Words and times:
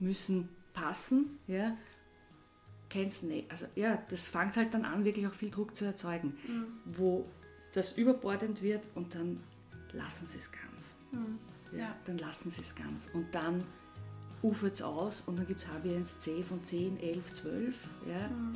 müssen 0.00 0.48
passen, 0.72 1.38
ja, 1.46 1.76
kennst 2.88 3.22
nicht. 3.22 3.50
Also 3.50 3.66
ja, 3.76 4.02
das 4.08 4.28
fängt 4.28 4.56
halt 4.56 4.74
dann 4.74 4.84
an, 4.84 5.04
wirklich 5.04 5.26
auch 5.26 5.34
viel 5.34 5.50
Druck 5.50 5.76
zu 5.76 5.84
erzeugen, 5.84 6.36
mhm. 6.46 6.66
wo 6.84 7.26
das 7.72 7.96
überbordend 7.96 8.62
wird 8.62 8.82
und 8.94 9.14
dann 9.14 9.38
lassen 9.92 10.26
sie 10.26 10.38
es 10.38 10.50
ganz. 10.50 10.96
Mhm. 11.12 11.38
Ja, 11.72 11.78
ja, 11.78 11.96
Dann 12.04 12.18
lassen 12.18 12.50
sie 12.50 12.62
es 12.62 12.74
ganz. 12.74 13.08
Und 13.12 13.32
dann 13.32 13.62
ufert 14.42 14.74
es 14.74 14.82
aus 14.82 15.22
und 15.22 15.38
dann 15.38 15.46
gibt 15.46 15.60
es 15.60 15.66
HB1C 15.68 16.42
von 16.42 16.64
10, 16.64 16.98
11, 16.98 17.32
12. 17.32 17.78
Ja. 18.08 18.28
Mhm. 18.28 18.52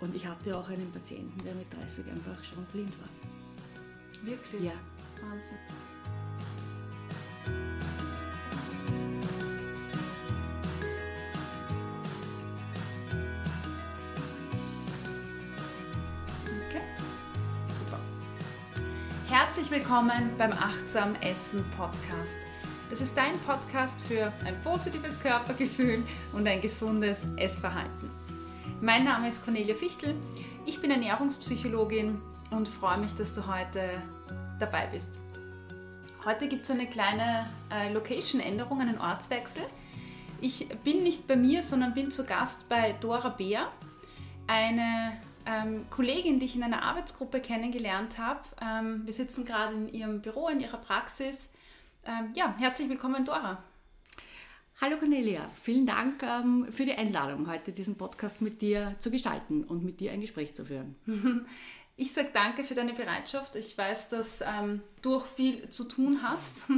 Und 0.00 0.16
ich 0.16 0.26
hatte 0.26 0.56
auch 0.56 0.68
einen 0.68 0.90
Patienten, 0.90 1.44
der 1.44 1.54
mit 1.54 1.72
30 1.72 2.06
einfach 2.10 2.42
schon 2.42 2.64
blind 2.72 2.92
war. 3.00 4.28
Wirklich? 4.28 4.62
Ja. 4.62 4.72
Wahnsinn. 5.22 5.58
Herzlich 19.50 19.72
willkommen 19.72 20.30
beim 20.38 20.52
Achtsam 20.52 21.16
Essen 21.22 21.68
Podcast. 21.76 22.38
Das 22.88 23.00
ist 23.00 23.16
dein 23.16 23.32
Podcast 23.40 24.00
für 24.02 24.32
ein 24.46 24.54
positives 24.62 25.20
Körpergefühl 25.20 26.04
und 26.32 26.46
ein 26.46 26.60
gesundes 26.60 27.26
Essverhalten. 27.36 28.12
Mein 28.80 29.02
Name 29.02 29.26
ist 29.26 29.44
Cornelia 29.44 29.74
Fichtel. 29.74 30.14
Ich 30.66 30.80
bin 30.80 30.92
Ernährungspsychologin 30.92 32.22
und 32.52 32.68
freue 32.68 32.98
mich, 32.98 33.12
dass 33.16 33.34
du 33.34 33.44
heute 33.48 34.00
dabei 34.60 34.86
bist. 34.86 35.18
Heute 36.24 36.46
gibt 36.46 36.62
es 36.62 36.70
eine 36.70 36.86
kleine 36.86 37.44
äh, 37.72 37.92
Location-Änderung, 37.92 38.80
einen 38.80 39.00
Ortswechsel. 39.00 39.64
Ich 40.40 40.68
bin 40.84 41.02
nicht 41.02 41.26
bei 41.26 41.34
mir, 41.34 41.64
sondern 41.64 41.92
bin 41.92 42.12
zu 42.12 42.24
Gast 42.24 42.68
bei 42.68 42.92
Dora 43.00 43.30
Beer, 43.30 43.66
eine 44.46 45.18
ähm, 45.46 45.84
Kollegin, 45.90 46.38
die 46.38 46.46
ich 46.46 46.56
in 46.56 46.62
einer 46.62 46.82
Arbeitsgruppe 46.82 47.40
kennengelernt 47.40 48.18
habe. 48.18 48.40
Ähm, 48.60 49.02
wir 49.06 49.12
sitzen 49.12 49.44
gerade 49.44 49.74
in 49.74 49.88
ihrem 49.88 50.20
Büro, 50.20 50.48
in 50.48 50.60
ihrer 50.60 50.78
Praxis 50.78 51.50
ähm, 52.04 52.32
ja, 52.34 52.54
herzlich 52.58 52.88
willkommen, 52.88 53.24
Dora. 53.24 53.62
Hallo 54.80 54.96
Cornelia, 54.96 55.42
vielen 55.62 55.86
Dank 55.86 56.22
ähm, 56.22 56.66
für 56.70 56.86
die 56.86 56.94
Einladung, 56.94 57.46
heute 57.46 57.72
diesen 57.72 57.96
Podcast 57.96 58.40
mit 58.40 58.62
dir 58.62 58.94
zu 58.98 59.10
gestalten 59.10 59.64
und 59.64 59.84
mit 59.84 60.00
dir 60.00 60.12
ein 60.12 60.20
Gespräch 60.20 60.54
zu 60.54 60.64
führen. 60.64 60.96
Ich 61.96 62.14
sage 62.14 62.30
danke 62.32 62.64
für 62.64 62.72
deine 62.72 62.94
Bereitschaft. 62.94 63.56
Ich 63.56 63.76
weiß, 63.76 64.08
dass 64.08 64.40
ähm, 64.40 64.80
du 65.02 65.16
auch 65.16 65.26
viel 65.26 65.68
zu 65.68 65.86
tun 65.86 66.22
hast. 66.22 66.70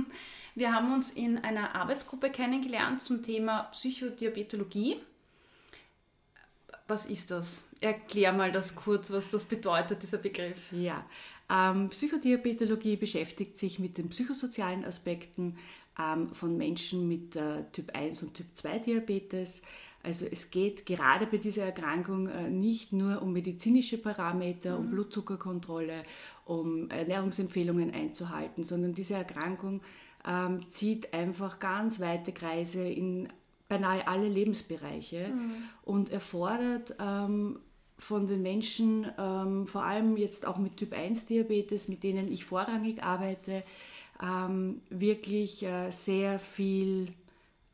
Wir 0.57 0.75
haben 0.75 0.93
uns 0.93 1.13
in 1.13 1.39
einer 1.39 1.77
Arbeitsgruppe 1.77 2.29
kennengelernt 2.29 3.01
zum 3.01 3.23
Thema 3.23 3.69
Psychodiabetologie. 3.71 4.97
Was 6.93 7.07
ist 7.07 7.31
das? 7.31 7.71
Erklär 7.81 8.35
mal 8.35 8.53
das 8.53 8.77
kurz, 8.77 9.11
was 9.11 9.31
das 9.31 9.47
bedeutet, 9.47 10.03
dieser 10.03 10.19
Begriff. 10.19 10.71
Ja, 10.73 11.07
ähm, 11.49 11.89
Psychodiabetologie 11.89 12.97
beschäftigt 12.97 13.57
sich 13.57 13.79
mit 13.79 13.97
den 13.97 14.11
psychosozialen 14.11 14.85
Aspekten 14.85 15.57
ähm, 15.99 16.35
von 16.35 16.59
Menschen 16.59 17.09
mit 17.09 17.35
äh, 17.35 17.65
Typ 17.73 17.97
1 17.97 18.23
und 18.25 18.35
Typ 18.35 18.45
2 18.53 18.79
Diabetes. 18.81 19.63
Also 20.03 20.27
es 20.31 20.51
geht 20.51 20.85
gerade 20.85 21.27
bei 21.27 21.39
dieser 21.39 21.65
Erkrankung 21.65 22.29
äh, 22.29 22.51
nicht 22.51 22.93
nur 22.93 23.23
um 23.23 23.33
medizinische 23.33 23.97
Parameter, 23.97 24.79
mhm. 24.79 24.85
um 24.85 24.91
Blutzuckerkontrolle, 24.91 26.05
um 26.45 26.91
Ernährungsempfehlungen 26.91 27.95
einzuhalten, 27.95 28.65
sondern 28.65 28.93
diese 28.93 29.15
Erkrankung 29.15 29.81
ähm, 30.29 30.69
zieht 30.69 31.15
einfach 31.15 31.59
ganz 31.59 32.01
weite 32.01 32.33
Kreise 32.33 32.87
in 32.87 33.29
beinahe 33.73 34.07
alle 34.07 34.29
Lebensbereiche 34.29 35.29
mhm. 35.29 35.55
und 35.83 36.13
erfordert 36.13 36.95
ähm, 37.01 37.59
von 37.97 38.27
den 38.27 38.43
Menschen, 38.43 39.07
ähm, 39.17 39.67
vor 39.67 39.85
allem 39.85 40.19
jetzt 40.19 40.47
auch 40.47 40.59
mit 40.59 40.77
Typ 40.77 40.93
1 40.93 41.25
Diabetes, 41.25 41.89
mit 41.89 42.03
denen 42.03 42.31
ich 42.31 42.45
vorrangig 42.45 43.03
arbeite, 43.03 43.65
ähm, 44.23 44.83
wirklich 44.91 45.63
äh, 45.63 45.91
sehr 45.91 46.39
viel 46.39 47.09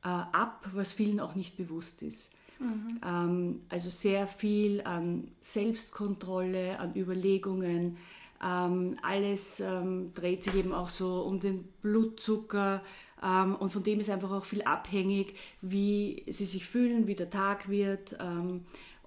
äh, 0.05 0.09
ab, 0.09 0.69
was 0.73 0.93
vielen 0.93 1.19
auch 1.19 1.35
nicht 1.35 1.57
bewusst 1.57 2.03
ist. 2.03 2.31
Mhm. 2.61 3.01
Ähm, 3.05 3.61
also 3.69 3.91
sehr 3.91 4.29
viel 4.29 4.83
an 4.83 5.33
Selbstkontrolle, 5.41 6.79
an 6.79 6.95
Überlegungen. 6.95 7.97
Ähm, 8.41 8.97
alles 9.03 9.59
ähm, 9.59 10.13
dreht 10.15 10.45
sich 10.45 10.55
eben 10.55 10.73
auch 10.73 10.91
so 10.91 11.23
um 11.23 11.41
den 11.41 11.65
Blutzucker 11.83 12.83
und 13.21 13.71
von 13.71 13.83
dem 13.83 14.01
ist 14.01 14.11
einfach 14.11 14.31
auch 14.31 14.45
viel 14.45 14.63
abhängig, 14.63 15.35
wie 15.61 16.25
sie 16.29 16.45
sich 16.45 16.67
fühlen, 16.67 17.07
wie 17.07 17.15
der 17.15 17.31
Tag 17.31 17.69
wird. 17.69 18.17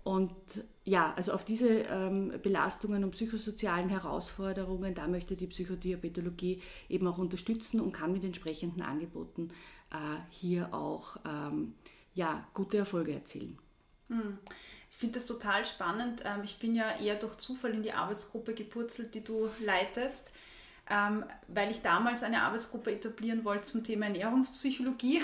Und 0.04 0.34
ja, 0.84 1.14
also 1.16 1.32
auf 1.34 1.46
diese 1.46 1.70
ähm, 1.70 2.34
Belastungen 2.42 3.04
und 3.04 3.12
psychosozialen 3.12 3.90
Herausforderungen, 3.90 4.96
da 4.96 5.08
möchte 5.08 5.36
die 5.36 5.48
Psychodiabetologie 5.48 6.62
eben 6.90 7.08
auch 7.08 7.20
unterstützen 7.20 7.80
und 7.80 7.92
kann 7.92 8.12
mit 8.12 8.24
entsprechenden 8.24 8.82
Angeboten 8.82 9.50
äh, 9.92 9.96
hier 10.32 10.74
auch 10.74 11.18
ähm, 11.26 11.76
ja, 12.16 12.48
gute 12.54 12.78
Erfolge 12.78 13.14
erzielen. 13.14 13.60
Hm. 14.10 14.40
Ich 14.90 14.98
finde 14.98 15.20
das 15.20 15.28
total 15.28 15.66
spannend. 15.66 16.24
Ähm, 16.26 16.42
ich 16.44 16.58
bin 16.58 16.74
ja 16.74 16.98
eher 17.00 17.16
durch 17.16 17.36
Zufall 17.38 17.72
in 17.72 17.84
die 17.84 17.94
Arbeitsgruppe 17.94 18.56
gepurzelt, 18.56 19.14
die 19.14 19.24
du 19.24 19.50
leitest, 19.64 20.32
ähm, 20.92 21.24
weil 21.48 21.72
ich 21.72 21.82
damals 21.82 22.22
eine 22.22 22.42
Arbeitsgruppe 22.42 22.92
etablieren 22.92 23.46
wollte 23.46 23.64
zum 23.64 23.84
Thema 23.84 24.08
Ernährungspsychologie. 24.08 25.22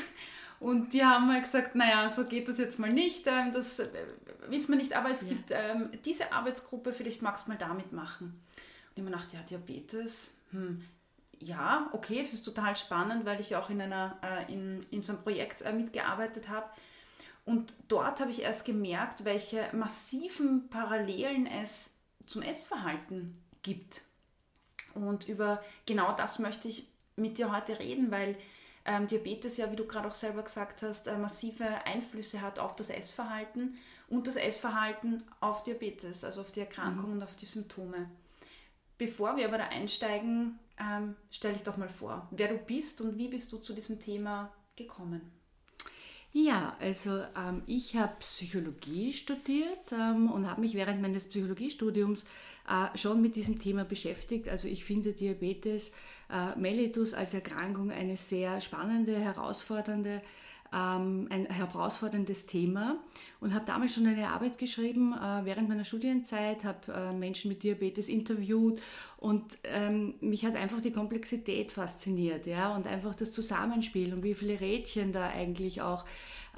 Und 0.59 0.93
die 0.93 1.03
haben 1.03 1.31
halt 1.31 1.43
gesagt, 1.43 1.75
naja, 1.75 2.09
so 2.09 2.23
geht 2.23 2.47
das 2.47 2.57
jetzt 2.57 2.79
mal 2.79 2.91
nicht, 2.91 3.27
ähm, 3.27 3.51
das 3.51 3.79
äh, 3.79 3.87
wissen 4.47 4.69
wir 4.69 4.77
nicht, 4.77 4.93
aber 4.93 5.11
es 5.11 5.21
ja. 5.21 5.27
gibt 5.27 5.51
ähm, 5.51 5.89
diese 6.03 6.31
Arbeitsgruppe, 6.31 6.93
vielleicht 6.93 7.21
magst 7.21 7.45
du 7.45 7.51
mal 7.51 7.57
damit 7.57 7.91
machen. 7.91 8.39
Und 8.89 8.97
ich 8.97 9.03
mir 9.03 9.11
gedacht, 9.11 9.33
ja, 9.33 9.41
Diabetes, 9.41 10.33
hm, 10.51 10.83
ja, 11.39 11.89
okay, 11.91 12.19
das 12.21 12.33
ist 12.33 12.41
total 12.43 12.75
spannend, 12.75 13.25
weil 13.25 13.39
ich 13.39 13.55
auch 13.55 13.69
in, 13.69 13.81
einer, 13.81 14.17
äh, 14.23 14.51
in, 14.51 14.83
in 14.89 15.03
so 15.03 15.13
einem 15.13 15.21
Projekt 15.21 15.61
äh, 15.61 15.73
mitgearbeitet 15.73 16.49
habe. 16.49 16.67
Und 17.45 17.73
dort 17.87 18.19
habe 18.19 18.31
ich 18.31 18.41
erst 18.41 18.65
gemerkt, 18.65 19.25
welche 19.25 19.69
massiven 19.73 20.69
Parallelen 20.69 21.45
es 21.45 21.93
zum 22.25 22.41
Essverhalten 22.41 23.33
gibt. 23.61 24.01
Und 25.05 25.27
über 25.27 25.61
genau 25.85 26.13
das 26.15 26.39
möchte 26.39 26.67
ich 26.67 26.87
mit 27.15 27.37
dir 27.37 27.51
heute 27.51 27.79
reden, 27.79 28.11
weil 28.11 28.37
ähm, 28.85 29.05
Diabetes 29.05 29.57
ja, 29.57 29.69
wie 29.71 29.75
du 29.75 29.85
gerade 29.85 30.07
auch 30.07 30.15
selber 30.15 30.43
gesagt 30.43 30.81
hast, 30.81 31.07
äh, 31.07 31.17
massive 31.17 31.65
Einflüsse 31.85 32.41
hat 32.41 32.57
auf 32.57 32.75
das 32.75 32.89
Essverhalten 32.89 33.77
und 34.07 34.27
das 34.27 34.37
Essverhalten 34.37 35.23
auf 35.41 35.63
Diabetes, 35.63 36.23
also 36.23 36.41
auf 36.41 36.51
die 36.51 36.61
Erkrankung 36.61 37.09
mhm. 37.09 37.17
und 37.17 37.23
auf 37.23 37.35
die 37.35 37.45
Symptome. 37.45 38.09
Bevor 38.97 39.35
wir 39.35 39.47
aber 39.47 39.57
da 39.57 39.65
einsteigen, 39.65 40.57
ähm, 40.79 41.15
stell 41.29 41.53
dich 41.53 41.63
doch 41.63 41.77
mal 41.77 41.89
vor, 41.89 42.27
wer 42.31 42.47
du 42.47 42.57
bist 42.57 43.01
und 43.01 43.17
wie 43.17 43.27
bist 43.27 43.51
du 43.51 43.57
zu 43.57 43.73
diesem 43.73 43.99
Thema 43.99 44.51
gekommen? 44.75 45.21
Ja, 46.33 46.75
also 46.79 47.23
ähm, 47.35 47.63
ich 47.65 47.95
habe 47.95 48.15
Psychologie 48.19 49.11
studiert 49.11 49.91
ähm, 49.91 50.31
und 50.31 50.47
habe 50.49 50.61
mich 50.61 50.75
während 50.75 51.01
meines 51.01 51.29
Psychologiestudiums 51.29 52.25
äh, 52.67 52.97
schon 52.97 53.21
mit 53.21 53.35
diesem 53.35 53.59
Thema 53.59 53.85
beschäftigt. 53.85 54.49
Also 54.49 54.67
ich 54.67 54.83
finde 54.83 55.13
Diabetes 55.13 55.93
äh, 56.29 56.57
mellitus 56.57 57.13
als 57.13 57.33
Erkrankung 57.33 57.91
eine 57.91 58.17
sehr 58.17 58.61
spannende, 58.61 59.17
herausfordernde 59.17 60.21
ähm, 60.73 61.27
ein 61.29 61.45
herausforderndes 61.45 62.45
Thema 62.45 62.99
und 63.39 63.53
habe 63.53 63.65
damals 63.65 63.93
schon 63.93 64.05
eine 64.05 64.29
Arbeit 64.29 64.57
geschrieben 64.57 65.13
äh, 65.13 65.45
während 65.45 65.69
meiner 65.69 65.85
Studienzeit, 65.85 66.63
habe 66.63 66.91
äh, 66.91 67.13
Menschen 67.13 67.49
mit 67.49 67.63
Diabetes 67.63 68.09
interviewt 68.09 68.81
und 69.17 69.57
ähm, 69.63 70.15
mich 70.19 70.45
hat 70.45 70.55
einfach 70.55 70.81
die 70.81 70.91
Komplexität 70.91 71.71
fasziniert 71.71 72.47
ja, 72.47 72.75
und 72.75 72.87
einfach 72.87 73.15
das 73.15 73.31
Zusammenspiel 73.31 74.13
und 74.13 74.23
wie 74.23 74.33
viele 74.33 74.59
Rädchen 74.59 75.13
da 75.13 75.29
eigentlich 75.29 75.81
auch 75.81 76.05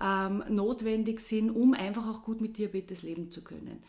ähm, 0.01 0.43
notwendig 0.49 1.19
sind, 1.19 1.51
um 1.51 1.73
einfach 1.73 2.07
auch 2.07 2.23
gut 2.23 2.41
mit 2.41 2.57
Diabetes 2.57 3.03
leben 3.03 3.29
zu 3.29 3.43
können. 3.43 3.83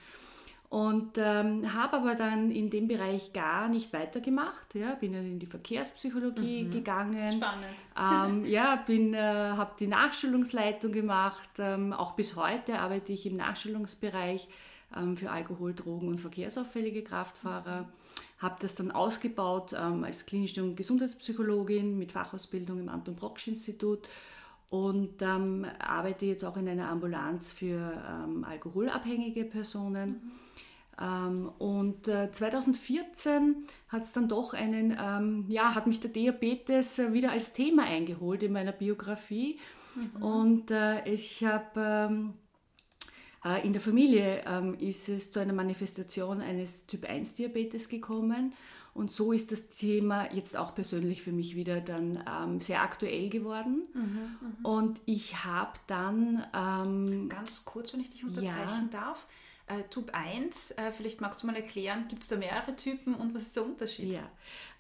Und 0.71 1.19
ähm, 1.19 1.75
habe 1.75 1.97
aber 1.97 2.15
dann 2.15 2.53
in 2.53 2.71
dem 2.71 2.87
Bereich 2.87 3.33
gar 3.33 3.69
nicht 3.69 3.93
weitergemacht. 3.93 4.77
Ja, 4.77 4.95
bin 4.95 5.13
dann 5.13 5.27
in 5.27 5.41
die 5.41 5.47
Verkehrspsychologie 5.47 6.63
mhm. 6.63 6.71
gegangen. 6.71 7.43
Spannend. 7.43 8.39
Ähm, 8.41 8.45
ja, 8.49 8.77
bin, 8.77 9.13
äh, 9.13 9.19
habe 9.19 9.73
die 9.81 9.89
Nachschulungsleitung 9.89 10.93
gemacht. 10.93 11.51
Ähm, 11.59 11.93
auch 11.93 12.13
bis 12.13 12.37
heute 12.37 12.79
arbeite 12.79 13.13
ich 13.13 13.27
im 13.27 13.37
Nachschulungsbereich 13.37 14.47
ähm, 14.97 15.17
für 15.17 15.33
Alkohol, 15.33 15.75
Drogen 15.75 16.07
und 16.07 16.19
verkehrsauffällige 16.19 17.03
Kraftfahrer. 17.03 17.89
Habe 18.39 18.57
das 18.61 18.77
dann 18.77 18.93
ausgebaut 18.93 19.75
ähm, 19.77 20.05
als 20.05 20.25
klinische 20.25 20.63
und 20.63 20.77
Gesundheitspsychologin 20.77 21.99
mit 21.99 22.13
Fachausbildung 22.13 22.79
im 22.79 22.89
Anton 22.89 23.17
Brocksch 23.17 23.49
Institut 23.49 24.09
und 24.71 25.21
ähm, 25.21 25.67
arbeite 25.79 26.27
jetzt 26.27 26.45
auch 26.45 26.57
in 26.57 26.69
einer 26.69 26.89
Ambulanz 26.89 27.53
für 27.53 28.03
ähm, 28.09 28.45
alkoholabhängige 28.45 29.45
Personen. 29.45 30.09
Mhm. 30.09 30.31
Ähm, 31.01 31.53
und 31.59 32.07
2014 32.07 33.67
hat 33.89 34.05
es 34.05 34.13
dann 34.13 34.29
doch 34.29 34.55
einen, 34.55 34.97
ähm, 35.01 35.47
ja, 35.49 35.75
hat 35.75 35.87
mich 35.87 36.01
der 36.01 36.11
Diabetes 36.11 36.99
wieder 37.13 37.33
als 37.33 37.53
Thema 37.53 37.85
eingeholt 37.85 38.43
in 38.43 38.53
meiner 38.53 38.73
Biografie. 38.73 39.59
Mhm. 39.95 40.23
Und 40.23 40.71
äh, 40.71 41.05
ich 41.09 41.45
habe 41.45 42.09
ähm, 42.11 42.35
äh, 43.45 43.67
in 43.67 43.73
der 43.73 43.83
Familie 43.83 44.43
ähm, 44.47 44.77
ist 44.79 45.09
es 45.09 45.31
zu 45.31 45.41
einer 45.41 45.53
Manifestation 45.53 46.41
eines 46.41 46.87
Typ-1-Diabetes 46.87 47.89
gekommen. 47.89 48.53
Und 48.95 49.13
so 49.13 49.33
ist 49.33 49.53
das 49.53 49.69
Thema 49.69 50.33
jetzt 50.33 50.57
auch 50.57 50.75
persönlich 50.75 51.23
für 51.23 51.33
mich 51.33 51.55
wieder 51.55 51.81
dann 51.81 52.23
ähm, 52.29 52.61
sehr 52.61 52.83
aktuell 52.83 53.29
geworden. 53.29 53.83
Mhm, 53.95 54.37
mh. 54.63 54.69
Und 54.69 55.01
ich 55.07 55.45
habe 55.45 55.79
dann... 55.87 56.45
Ähm, 56.55 57.29
Ganz 57.29 57.65
kurz, 57.65 57.93
wenn 57.93 58.01
ich 58.01 58.11
dich 58.11 58.25
unterbrechen 58.25 58.89
ja, 58.93 59.01
darf. 59.01 59.27
Äh, 59.71 59.85
Typ 59.89 60.11
1, 60.13 60.73
äh, 60.73 60.91
vielleicht 60.91 61.21
magst 61.21 61.43
du 61.43 61.47
mal 61.47 61.55
erklären, 61.55 62.07
gibt 62.09 62.25
es 62.25 62.29
da 62.29 62.37
mehrere 62.37 62.75
Typen 62.75 63.15
und 63.15 63.35
was 63.35 63.45
ist 63.45 63.57
der 63.57 63.65
Unterschied? 63.65 64.13
Ja, 64.13 64.29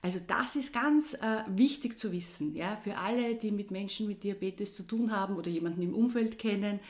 also 0.02 0.18
das 0.26 0.56
ist 0.56 0.72
ganz 0.72 1.14
äh, 1.14 1.44
wichtig 1.46 1.96
zu 1.96 2.10
wissen, 2.10 2.56
ja, 2.56 2.74
für 2.74 2.96
alle, 2.98 3.36
die 3.36 3.52
mit 3.52 3.70
Menschen 3.70 4.08
mit 4.08 4.24
Diabetes 4.24 4.74
zu 4.74 4.82
tun 4.82 5.12
haben 5.14 5.36
oder 5.36 5.48
jemanden 5.48 5.82
im 5.82 5.94
Umfeld 5.94 6.40
kennen. 6.40 6.80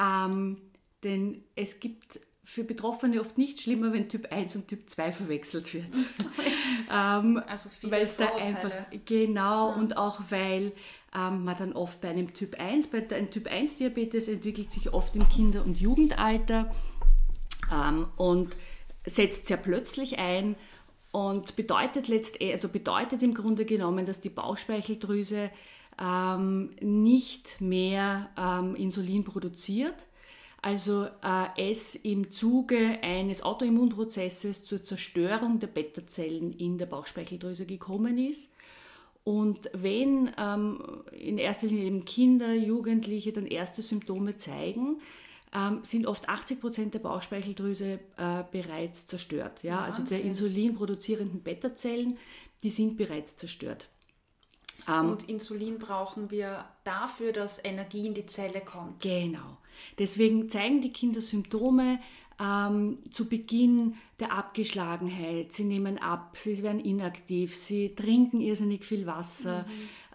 Ähm, 0.00 0.62
denn 1.02 1.44
es 1.54 1.78
gibt 1.78 2.20
für 2.44 2.64
Betroffene 2.64 3.20
oft 3.20 3.38
nicht 3.38 3.60
schlimmer, 3.60 3.92
wenn 3.92 4.08
Typ 4.08 4.32
1 4.32 4.56
und 4.56 4.68
Typ 4.68 4.90
2 4.90 5.12
verwechselt 5.12 5.72
wird. 5.74 5.86
ähm, 6.92 7.40
also 7.46 7.68
viele 7.68 7.92
weil 7.92 8.06
da 8.18 8.34
einfach 8.34 8.72
genau 9.04 9.70
ja. 9.70 9.76
und 9.76 9.96
auch 9.96 10.20
weil 10.30 10.72
ähm, 11.14 11.44
man 11.44 11.56
dann 11.56 11.72
oft 11.72 12.00
bei 12.00 12.10
einem 12.10 12.34
Typ 12.34 12.58
1, 12.58 12.88
bei 12.88 13.06
einem 13.10 13.30
Typ 13.30 13.46
1 13.46 13.76
Diabetes 13.76 14.28
entwickelt 14.28 14.72
sich 14.72 14.92
oft 14.92 15.14
im 15.14 15.28
Kinder- 15.28 15.64
und 15.64 15.78
Jugendalter 15.80 16.74
ähm, 17.72 18.08
und 18.16 18.56
setzt 19.06 19.46
sehr 19.46 19.56
plötzlich 19.56 20.18
ein 20.18 20.56
und 21.12 21.54
bedeutet 21.54 22.08
letztendlich, 22.08 22.52
also 22.52 22.68
bedeutet 22.68 23.22
im 23.22 23.34
Grunde 23.34 23.64
genommen, 23.64 24.04
dass 24.04 24.20
die 24.20 24.30
Bauchspeicheldrüse 24.30 25.50
ähm, 26.00 26.70
nicht 26.80 27.60
mehr 27.60 28.30
ähm, 28.36 28.74
Insulin 28.74 29.22
produziert 29.22 30.06
also 30.62 31.06
äh, 31.22 31.70
es 31.70 31.96
im 31.96 32.30
Zuge 32.30 33.00
eines 33.02 33.42
Autoimmunprozesses 33.42 34.64
zur 34.64 34.82
Zerstörung 34.84 35.58
der 35.58 35.66
Beta-Zellen 35.66 36.52
in 36.52 36.78
der 36.78 36.86
Bauchspeicheldrüse 36.86 37.66
gekommen 37.66 38.16
ist. 38.16 38.48
Und 39.24 39.70
wenn 39.72 40.30
ähm, 40.38 41.02
in 41.10 41.38
erster 41.38 41.66
Linie 41.66 41.86
eben 41.86 42.04
Kinder, 42.04 42.54
Jugendliche 42.54 43.32
dann 43.32 43.46
erste 43.46 43.82
Symptome 43.82 44.36
zeigen, 44.36 45.00
ähm, 45.52 45.80
sind 45.82 46.06
oft 46.06 46.28
80 46.28 46.60
Prozent 46.60 46.94
der 46.94 47.00
Bauchspeicheldrüse 47.00 47.98
äh, 48.16 48.44
bereits 48.50 49.06
zerstört. 49.08 49.64
Ja? 49.64 49.80
Also 49.80 50.04
der 50.04 50.22
Insulin 50.22 50.76
produzierenden 50.76 51.42
Beta-Zellen, 51.42 52.18
die 52.62 52.70
sind 52.70 52.96
bereits 52.96 53.36
zerstört. 53.36 53.88
Ähm, 54.88 55.10
Und 55.10 55.28
Insulin 55.28 55.78
brauchen 55.78 56.30
wir 56.30 56.64
dafür, 56.84 57.32
dass 57.32 57.64
Energie 57.64 58.06
in 58.06 58.14
die 58.14 58.26
Zelle 58.26 58.60
kommt. 58.60 59.02
Genau. 59.02 59.58
Deswegen 59.98 60.48
zeigen 60.48 60.80
die 60.80 60.92
Kinder 60.92 61.20
Symptome 61.20 61.98
ähm, 62.40 62.96
zu 63.10 63.28
Beginn 63.28 63.94
der 64.18 64.32
Abgeschlagenheit. 64.32 65.52
Sie 65.52 65.64
nehmen 65.64 65.98
ab, 65.98 66.36
sie 66.38 66.62
werden 66.62 66.80
inaktiv, 66.80 67.56
sie 67.56 67.94
trinken 67.94 68.40
irrsinnig 68.40 68.84
viel 68.84 69.06
Wasser, 69.06 69.64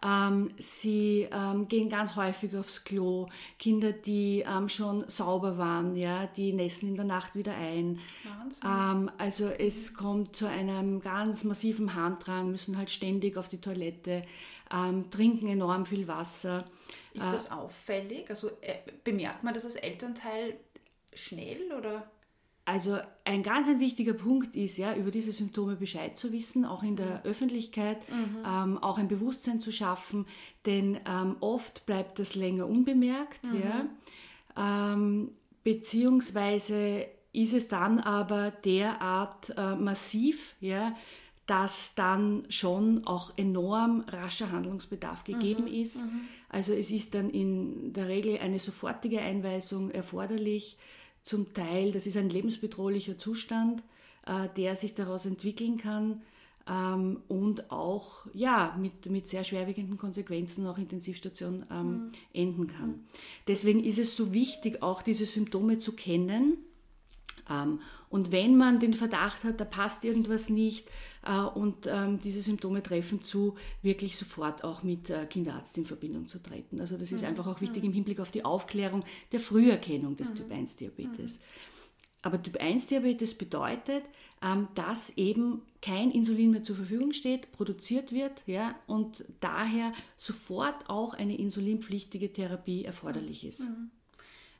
mhm. 0.02 0.08
ähm, 0.08 0.50
sie 0.58 1.28
ähm, 1.32 1.68
gehen 1.68 1.90
ganz 1.90 2.16
häufig 2.16 2.56
aufs 2.56 2.84
Klo. 2.84 3.28
Kinder, 3.60 3.92
die 3.92 4.44
ähm, 4.48 4.70
schon 4.70 5.08
sauber 5.08 5.58
waren, 5.58 5.96
ja, 5.96 6.28
die 6.28 6.54
nässen 6.54 6.90
in 6.90 6.96
der 6.96 7.06
Nacht 7.06 7.36
wieder 7.36 7.56
ein. 7.56 8.00
Ähm, 8.64 9.12
also 9.18 9.48
es 9.48 9.94
kommt 9.94 10.36
zu 10.36 10.48
einem 10.48 11.02
ganz 11.02 11.44
massiven 11.44 11.94
Handdrang, 11.94 12.52
müssen 12.52 12.78
halt 12.78 12.90
ständig 12.90 13.38
auf 13.38 13.50
die 13.50 13.62
Toilette, 13.62 14.24
ähm, 14.74 15.10
trinken 15.12 15.48
enorm 15.48 15.86
viel 15.86 16.08
Wasser. 16.08 16.66
Ist 17.18 17.32
das 17.32 17.52
auffällig? 17.52 18.30
Also 18.30 18.50
äh, 18.62 18.78
bemerkt 19.04 19.44
man 19.44 19.54
das 19.54 19.66
als 19.66 19.76
Elternteil 19.76 20.58
schnell 21.14 21.72
oder? 21.72 22.10
Also 22.68 22.98
ein 23.24 23.44
ganz 23.44 23.70
ein 23.70 23.80
wichtiger 23.80 24.12
Punkt 24.12 24.58
ist 24.58 24.76
ja, 24.76 24.94
über 24.94 25.10
diese 25.10 25.32
Symptome 25.32 25.78
Bescheid 25.78 26.18
zu 26.18 26.34
wissen, 26.34 26.66
auch 26.66 26.84
in 26.84 26.98
der 26.98 27.20
mhm. 27.20 27.24
Öffentlichkeit, 27.24 27.98
mhm. 28.10 28.44
ähm, 28.46 28.78
auch 28.84 28.98
ein 28.98 29.08
Bewusstsein 29.08 29.62
zu 29.62 29.72
schaffen, 29.72 30.26
denn 30.66 31.00
ähm, 31.08 31.38
oft 31.40 31.86
bleibt 31.86 32.20
das 32.20 32.36
länger 32.36 32.68
unbemerkt, 32.68 33.46
mhm. 33.46 33.62
ja, 33.62 34.92
ähm, 34.94 35.32
beziehungsweise 35.64 37.06
ist 37.32 37.54
es 37.54 37.70
dann 37.70 38.02
aber 38.02 38.52
derart 38.52 39.54
äh, 39.56 39.76
massiv, 39.76 40.56
ja, 40.60 40.94
dass 41.48 41.96
dann 41.96 42.44
schon 42.50 43.08
auch 43.08 43.32
enorm 43.38 44.04
rascher 44.08 44.52
Handlungsbedarf 44.52 45.24
gegeben 45.24 45.64
mhm, 45.64 45.82
ist. 45.82 45.96
Mhm. 45.98 46.22
Also 46.50 46.74
es 46.74 46.92
ist 46.92 47.16
dann 47.16 47.30
in 47.30 47.94
der 47.94 48.10
Regel 48.10 48.38
eine 48.38 48.60
sofortige 48.60 49.22
Einweisung 49.22 49.90
erforderlich. 49.90 50.78
Zum 51.24 51.54
Teil, 51.54 51.94
das 51.94 52.06
ist 52.06 52.18
ein 52.18 52.30
lebensbedrohlicher 52.30 53.18
Zustand, 53.18 53.82
äh, 54.26 54.50
der 54.58 54.76
sich 54.76 54.94
daraus 54.94 55.26
entwickeln 55.26 55.78
kann 55.78 56.22
ähm, 56.70 57.22
und 57.30 57.72
auch 57.72 58.26
ja, 58.34 58.76
mit, 58.78 59.10
mit 59.10 59.30
sehr 59.30 59.46
schwerwiegenden 59.46 59.98
Konsequenzen 59.98 60.68
auch 60.68 60.78
Intensivstation 60.78 61.66
ähm, 61.72 61.88
mhm. 61.88 62.12
enden 62.34 62.68
kann. 62.68 62.90
Mhm. 62.90 63.04
Deswegen 63.48 63.84
ist 63.86 64.00
es 64.00 64.18
so 64.18 64.34
wichtig, 64.34 64.84
auch 64.84 65.02
diese 65.02 65.26
Symptome 65.26 65.80
zu 65.80 65.94
kennen 65.94 66.58
ähm, 67.50 67.80
und 68.10 68.32
wenn 68.32 68.56
man 68.56 68.80
den 68.80 68.94
Verdacht 68.94 69.44
hat, 69.44 69.60
da 69.60 69.66
passt 69.66 70.06
irgendwas 70.06 70.50
nicht 70.50 70.90
und 71.34 71.88
ähm, 71.88 72.20
diese 72.20 72.42
Symptome 72.42 72.82
treffen 72.82 73.22
zu, 73.22 73.56
wirklich 73.82 74.18
sofort 74.18 74.64
auch 74.64 74.84
mit 74.84 75.10
äh, 75.10 75.26
Kinderarzt 75.26 75.78
in 75.78 75.86
Verbindung 75.86 76.28
zu 76.28 76.40
treten. 76.40 76.80
Also 76.80 76.98
das 76.98 77.12
ist 77.12 77.22
mhm. 77.22 77.28
einfach 77.28 77.48
auch 77.48 77.62
wichtig 77.62 77.84
mhm. 77.84 77.90
im 77.90 77.94
Hinblick 77.94 78.20
auf 78.20 78.32
die 78.32 78.46
Aufklärung 78.46 79.04
der 79.32 79.40
Früherkennung 79.40 80.16
des 80.16 80.30
mhm. 80.30 80.36
Typ-1-Diabetes. 80.36 81.34
Mhm. 81.36 81.42
Aber 82.22 82.42
Typ-1-Diabetes 82.42 83.36
bedeutet, 83.36 84.04
ähm, 84.42 84.68
dass 84.76 85.10
eben 85.18 85.62
kein 85.82 86.12
Insulin 86.12 86.52
mehr 86.52 86.64
zur 86.64 86.76
Verfügung 86.76 87.14
steht, 87.14 87.52
produziert 87.52 88.12
wird 88.12 88.44
ja, 88.48 88.76
und 88.88 89.26
daher 89.40 89.94
sofort 90.16 90.90
auch 90.90 91.14
eine 91.14 91.38
insulinpflichtige 91.38 92.32
Therapie 92.32 92.86
erforderlich 92.86 93.46
ist. 93.46 93.62
Mhm 93.62 93.92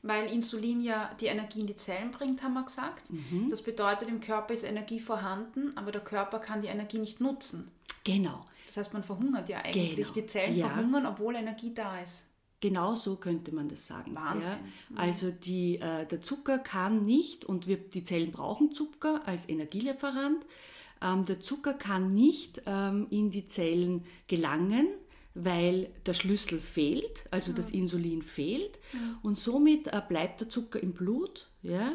weil 0.02 0.30
Insulin 0.30 0.80
ja 0.80 1.10
die 1.20 1.26
Energie 1.26 1.60
in 1.60 1.66
die 1.66 1.76
Zellen 1.76 2.10
bringt, 2.10 2.42
haben 2.42 2.54
wir 2.54 2.64
gesagt. 2.64 3.10
Mhm. 3.10 3.48
Das 3.48 3.62
bedeutet, 3.62 4.08
im 4.08 4.20
Körper 4.20 4.54
ist 4.54 4.62
Energie 4.62 5.00
vorhanden, 5.00 5.76
aber 5.76 5.92
der 5.92 6.02
Körper 6.02 6.38
kann 6.38 6.62
die 6.62 6.68
Energie 6.68 6.98
nicht 6.98 7.20
nutzen. 7.20 7.70
Genau. 8.04 8.44
Das 8.66 8.76
heißt, 8.76 8.92
man 8.92 9.02
verhungert 9.02 9.48
ja 9.48 9.58
eigentlich. 9.58 9.96
Genau. 9.96 10.12
Die 10.12 10.26
Zellen 10.26 10.56
ja. 10.56 10.68
verhungern, 10.68 11.06
obwohl 11.06 11.34
Energie 11.36 11.72
da 11.74 12.00
ist. 12.00 12.28
Genau 12.60 12.94
so 12.96 13.16
könnte 13.16 13.54
man 13.54 13.68
das 13.68 13.86
sagen. 13.86 14.14
Wahnsinn. 14.14 14.58
Ja? 14.58 14.90
Mhm. 14.90 14.98
Also 14.98 15.30
die, 15.30 15.76
äh, 15.76 16.06
der 16.06 16.20
Zucker 16.20 16.58
kann 16.58 17.04
nicht, 17.04 17.44
und 17.44 17.66
wir, 17.66 17.76
die 17.76 18.02
Zellen 18.02 18.32
brauchen 18.32 18.72
Zucker 18.72 19.22
als 19.26 19.48
Energielieferant, 19.48 20.44
ähm, 21.00 21.24
der 21.24 21.40
Zucker 21.40 21.74
kann 21.74 22.08
nicht 22.08 22.62
ähm, 22.66 23.06
in 23.10 23.30
die 23.30 23.46
Zellen 23.46 24.04
gelangen, 24.26 24.88
weil 25.44 25.90
der 26.04 26.14
Schlüssel 26.14 26.58
fehlt, 26.60 27.26
also 27.30 27.52
das 27.52 27.70
Insulin 27.70 28.22
fehlt 28.22 28.78
und 29.22 29.38
somit 29.38 29.86
äh, 29.86 30.02
bleibt 30.06 30.40
der 30.40 30.48
Zucker 30.48 30.82
im 30.82 30.92
Blut 30.92 31.48
ja, 31.62 31.92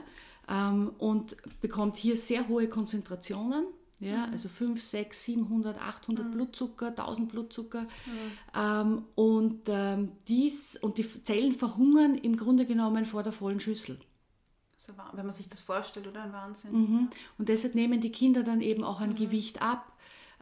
ähm, 0.47 0.93
und 0.97 1.35
bekommt 1.61 1.97
hier 1.97 2.15
sehr 2.15 2.47
hohe 2.47 2.67
Konzentrationen. 2.67 3.65
Ja, 3.99 4.25
also 4.33 4.49
5, 4.49 4.81
6, 4.81 5.23
700, 5.23 5.79
800 5.79 6.25
mhm. 6.25 6.31
Blutzucker, 6.31 6.87
1000 6.87 7.29
Blutzucker. 7.29 7.83
Mhm. 7.83 7.87
Ähm, 8.53 9.05
und, 9.15 9.61
ähm, 9.67 10.11
dies, 10.27 10.75
und 10.75 10.97
die 10.97 11.23
Zellen 11.23 11.53
verhungern 11.53 12.15
im 12.15 12.35
Grunde 12.35 12.65
genommen 12.65 13.05
vor 13.05 13.23
der 13.23 13.31
vollen 13.31 13.61
Schüssel. 13.61 13.97
So, 14.75 14.91
wenn 15.13 15.25
man 15.25 15.33
sich 15.33 15.47
das 15.47 15.61
vorstellt, 15.61 16.07
oder 16.07 16.23
ein 16.23 16.33
Wahnsinn. 16.33 16.71
Mhm. 16.73 17.09
Und 17.37 17.47
deshalb 17.47 17.75
nehmen 17.75 18.01
die 18.01 18.11
Kinder 18.11 18.43
dann 18.43 18.59
eben 18.59 18.83
auch 18.83 18.99
ein 18.99 19.11
mhm. 19.11 19.15
Gewicht 19.15 19.61
ab, 19.61 19.93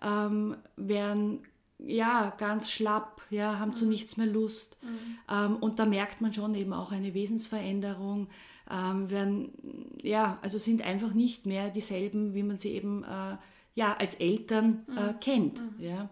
ähm, 0.01 0.55
werden 0.75 1.43
ja, 1.85 2.33
ganz 2.38 2.69
schlapp, 2.69 3.21
ja, 3.29 3.59
haben 3.59 3.71
mhm. 3.71 3.75
zu 3.75 3.85
nichts 3.85 4.17
mehr 4.17 4.27
Lust. 4.27 4.77
Mhm. 4.81 5.17
Ähm, 5.29 5.55
und 5.57 5.79
da 5.79 5.85
merkt 5.85 6.21
man 6.21 6.33
schon 6.33 6.53
eben 6.55 6.73
auch 6.73 6.91
eine 6.91 7.13
Wesensveränderung. 7.13 8.29
Ähm, 8.69 9.09
werden, 9.09 9.97
ja, 10.01 10.38
also 10.41 10.57
sind 10.57 10.81
einfach 10.81 11.13
nicht 11.13 11.45
mehr 11.45 11.69
dieselben, 11.69 12.33
wie 12.33 12.43
man 12.43 12.57
sie 12.57 12.71
eben 12.71 13.03
äh, 13.03 13.38
ja, 13.73 13.95
als 13.97 14.15
Eltern 14.15 14.85
äh, 14.95 15.13
mhm. 15.13 15.19
kennt. 15.19 15.59
Mhm. 15.59 15.83
Ja. 15.83 16.09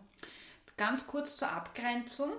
Ganz 0.77 1.07
kurz 1.07 1.35
zur 1.35 1.51
Abgrenzung. 1.51 2.31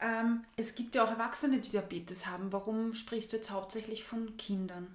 Ähm, 0.00 0.44
es 0.56 0.74
gibt 0.74 0.94
ja 0.94 1.04
auch 1.04 1.10
Erwachsene, 1.10 1.58
die 1.58 1.70
Diabetes 1.70 2.26
haben. 2.26 2.52
Warum 2.52 2.92
sprichst 2.94 3.32
du 3.32 3.36
jetzt 3.36 3.50
hauptsächlich 3.50 4.04
von 4.04 4.36
Kindern? 4.36 4.94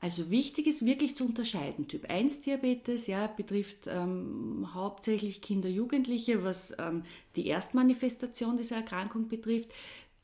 Also 0.00 0.30
wichtig 0.30 0.68
ist 0.68 0.86
wirklich 0.86 1.16
zu 1.16 1.26
unterscheiden. 1.26 1.88
Typ 1.88 2.08
1 2.08 2.42
Diabetes 2.42 3.08
ja, 3.08 3.26
betrifft 3.26 3.88
ähm, 3.88 4.68
hauptsächlich 4.72 5.42
Kinder, 5.42 5.68
Jugendliche, 5.68 6.44
was 6.44 6.72
ähm, 6.78 7.02
die 7.34 7.48
Erstmanifestation 7.48 8.56
dieser 8.56 8.76
Erkrankung 8.76 9.28
betrifft. 9.28 9.70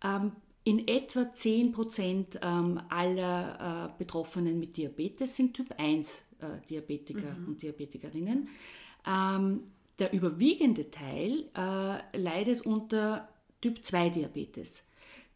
Ähm, 0.02 0.32
in 0.62 0.86
etwa 0.88 1.32
10 1.32 1.72
Prozent 1.72 2.40
ähm, 2.40 2.80
aller 2.88 3.90
äh, 3.90 3.98
Betroffenen 3.98 4.58
mit 4.58 4.76
Diabetes 4.76 5.36
sind 5.36 5.54
Typ 5.54 5.74
1 5.76 6.24
äh, 6.38 6.66
Diabetiker 6.70 7.34
mhm. 7.34 7.48
und 7.48 7.62
Diabetikerinnen. 7.62 8.48
Ähm, 9.06 9.60
der 9.98 10.12
überwiegende 10.12 10.90
Teil 10.90 11.50
äh, 11.56 12.16
leidet 12.16 12.62
unter 12.62 13.28
Typ 13.60 13.84
2 13.84 14.10
Diabetes. 14.10 14.84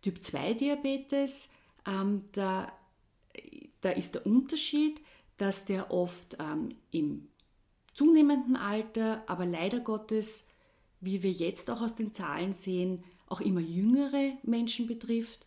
Typ 0.00 0.22
2 0.22 0.54
Diabetes, 0.54 1.50
ähm, 1.86 2.22
da, 2.32 2.72
da 3.80 3.90
ist 3.90 4.14
der 4.14 4.26
Unterschied, 4.26 5.00
dass 5.36 5.64
der 5.64 5.90
oft 5.90 6.36
ähm, 6.40 6.70
im 6.90 7.28
zunehmenden 7.94 8.56
Alter, 8.56 9.22
aber 9.26 9.46
leider 9.46 9.80
Gottes, 9.80 10.44
wie 11.00 11.22
wir 11.22 11.32
jetzt 11.32 11.70
auch 11.70 11.80
aus 11.80 11.94
den 11.94 12.12
Zahlen 12.12 12.52
sehen, 12.52 13.04
auch 13.26 13.40
immer 13.40 13.60
jüngere 13.60 14.32
Menschen 14.42 14.86
betrifft, 14.86 15.46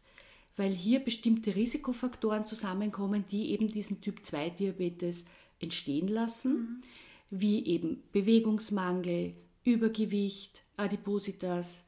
weil 0.55 0.71
hier 0.71 0.99
bestimmte 0.99 1.55
Risikofaktoren 1.55 2.45
zusammenkommen, 2.45 3.25
die 3.31 3.51
eben 3.51 3.67
diesen 3.67 4.01
Typ 4.01 4.23
2 4.23 4.51
Diabetes 4.51 5.25
entstehen 5.59 6.07
lassen, 6.07 6.53
mhm. 6.53 6.81
wie 7.29 7.65
eben 7.65 8.03
Bewegungsmangel, 8.11 9.33
Übergewicht, 9.63 10.63
Adipositas, 10.77 11.83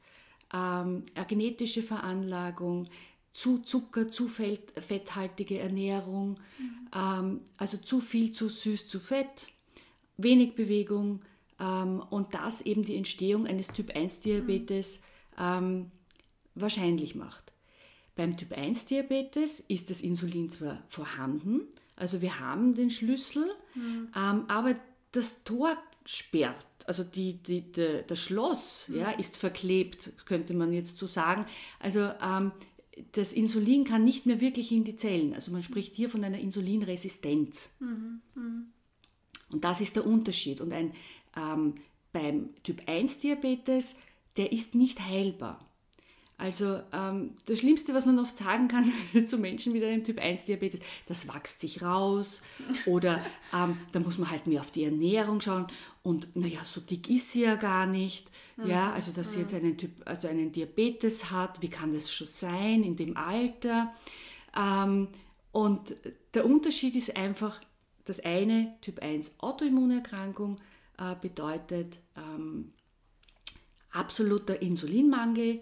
ähm, 0.52 1.02
genetische 1.28 1.82
Veranlagung, 1.82 2.88
zu 3.34 3.58
Zucker, 3.58 4.08
zu 4.08 4.28
fetthaltige 4.28 5.58
Ernährung, 5.58 6.40
mhm. 6.58 6.88
ähm, 6.94 7.40
also 7.56 7.76
zu 7.76 8.00
viel 8.00 8.32
zu 8.32 8.48
süß, 8.48 8.86
zu 8.86 9.00
fett, 9.00 9.48
wenig 10.16 10.54
Bewegung 10.54 11.20
ähm, 11.60 12.00
und 12.10 12.32
das 12.32 12.62
eben 12.62 12.84
die 12.84 12.96
Entstehung 12.96 13.46
eines 13.46 13.68
Typ 13.68 13.94
1 13.94 14.20
Diabetes 14.20 15.00
mhm. 15.36 15.90
wahrscheinlich 16.54 17.16
macht. 17.16 17.52
Beim 18.14 18.36
Typ 18.36 18.52
1 18.52 18.86
Diabetes 18.86 19.58
ist 19.66 19.90
das 19.90 20.00
Insulin 20.00 20.48
zwar 20.48 20.84
vorhanden, 20.88 21.62
also 21.96 22.22
wir 22.22 22.38
haben 22.38 22.74
den 22.74 22.90
Schlüssel, 22.90 23.44
mhm. 23.74 24.08
ähm, 24.16 24.44
aber 24.46 24.76
das 25.10 25.42
Tor 25.42 25.76
sperrt, 26.04 26.66
also 26.86 27.02
die, 27.02 27.34
die, 27.42 27.72
die 27.72 28.04
das 28.06 28.20
Schloss 28.20 28.88
ja, 28.94 29.10
ist 29.10 29.36
verklebt, 29.36 30.12
könnte 30.26 30.54
man 30.54 30.72
jetzt 30.72 30.98
so 30.98 31.06
sagen. 31.06 31.46
Also 31.80 32.10
ähm, 32.22 32.52
das 33.12 33.32
Insulin 33.32 33.84
kann 33.84 34.04
nicht 34.04 34.26
mehr 34.26 34.40
wirklich 34.40 34.72
in 34.72 34.84
die 34.84 34.96
Zellen. 34.96 35.34
Also 35.34 35.52
man 35.52 35.62
spricht 35.62 35.94
hier 35.94 36.08
von 36.08 36.24
einer 36.24 36.38
Insulinresistenz. 36.38 37.70
Mhm. 37.80 38.20
Mhm. 38.34 38.66
Und 39.50 39.64
das 39.64 39.80
ist 39.80 39.96
der 39.96 40.06
Unterschied. 40.06 40.60
Und 40.60 40.72
ein, 40.72 40.92
ähm, 41.36 41.74
beim 42.12 42.50
Typ 42.62 42.82
1 42.86 43.18
Diabetes, 43.18 43.96
der 44.36 44.52
ist 44.52 44.74
nicht 44.74 45.00
heilbar. 45.00 45.64
Also 46.36 46.80
ähm, 46.92 47.34
das 47.46 47.60
Schlimmste, 47.60 47.94
was 47.94 48.06
man 48.06 48.18
oft 48.18 48.36
sagen 48.36 48.66
kann 48.66 48.92
zu 49.26 49.38
Menschen 49.38 49.72
mit 49.72 49.84
einem 49.84 50.02
Typ 50.02 50.18
1 50.18 50.46
Diabetes, 50.46 50.80
das 51.06 51.28
wächst 51.28 51.60
sich 51.60 51.80
raus 51.80 52.42
oder 52.86 53.24
ähm, 53.54 53.76
da 53.92 54.00
muss 54.00 54.18
man 54.18 54.30
halt 54.30 54.46
mehr 54.48 54.60
auf 54.60 54.72
die 54.72 54.84
Ernährung 54.84 55.40
schauen 55.40 55.68
und 56.02 56.34
naja, 56.36 56.64
so 56.64 56.80
dick 56.80 57.08
ist 57.08 57.32
sie 57.32 57.42
ja 57.42 57.54
gar 57.54 57.86
nicht. 57.86 58.30
Mhm. 58.56 58.66
Ja, 58.66 58.92
also 58.92 59.12
dass 59.12 59.32
sie 59.32 59.40
jetzt 59.40 59.52
mhm. 59.52 59.58
einen 59.58 59.78
Typ, 59.78 59.92
also 60.04 60.26
einen 60.26 60.50
Diabetes 60.50 61.30
hat, 61.30 61.62
wie 61.62 61.70
kann 61.70 61.94
das 61.94 62.12
schon 62.12 62.26
sein 62.26 62.82
in 62.82 62.96
dem 62.96 63.16
Alter? 63.16 63.94
Ähm, 64.56 65.08
und 65.52 65.94
der 66.34 66.44
Unterschied 66.44 66.96
ist 66.96 67.16
einfach, 67.16 67.60
das 68.04 68.20
eine 68.20 68.74
Typ 68.80 69.00
1 69.00 69.36
Autoimmunerkrankung 69.38 70.60
äh, 70.98 71.14
bedeutet 71.20 72.00
ähm, 72.16 72.72
absoluter 73.92 74.60
Insulinmangel 74.60 75.60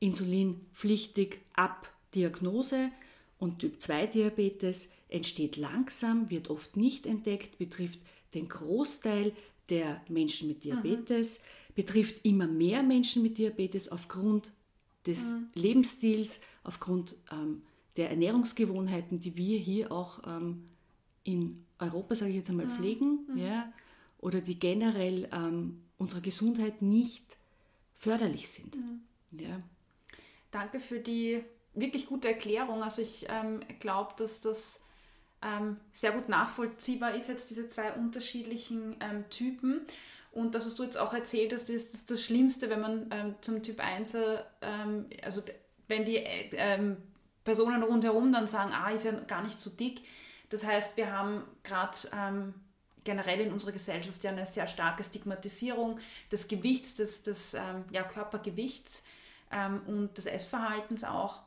insulinpflichtig 0.00 1.38
ab 1.54 1.92
Diagnose 2.14 2.90
und 3.38 3.60
Typ 3.60 3.80
2 3.80 4.06
Diabetes 4.06 4.90
entsteht 5.08 5.56
langsam, 5.56 6.30
wird 6.30 6.50
oft 6.50 6.76
nicht 6.76 7.06
entdeckt, 7.06 7.58
betrifft 7.58 8.00
den 8.34 8.48
Großteil 8.48 9.32
der 9.68 10.00
Menschen 10.08 10.48
mit 10.48 10.64
Diabetes, 10.64 11.38
mhm. 11.38 11.74
betrifft 11.74 12.24
immer 12.24 12.46
mehr 12.46 12.82
Menschen 12.82 13.22
mit 13.22 13.38
Diabetes 13.38 13.90
aufgrund 13.90 14.52
des 15.06 15.30
mhm. 15.30 15.48
Lebensstils, 15.54 16.40
aufgrund 16.64 17.16
ähm, 17.32 17.62
der 17.96 18.10
Ernährungsgewohnheiten, 18.10 19.20
die 19.20 19.36
wir 19.36 19.58
hier 19.58 19.92
auch 19.92 20.20
ähm, 20.26 20.64
in 21.24 21.64
Europa, 21.78 22.14
sage 22.14 22.30
ich 22.30 22.36
jetzt 22.38 22.50
einmal, 22.50 22.66
mhm. 22.66 22.72
pflegen, 22.72 23.18
mhm. 23.28 23.38
ja, 23.38 23.72
oder 24.18 24.40
die 24.40 24.58
generell 24.58 25.28
ähm, 25.32 25.82
unserer 25.98 26.20
Gesundheit 26.20 26.82
nicht 26.82 27.36
förderlich 27.96 28.48
sind. 28.48 28.76
Mhm. 28.76 29.00
Ja. 29.38 29.60
Danke 30.50 30.80
für 30.80 30.98
die 30.98 31.44
wirklich 31.74 32.06
gute 32.06 32.28
Erklärung. 32.28 32.82
Also 32.82 33.02
ich 33.02 33.26
ähm, 33.28 33.60
glaube, 33.78 34.14
dass 34.16 34.40
das 34.40 34.82
ähm, 35.42 35.78
sehr 35.92 36.12
gut 36.12 36.28
nachvollziehbar 36.28 37.14
ist, 37.14 37.28
jetzt 37.28 37.50
diese 37.50 37.68
zwei 37.68 37.92
unterschiedlichen 37.92 38.96
ähm, 39.00 39.28
Typen. 39.30 39.80
Und 40.32 40.54
das, 40.54 40.66
was 40.66 40.74
du 40.74 40.84
jetzt 40.84 40.98
auch 40.98 41.12
erzählt 41.12 41.52
hast, 41.52 41.70
ist, 41.70 41.94
ist 41.94 42.10
das 42.10 42.22
Schlimmste, 42.22 42.70
wenn 42.70 42.80
man 42.80 43.06
ähm, 43.10 43.34
zum 43.40 43.62
Typ 43.62 43.80
1, 43.80 44.16
ähm, 44.62 45.06
also 45.22 45.42
wenn 45.88 46.04
die 46.04 46.16
ähm, 46.16 46.98
Personen 47.42 47.82
rundherum 47.82 48.32
dann 48.32 48.46
sagen, 48.46 48.72
ah, 48.72 48.90
ist 48.90 49.04
ja 49.04 49.12
gar 49.12 49.42
nicht 49.42 49.58
so 49.58 49.70
dick. 49.70 50.02
Das 50.50 50.64
heißt, 50.64 50.96
wir 50.96 51.12
haben 51.12 51.44
gerade 51.62 51.96
generell 53.04 53.40
in 53.40 53.52
unserer 53.52 53.70
Gesellschaft 53.70 54.22
ja 54.24 54.30
eine 54.30 54.44
sehr 54.44 54.66
starke 54.66 55.04
Stigmatisierung 55.04 56.00
des 56.30 56.48
Gewichts, 56.48 56.96
des, 56.96 57.22
des 57.22 57.56
ja, 57.92 58.02
Körpergewichts 58.02 59.04
ähm, 59.50 59.82
und 59.86 60.18
des 60.18 60.26
Essverhaltens 60.26 61.04
auch. 61.04 61.40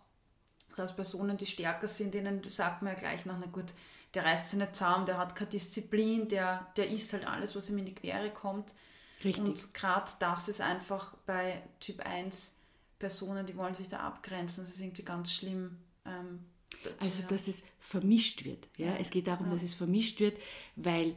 Das 0.69 0.79
heißt, 0.79 0.95
Personen, 0.95 1.37
die 1.37 1.45
stärker 1.45 1.87
sind, 1.87 2.13
denen 2.13 2.43
sagt 2.43 2.81
man 2.81 2.93
ja 2.93 2.99
gleich 2.99 3.25
nach, 3.25 3.37
na 3.39 3.45
gut, 3.45 3.73
der 4.13 4.25
reißt 4.25 4.51
sich 4.51 4.59
nicht 4.59 4.75
zusammen, 4.75 5.05
der 5.05 5.17
hat 5.17 5.35
keine 5.35 5.49
Disziplin, 5.49 6.27
der, 6.27 6.67
der 6.77 6.89
isst 6.89 7.13
halt 7.13 7.27
alles, 7.27 7.55
was 7.55 7.69
ihm 7.69 7.77
in 7.79 7.85
die 7.85 7.95
Quere 7.95 8.29
kommt. 8.31 8.73
Richtig. 9.23 9.43
Und 9.43 9.73
gerade 9.73 10.11
das 10.19 10.49
ist 10.49 10.61
einfach 10.61 11.15
bei 11.25 11.61
Typ 11.79 12.05
1 12.05 12.57
Personen, 12.99 13.45
die 13.45 13.55
wollen 13.55 13.73
sich 13.73 13.89
da 13.89 13.99
abgrenzen. 13.99 14.63
Das 14.63 14.73
ist 14.73 14.81
irgendwie 14.81 15.03
ganz 15.03 15.33
schlimm. 15.33 15.77
Ähm, 16.05 16.45
dazu, 16.83 17.05
also, 17.05 17.21
ja. 17.21 17.27
dass 17.27 17.47
es 17.47 17.63
vermischt 17.79 18.45
wird. 18.45 18.67
Ja? 18.77 18.87
ja. 18.87 18.95
Es 18.95 19.09
geht 19.09 19.27
darum, 19.27 19.47
ja. 19.47 19.53
dass 19.53 19.63
es 19.63 19.73
vermischt 19.73 20.19
wird, 20.19 20.37
weil 20.75 21.15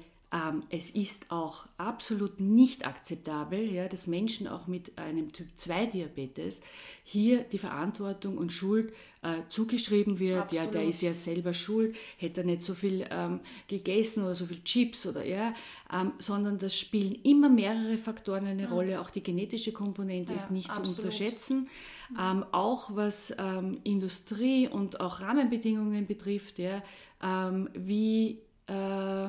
es 0.70 0.90
ist 0.90 1.30
auch 1.30 1.66
absolut 1.78 2.40
nicht 2.40 2.84
akzeptabel, 2.84 3.72
ja, 3.72 3.88
dass 3.88 4.06
Menschen 4.06 4.48
auch 4.48 4.66
mit 4.66 4.98
einem 4.98 5.32
Typ-2-Diabetes 5.32 6.60
hier 7.04 7.44
die 7.44 7.58
Verantwortung 7.58 8.36
und 8.36 8.52
Schuld 8.52 8.92
äh, 9.22 9.42
zugeschrieben 9.48 10.18
wird. 10.18 10.42
Absolut. 10.42 10.66
Ja, 10.66 10.70
der 10.72 10.88
ist 10.88 11.00
ja 11.00 11.14
selber 11.14 11.52
schuld, 11.54 11.96
hätte 12.16 12.40
er 12.40 12.46
nicht 12.46 12.62
so 12.62 12.74
viel 12.74 13.06
ähm, 13.10 13.40
gegessen 13.68 14.24
oder 14.24 14.34
so 14.34 14.46
viel 14.46 14.62
Chips 14.64 15.06
oder 15.06 15.24
ja, 15.24 15.54
ähm, 15.92 16.12
sondern 16.18 16.58
das 16.58 16.76
spielen 16.76 17.14
immer 17.22 17.48
mehrere 17.48 17.96
Faktoren 17.96 18.46
eine 18.46 18.66
mhm. 18.66 18.72
Rolle. 18.72 19.00
Auch 19.00 19.10
die 19.10 19.22
genetische 19.22 19.72
Komponente 19.72 20.32
ja, 20.32 20.38
ist 20.38 20.50
nicht 20.50 20.70
absolut. 20.70 20.90
zu 20.90 21.02
unterschätzen. 21.02 21.68
Mhm. 22.10 22.16
Ähm, 22.20 22.44
auch 22.52 22.94
was 22.94 23.34
ähm, 23.38 23.78
Industrie 23.84 24.68
und 24.68 25.00
auch 25.00 25.20
Rahmenbedingungen 25.20 26.06
betrifft, 26.06 26.58
ja, 26.58 26.82
ähm, 27.22 27.70
wie 27.74 28.40
äh, 28.66 29.28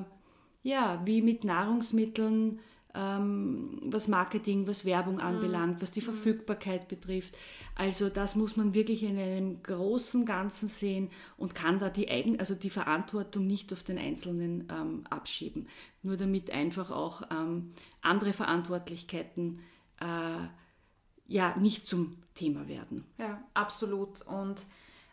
ja, 0.67 1.01
wie 1.05 1.21
mit 1.21 1.45
Nahrungsmitteln, 1.45 2.59
ähm, 2.93 3.79
was 3.83 4.09
Marketing, 4.09 4.67
was 4.67 4.83
Werbung 4.83 5.15
mhm. 5.15 5.21
anbelangt, 5.21 5.81
was 5.81 5.91
die 5.91 6.01
mhm. 6.01 6.05
Verfügbarkeit 6.05 6.89
betrifft. 6.89 7.38
Also 7.74 8.09
das 8.09 8.36
muss 8.36 8.57
man 8.57 8.74
wirklich 8.74 9.03
in 9.03 9.17
einem 9.17 9.63
großen 9.63 10.25
Ganzen 10.25 10.67
sehen 10.67 11.09
und 11.38 11.55
kann 11.55 11.79
da 11.79 11.89
die 11.89 12.09
Eigen, 12.09 12.38
also 12.39 12.53
die 12.53 12.69
Verantwortung 12.69 13.47
nicht 13.47 13.71
auf 13.71 13.83
den 13.83 13.97
Einzelnen 13.97 14.67
ähm, 14.69 15.03
abschieben. 15.09 15.67
Nur 16.03 16.17
damit 16.17 16.51
einfach 16.51 16.91
auch 16.91 17.21
ähm, 17.31 17.74
andere 18.01 18.33
Verantwortlichkeiten 18.33 19.59
äh, 20.01 20.47
ja 21.27 21.55
nicht 21.55 21.88
zum 21.88 22.17
Thema 22.36 22.67
werden. 22.67 23.05
Ja, 23.17 23.41
absolut. 23.53 24.21
Und 24.24 24.65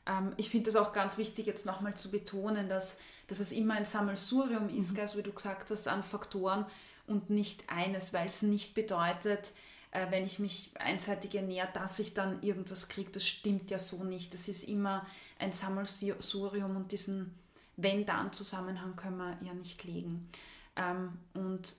ähm, 0.07 0.33
ich 0.37 0.51
finde 0.51 0.71
es 0.71 0.75
auch 0.75 0.93
ganz 0.93 1.17
wichtig, 1.17 1.47
jetzt 1.47 1.65
nochmal 1.65 1.95
zu 1.95 2.11
betonen, 2.11 2.69
dass 2.69 2.99
dass 3.27 3.41
es 3.41 3.53
immer 3.53 3.75
ein 3.75 3.85
Sammelsurium 3.85 4.69
ist, 4.69 4.93
mhm. 4.93 5.01
also 5.01 5.19
wie 5.19 5.23
du 5.23 5.33
gesagt 5.33 5.71
hast, 5.71 5.89
an 5.89 6.03
Faktoren 6.03 6.67
und 7.07 7.31
nicht 7.31 7.65
eines, 7.69 8.13
weil 8.13 8.27
es 8.27 8.43
nicht 8.43 8.75
bedeutet, 8.75 9.53
äh, 9.91 10.11
wenn 10.11 10.25
ich 10.25 10.39
mich 10.39 10.73
einseitig 10.79 11.35
ernähre, 11.35 11.69
dass 11.73 11.99
ich 11.99 12.15
dann 12.15 12.43
irgendwas 12.43 12.89
kriege. 12.89 13.11
Das 13.11 13.27
stimmt 13.27 13.71
ja 13.71 13.79
so 13.79 14.05
nicht. 14.05 14.35
Das 14.35 14.49
ist 14.49 14.65
immer 14.65 15.07
ein 15.39 15.53
Sammelsurium 15.53 16.77
und 16.77 16.93
diesen 16.93 17.35
Wenn-Dann-Zusammenhang 17.77 18.97
können 18.97 19.19
wir 19.19 19.39
ja 19.43 19.55
nicht 19.55 19.85
legen. 19.85 20.29
Ähm, 20.77 21.19
und 21.35 21.77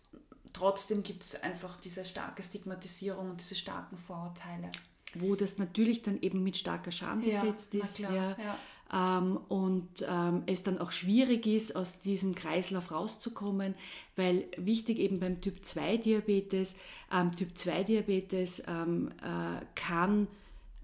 trotzdem 0.53 1.03
gibt 1.03 1.23
es 1.23 1.41
einfach 1.43 1.77
diese 1.77 2.05
starke 2.05 2.41
Stigmatisierung 2.41 3.31
und 3.31 3.41
diese 3.41 3.55
starken 3.55 3.97
Vorurteile. 3.97 4.71
Wo 5.15 5.35
das 5.35 5.57
natürlich 5.57 6.01
dann 6.01 6.21
eben 6.21 6.43
mit 6.43 6.57
starker 6.57 6.91
Scham 6.91 7.21
besetzt 7.21 7.73
ja, 7.73 7.83
ist. 7.83 7.99
Ja, 7.99 8.11
ja 8.11 8.57
ähm, 8.93 9.39
und 9.49 9.87
ähm, 10.07 10.43
es 10.45 10.63
dann 10.63 10.77
auch 10.77 10.91
schwierig 10.91 11.47
ist, 11.47 11.75
aus 11.75 11.99
diesem 11.99 12.35
Kreislauf 12.35 12.91
rauszukommen, 12.91 13.75
weil 14.15 14.45
wichtig 14.57 14.99
eben 14.99 15.19
beim 15.19 15.41
Typ 15.41 15.65
2 15.65 15.97
Diabetes, 15.97 16.75
ähm, 17.11 17.31
Typ 17.31 17.57
2 17.57 17.83
Diabetes 17.83 18.63
ähm, 18.67 19.11
äh, 19.21 19.65
kann, 19.75 20.27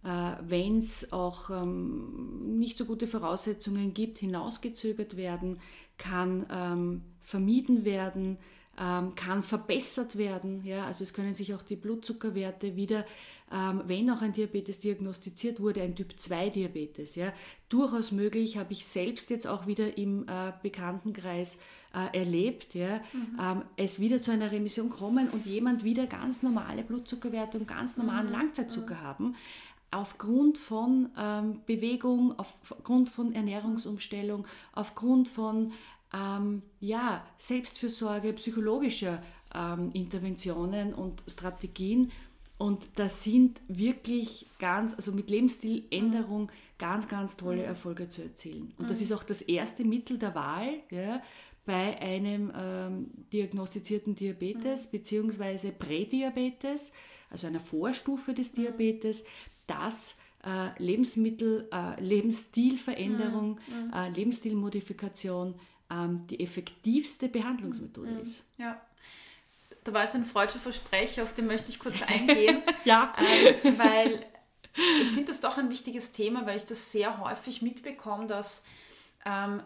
äh, 0.03 0.34
wenn 0.41 0.79
es 0.79 1.13
auch 1.13 1.50
ähm, 1.51 2.58
nicht 2.58 2.77
so 2.77 2.86
gute 2.86 3.08
Voraussetzungen 3.08 3.93
gibt, 3.93 4.17
hinausgezögert 4.20 5.15
werden, 5.15 5.60
kann 5.98 6.46
ähm, 6.51 7.01
vermieden 7.22 7.86
werden, 7.86 8.38
ähm, 8.79 9.13
kann 9.15 9.43
verbessert 9.43 10.17
werden. 10.17 10.65
Ja? 10.65 10.86
Also 10.86 11.03
es 11.03 11.13
können 11.13 11.36
sich 11.36 11.53
auch 11.53 11.62
die 11.62 11.75
Blutzuckerwerte 11.75 12.75
wieder, 12.75 13.05
ähm, 13.51 13.81
wenn 13.86 14.10
auch 14.10 14.22
ein 14.22 14.34
Diabetes 14.34 14.79
diagnostiziert 14.79 15.60
wurde, 15.60 15.81
ein 15.81 15.96
Typ-2-Diabetes, 15.96 17.15
ja, 17.15 17.34
durchaus 17.70 18.12
möglich, 18.12 18.58
habe 18.58 18.74
ich 18.74 18.86
selbst 18.86 19.29
jetzt 19.29 19.48
auch 19.48 19.67
wieder 19.67 19.98
im 19.98 20.27
äh, 20.27 20.53
Bekanntenkreis 20.62 21.58
äh, 21.93 22.17
erlebt, 22.17 22.75
ja, 22.75 23.01
mhm. 23.13 23.38
ähm, 23.41 23.62
es 23.77 24.00
wieder 24.00 24.22
zu 24.22 24.31
einer 24.31 24.51
Remission 24.51 24.89
kommen 24.89 25.29
und 25.29 25.46
jemand 25.46 25.84
wieder 25.84 26.08
ganz 26.08 26.43
normale 26.43 26.84
Blutzuckerwerte 26.84 27.58
und 27.58 27.67
ganz 27.67 27.98
normalen 27.98 28.27
mhm. 28.27 28.34
Langzeitzucker 28.34 28.96
mhm. 28.96 29.01
haben 29.01 29.36
aufgrund 29.91 30.58
von 30.58 31.10
ähm, 31.17 31.60
Bewegung, 31.65 32.34
aufgrund 32.39 33.10
von 33.10 33.34
Ernährungsumstellung, 33.34 34.48
aufgrund 34.72 35.27
von 35.27 35.74
ähm, 36.13 36.62
ja, 36.79 37.25
Selbstfürsorge, 37.38 38.34
psychologischer 38.34 39.22
ähm, 39.53 39.91
Interventionen 39.93 40.93
und 40.93 41.24
Strategien. 41.27 42.12
Und 42.62 42.89
das 42.94 43.24
sind 43.24 43.60
wirklich 43.68 44.46
ganz, 44.60 44.94
also 44.94 45.12
mit 45.13 45.32
Lebensstiländerung 45.32 46.51
ganz, 46.77 47.08
ganz 47.08 47.36
tolle 47.36 47.63
mhm. 47.63 47.70
Erfolge 47.70 48.08
zu 48.08 48.22
erzielen. 48.22 48.75
Und 48.77 48.88
das 48.88 49.00
mhm. 49.00 49.03
ist 49.06 49.13
auch 49.13 49.24
das 49.24 49.41
erste 49.41 49.84
Mittel 49.84 50.20
der 50.20 50.36
Wahl 50.36 50.75
ja, 50.91 51.24
bei 51.65 52.00
einem 52.00 52.51
ähm, 52.56 53.10
diagnostizierten 53.34 54.13
Diabetes 54.13 54.86
mhm. 54.86 54.91
bzw. 54.91 55.72
Prädiabetes, 55.72 56.91
also 57.32 57.48
einer 57.48 57.62
Vorstufe 57.62 58.36
des 58.36 58.51
Diabetes, 58.51 59.24
das 59.65 60.20
äh, 60.44 60.70
Lebensmittel, 60.77 61.68
äh, 61.72 62.00
Lebensstilveränderung, 62.00 63.60
mhm. 63.68 63.91
äh, 63.91 64.10
Lebensstilmodifikation 64.10 65.56
ähm, 65.89 66.27
die 66.30 66.39
effektivste 66.39 67.27
Behandlungsmethode 67.27 68.12
mhm. 68.12 68.20
ist. 68.20 68.44
Ja. 68.60 68.80
Da 69.83 69.93
war 69.93 70.03
jetzt 70.03 70.15
ein 70.15 70.25
freudscher 70.25 70.59
Versprecher, 70.59 71.23
auf 71.23 71.33
den 71.33 71.47
möchte 71.47 71.69
ich 71.69 71.79
kurz 71.79 72.01
eingehen. 72.03 72.61
ja. 72.85 73.13
Ähm, 73.17 73.77
weil 73.79 74.25
ich 74.75 75.09
finde 75.09 75.25
das 75.25 75.41
doch 75.41 75.57
ein 75.57 75.69
wichtiges 75.69 76.11
Thema, 76.11 76.45
weil 76.45 76.57
ich 76.57 76.65
das 76.65 76.91
sehr 76.91 77.19
häufig 77.19 77.61
mitbekomme, 77.61 78.27
dass 78.27 78.63
ähm, 79.25 79.63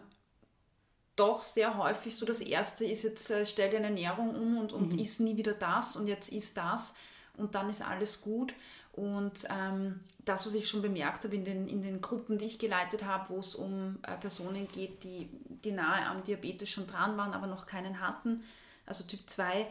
doch 1.16 1.42
sehr 1.42 1.78
häufig 1.78 2.16
so 2.16 2.26
das 2.26 2.40
Erste 2.40 2.84
ist, 2.84 3.02
jetzt 3.02 3.30
äh, 3.30 3.46
stell 3.46 3.70
deine 3.70 3.86
Ernährung 3.86 4.34
um 4.34 4.58
und, 4.58 4.72
und 4.72 4.92
mhm. 4.92 4.98
isst 4.98 5.20
nie 5.20 5.36
wieder 5.36 5.54
das 5.54 5.96
und 5.96 6.06
jetzt 6.06 6.30
isst 6.32 6.56
das 6.56 6.94
und 7.36 7.54
dann 7.54 7.68
ist 7.70 7.82
alles 7.82 8.20
gut. 8.20 8.54
Und 8.92 9.46
ähm, 9.50 10.00
das, 10.24 10.46
was 10.46 10.54
ich 10.54 10.68
schon 10.68 10.80
bemerkt 10.80 11.24
habe 11.24 11.34
in 11.34 11.44
den, 11.44 11.68
in 11.68 11.82
den 11.82 12.00
Gruppen, 12.00 12.38
die 12.38 12.46
ich 12.46 12.58
geleitet 12.58 13.04
habe, 13.04 13.28
wo 13.28 13.38
es 13.40 13.54
um 13.54 13.98
äh, 14.02 14.16
Personen 14.16 14.68
geht, 14.72 15.04
die, 15.04 15.28
die 15.64 15.72
nahe 15.72 16.06
am 16.06 16.22
Diabetes 16.22 16.70
schon 16.70 16.86
dran 16.86 17.16
waren, 17.18 17.34
aber 17.34 17.46
noch 17.46 17.66
keinen 17.66 18.00
hatten, 18.00 18.42
also 18.86 19.04
Typ 19.04 19.20
2, 19.28 19.60
ähm, 19.60 19.66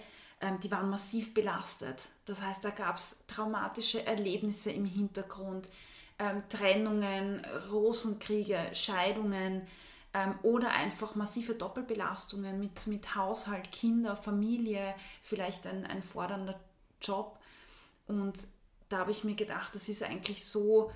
die 0.61 0.71
waren 0.71 0.89
massiv 0.89 1.33
belastet. 1.33 2.09
Das 2.25 2.41
heißt, 2.41 2.63
da 2.63 2.69
gab 2.69 2.97
es 2.97 3.23
traumatische 3.27 4.05
Erlebnisse 4.05 4.71
im 4.71 4.85
Hintergrund, 4.85 5.69
ähm, 6.19 6.43
Trennungen, 6.49 7.45
Rosenkriege, 7.71 8.69
Scheidungen 8.73 9.67
ähm, 10.13 10.37
oder 10.43 10.71
einfach 10.71 11.15
massive 11.15 11.55
Doppelbelastungen 11.55 12.59
mit, 12.59 12.87
mit 12.87 13.15
Haushalt, 13.15 13.71
Kinder, 13.71 14.15
Familie, 14.15 14.95
vielleicht 15.21 15.67
ein, 15.67 15.85
ein 15.85 16.03
fordernder 16.03 16.59
Job. 17.01 17.39
Und 18.07 18.47
da 18.89 18.99
habe 18.99 19.11
ich 19.11 19.23
mir 19.23 19.35
gedacht, 19.35 19.75
das 19.75 19.89
ist 19.89 20.03
eigentlich 20.03 20.45
so 20.45 20.91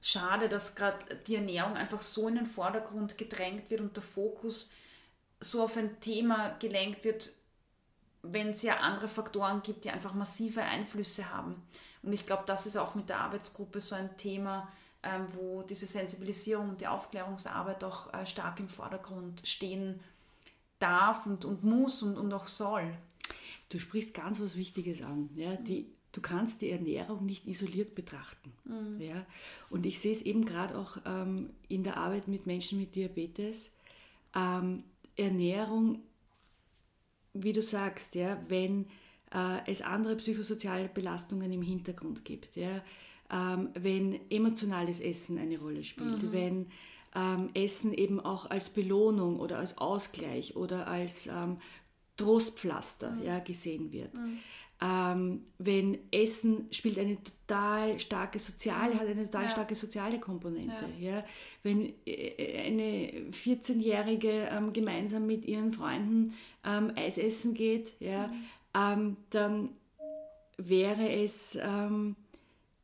schade, 0.00 0.48
dass 0.48 0.74
gerade 0.74 1.16
die 1.26 1.36
Ernährung 1.36 1.76
einfach 1.76 2.02
so 2.02 2.28
in 2.28 2.36
den 2.36 2.46
Vordergrund 2.46 3.18
gedrängt 3.18 3.70
wird 3.70 3.80
und 3.80 3.96
der 3.96 4.02
Fokus 4.02 4.70
so 5.40 5.62
auf 5.62 5.76
ein 5.76 6.00
Thema 6.00 6.50
gelenkt 6.58 7.04
wird, 7.04 7.32
wenn 8.22 8.50
es 8.50 8.62
ja 8.62 8.78
andere 8.78 9.08
Faktoren 9.08 9.62
gibt, 9.62 9.84
die 9.84 9.90
einfach 9.90 10.14
massive 10.14 10.62
Einflüsse 10.62 11.32
haben. 11.32 11.62
Und 12.02 12.12
ich 12.12 12.26
glaube, 12.26 12.44
das 12.46 12.66
ist 12.66 12.76
auch 12.76 12.94
mit 12.94 13.08
der 13.08 13.20
Arbeitsgruppe 13.20 13.80
so 13.80 13.94
ein 13.94 14.16
Thema, 14.16 14.68
ähm, 15.02 15.26
wo 15.32 15.62
diese 15.62 15.86
Sensibilisierung 15.86 16.70
und 16.70 16.80
die 16.80 16.86
Aufklärungsarbeit 16.86 17.84
auch 17.84 18.12
äh, 18.12 18.26
stark 18.26 18.60
im 18.60 18.68
Vordergrund 18.68 19.42
stehen 19.46 20.00
darf 20.78 21.26
und, 21.26 21.44
und 21.44 21.62
muss 21.62 22.02
und, 22.02 22.16
und 22.16 22.32
auch 22.32 22.46
soll. 22.46 22.92
Du 23.68 23.78
sprichst 23.78 24.14
ganz 24.14 24.40
was 24.40 24.56
Wichtiges 24.56 25.02
an. 25.02 25.30
Ja? 25.34 25.56
Die, 25.56 25.86
du 26.12 26.20
kannst 26.20 26.60
die 26.60 26.70
Ernährung 26.70 27.24
nicht 27.24 27.46
isoliert 27.46 27.94
betrachten. 27.94 28.52
Mhm. 28.64 29.00
Ja? 29.00 29.26
Und 29.70 29.86
ich 29.86 30.00
sehe 30.00 30.12
es 30.12 30.22
eben 30.22 30.44
gerade 30.44 30.76
auch 30.76 30.98
ähm, 31.06 31.50
in 31.68 31.84
der 31.84 31.96
Arbeit 31.96 32.28
mit 32.28 32.46
Menschen 32.46 32.78
mit 32.78 32.94
Diabetes. 32.94 33.70
Ähm, 34.34 34.84
Ernährung, 35.16 36.02
wie 37.32 37.52
du 37.52 37.62
sagst, 37.62 38.14
ja, 38.14 38.42
wenn 38.48 38.86
äh, 39.32 39.58
es 39.66 39.82
andere 39.82 40.16
psychosoziale 40.16 40.88
Belastungen 40.88 41.52
im 41.52 41.62
Hintergrund 41.62 42.24
gibt, 42.24 42.56
ja, 42.56 42.82
ähm, 43.30 43.70
wenn 43.74 44.30
emotionales 44.30 45.00
Essen 45.00 45.38
eine 45.38 45.58
Rolle 45.58 45.84
spielt, 45.84 46.22
mhm. 46.22 46.32
wenn 46.32 46.66
ähm, 47.14 47.50
Essen 47.54 47.92
eben 47.92 48.20
auch 48.20 48.46
als 48.50 48.68
Belohnung 48.68 49.38
oder 49.38 49.58
als 49.58 49.78
Ausgleich 49.78 50.56
oder 50.56 50.88
als 50.88 51.26
ähm, 51.26 51.58
Trostpflaster 52.16 53.12
mhm. 53.12 53.22
ja, 53.22 53.38
gesehen 53.38 53.92
wird. 53.92 54.14
Mhm 54.14 54.38
ähm, 54.82 55.42
wenn 55.58 55.98
Essen 56.10 56.68
spielt 56.70 56.98
eine 56.98 57.18
total 57.22 57.98
starke 57.98 58.38
soziale, 58.38 58.94
hat 58.94 59.06
eine 59.06 59.24
total 59.24 59.44
ja. 59.44 59.48
starke 59.50 59.74
soziale 59.74 60.18
Komponente. 60.18 60.74
Ja. 60.98 61.10
ja. 61.16 61.24
Wenn 61.62 61.92
äh, 62.06 62.62
eine 62.66 63.30
14-Jährige 63.30 64.48
ähm, 64.50 64.72
gemeinsam 64.72 65.26
mit 65.26 65.44
ihren 65.44 65.72
Freunden 65.72 66.34
ähm, 66.64 66.92
Eis 66.96 67.18
essen 67.18 67.54
geht, 67.54 67.94
ja, 68.00 68.28
mhm. 68.28 68.44
Ähm, 68.74 69.16
dann 69.30 69.70
wäre 70.56 71.10
es 71.10 71.58
ähm, 71.60 72.16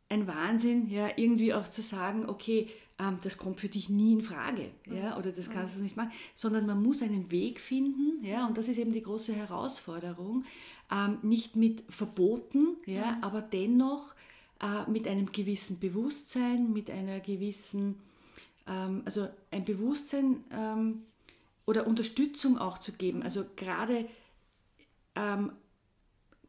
ein 0.08 0.26
Wahnsinn, 0.26 0.90
ja, 0.90 1.10
irgendwie 1.16 1.54
auch 1.54 1.68
zu 1.68 1.82
sagen, 1.82 2.28
okay, 2.28 2.68
ähm, 2.98 3.18
das 3.22 3.38
kommt 3.38 3.60
für 3.60 3.68
dich 3.68 3.88
nie 3.88 4.12
in 4.14 4.22
Frage, 4.22 4.70
ja, 4.86 5.12
mhm. 5.12 5.18
oder 5.18 5.32
das 5.32 5.50
kannst 5.50 5.74
mhm. 5.74 5.78
du 5.78 5.84
nicht 5.84 5.96
machen, 5.96 6.12
sondern 6.34 6.66
man 6.66 6.82
muss 6.82 7.02
einen 7.02 7.30
Weg 7.30 7.60
finden, 7.60 8.24
ja, 8.24 8.46
und 8.46 8.56
das 8.56 8.68
ist 8.68 8.78
eben 8.78 8.92
die 8.92 9.02
große 9.02 9.34
Herausforderung, 9.34 10.44
ähm, 10.90 11.18
nicht 11.22 11.56
mit 11.56 11.84
Verboten, 11.88 12.76
ja, 12.86 13.12
mhm. 13.12 13.24
aber 13.24 13.42
dennoch 13.42 14.14
äh, 14.60 14.88
mit 14.90 15.06
einem 15.06 15.32
gewissen 15.32 15.78
Bewusstsein, 15.78 16.72
mit 16.72 16.90
einer 16.90 17.20
gewissen, 17.20 18.00
ähm, 18.66 19.02
also 19.04 19.28
ein 19.50 19.64
Bewusstsein 19.64 20.44
ähm, 20.50 21.02
oder 21.66 21.86
Unterstützung 21.86 22.58
auch 22.58 22.78
zu 22.78 22.92
geben. 22.92 23.22
Also 23.22 23.44
gerade 23.56 24.08
ähm, 25.14 25.52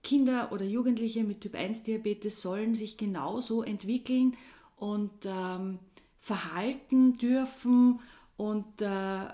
Kinder 0.03 0.51
oder 0.51 0.63
Jugendliche 0.63 1.23
mit 1.23 1.41
Typ 1.41 1.55
1 1.55 1.83
Diabetes 1.83 2.41
sollen 2.41 2.75
sich 2.75 2.97
genauso 2.97 3.63
entwickeln 3.63 4.37
und 4.77 5.11
ähm, 5.25 5.79
verhalten 6.19 7.17
dürfen 7.17 7.99
und 8.37 8.81
äh, 8.81 9.27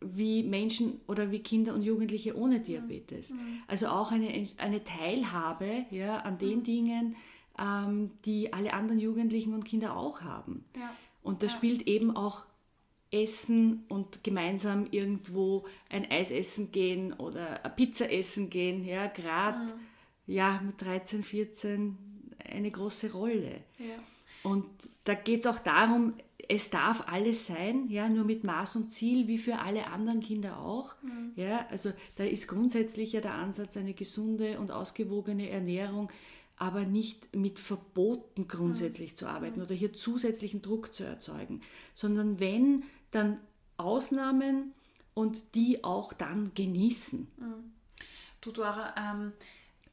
wie 0.00 0.42
Menschen 0.42 1.00
oder 1.06 1.30
wie 1.30 1.40
Kinder 1.40 1.74
und 1.74 1.82
Jugendliche 1.82 2.36
ohne 2.36 2.60
Diabetes. 2.60 3.30
Mhm. 3.30 3.62
Also 3.66 3.88
auch 3.88 4.12
eine, 4.12 4.48
eine 4.58 4.84
Teilhabe 4.84 5.86
ja, 5.90 6.18
an 6.18 6.38
den 6.38 6.60
mhm. 6.60 6.64
Dingen, 6.64 7.16
ähm, 7.58 8.10
die 8.24 8.52
alle 8.52 8.72
anderen 8.72 9.00
Jugendlichen 9.00 9.54
und 9.54 9.64
Kinder 9.64 9.96
auch 9.96 10.20
haben. 10.20 10.64
Ja. 10.76 10.94
Und 11.22 11.42
da 11.42 11.46
ja. 11.46 11.52
spielt 11.52 11.82
eben 11.86 12.16
auch 12.16 12.46
Essen 13.10 13.84
und 13.88 14.22
gemeinsam 14.22 14.86
irgendwo 14.90 15.66
ein 15.88 16.10
Eis 16.10 16.30
essen 16.30 16.70
gehen 16.72 17.14
oder 17.14 17.64
eine 17.64 17.74
Pizza 17.74 18.10
essen 18.12 18.50
gehen, 18.50 18.84
ja, 18.84 19.06
gerade 19.06 19.64
mhm. 19.64 20.34
ja, 20.34 20.60
mit 20.64 20.80
13, 20.80 21.24
14 21.24 21.96
eine 22.52 22.70
große 22.70 23.12
Rolle. 23.12 23.62
Und 24.42 24.66
da 25.04 25.14
geht 25.14 25.40
es 25.40 25.46
auch 25.46 25.58
darum, 25.58 26.14
es 26.50 26.70
darf 26.70 27.06
alles 27.06 27.46
sein, 27.46 27.88
ja, 27.90 28.08
nur 28.08 28.24
mit 28.24 28.42
Maß 28.42 28.76
und 28.76 28.90
Ziel, 28.90 29.28
wie 29.28 29.36
für 29.36 29.58
alle 29.58 29.88
anderen 29.88 30.20
Kinder 30.20 30.58
auch. 30.58 30.94
Mhm. 31.02 31.32
Ja, 31.36 31.66
also 31.70 31.92
da 32.16 32.24
ist 32.24 32.48
grundsätzlich 32.48 33.12
ja 33.12 33.20
der 33.20 33.34
Ansatz 33.34 33.76
eine 33.76 33.92
gesunde 33.92 34.58
und 34.58 34.70
ausgewogene 34.70 35.50
Ernährung, 35.50 36.10
aber 36.56 36.86
nicht 36.86 37.36
mit 37.36 37.58
Verboten 37.60 38.48
grundsätzlich 38.48 39.12
mhm. 39.12 39.16
zu 39.16 39.26
arbeiten 39.26 39.58
mhm. 39.58 39.66
oder 39.66 39.74
hier 39.74 39.92
zusätzlichen 39.92 40.62
Druck 40.62 40.94
zu 40.94 41.04
erzeugen, 41.04 41.60
sondern 41.94 42.40
wenn, 42.40 42.82
dann 43.10 43.38
Ausnahmen 43.76 44.72
und 45.12 45.54
die 45.54 45.84
auch 45.84 46.14
dann 46.14 46.54
genießen. 46.54 47.28
Mhm. 47.36 47.72
Du, 48.40 48.52
Dora, 48.52 48.94
ähm, 48.96 49.32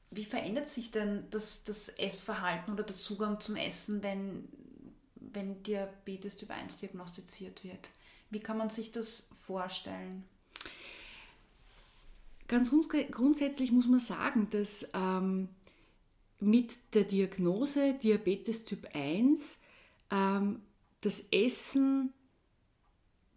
wie 0.09 0.23
verändert 0.23 0.69
sich 0.69 0.91
denn 0.91 1.25
das, 1.31 1.65
das 1.65 1.89
Essverhalten 1.89 2.73
oder 2.73 2.83
der 2.83 2.95
Zugang 2.95 3.41
zum 3.41 3.57
Essen, 3.57 4.01
wenn 4.03 4.47
wenn 5.35 5.61
Diabetes 5.63 6.37
Typ 6.37 6.51
1 6.51 6.77
diagnostiziert 6.77 7.63
wird. 7.63 7.89
Wie 8.29 8.39
kann 8.39 8.57
man 8.57 8.69
sich 8.69 8.91
das 8.91 9.29
vorstellen? 9.41 10.23
Ganz 12.47 12.71
grundsätzlich 13.11 13.71
muss 13.71 13.87
man 13.87 13.99
sagen, 13.99 14.47
dass 14.51 14.87
ähm, 14.93 15.49
mit 16.39 16.77
der 16.93 17.03
Diagnose 17.03 17.95
Diabetes 18.01 18.65
Typ 18.65 18.87
1 18.93 19.57
ähm, 20.11 20.61
das 21.01 21.25
Essen 21.31 22.13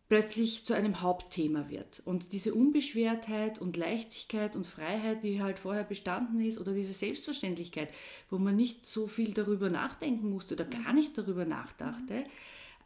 plötzlich 0.09 0.65
zu 0.65 0.75
einem 0.75 1.03
Hauptthema 1.03 1.69
wird. 1.69 2.03
Und 2.05 2.33
diese 2.33 2.55
Unbeschwertheit 2.55 3.61
und 3.61 3.77
Leichtigkeit 3.77 4.57
und 4.57 4.67
Freiheit, 4.67 5.23
die 5.23 5.43
halt 5.43 5.59
vorher 5.59 5.85
bestanden 5.85 6.41
ist, 6.41 6.59
oder 6.59 6.73
diese 6.73 6.95
Selbstverständlichkeit, 6.95 7.93
wo 8.31 8.39
man 8.39 8.57
nicht 8.57 8.87
so 8.87 9.07
viel 9.07 9.35
darüber 9.35 9.69
nachdenken 9.69 10.31
musste 10.31 10.55
oder 10.55 10.65
gar 10.65 10.93
nicht 10.95 11.17
darüber 11.19 11.45
nachdachte, 11.45 12.25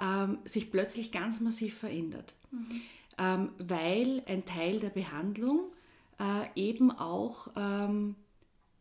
ähm, 0.01 0.39
sich 0.45 0.71
plötzlich 0.71 1.13
ganz 1.13 1.41
massiv 1.41 1.79
verändert. 1.79 2.35
Mhm. 2.51 2.81
Ähm, 3.19 3.49
weil 3.59 4.23
ein 4.27 4.45
Teil 4.45 4.81
der 4.81 4.91
Behandlung 4.91 5.71
äh, 6.19 6.61
eben 6.61 6.91
auch 6.91 7.49
ähm, 7.57 8.17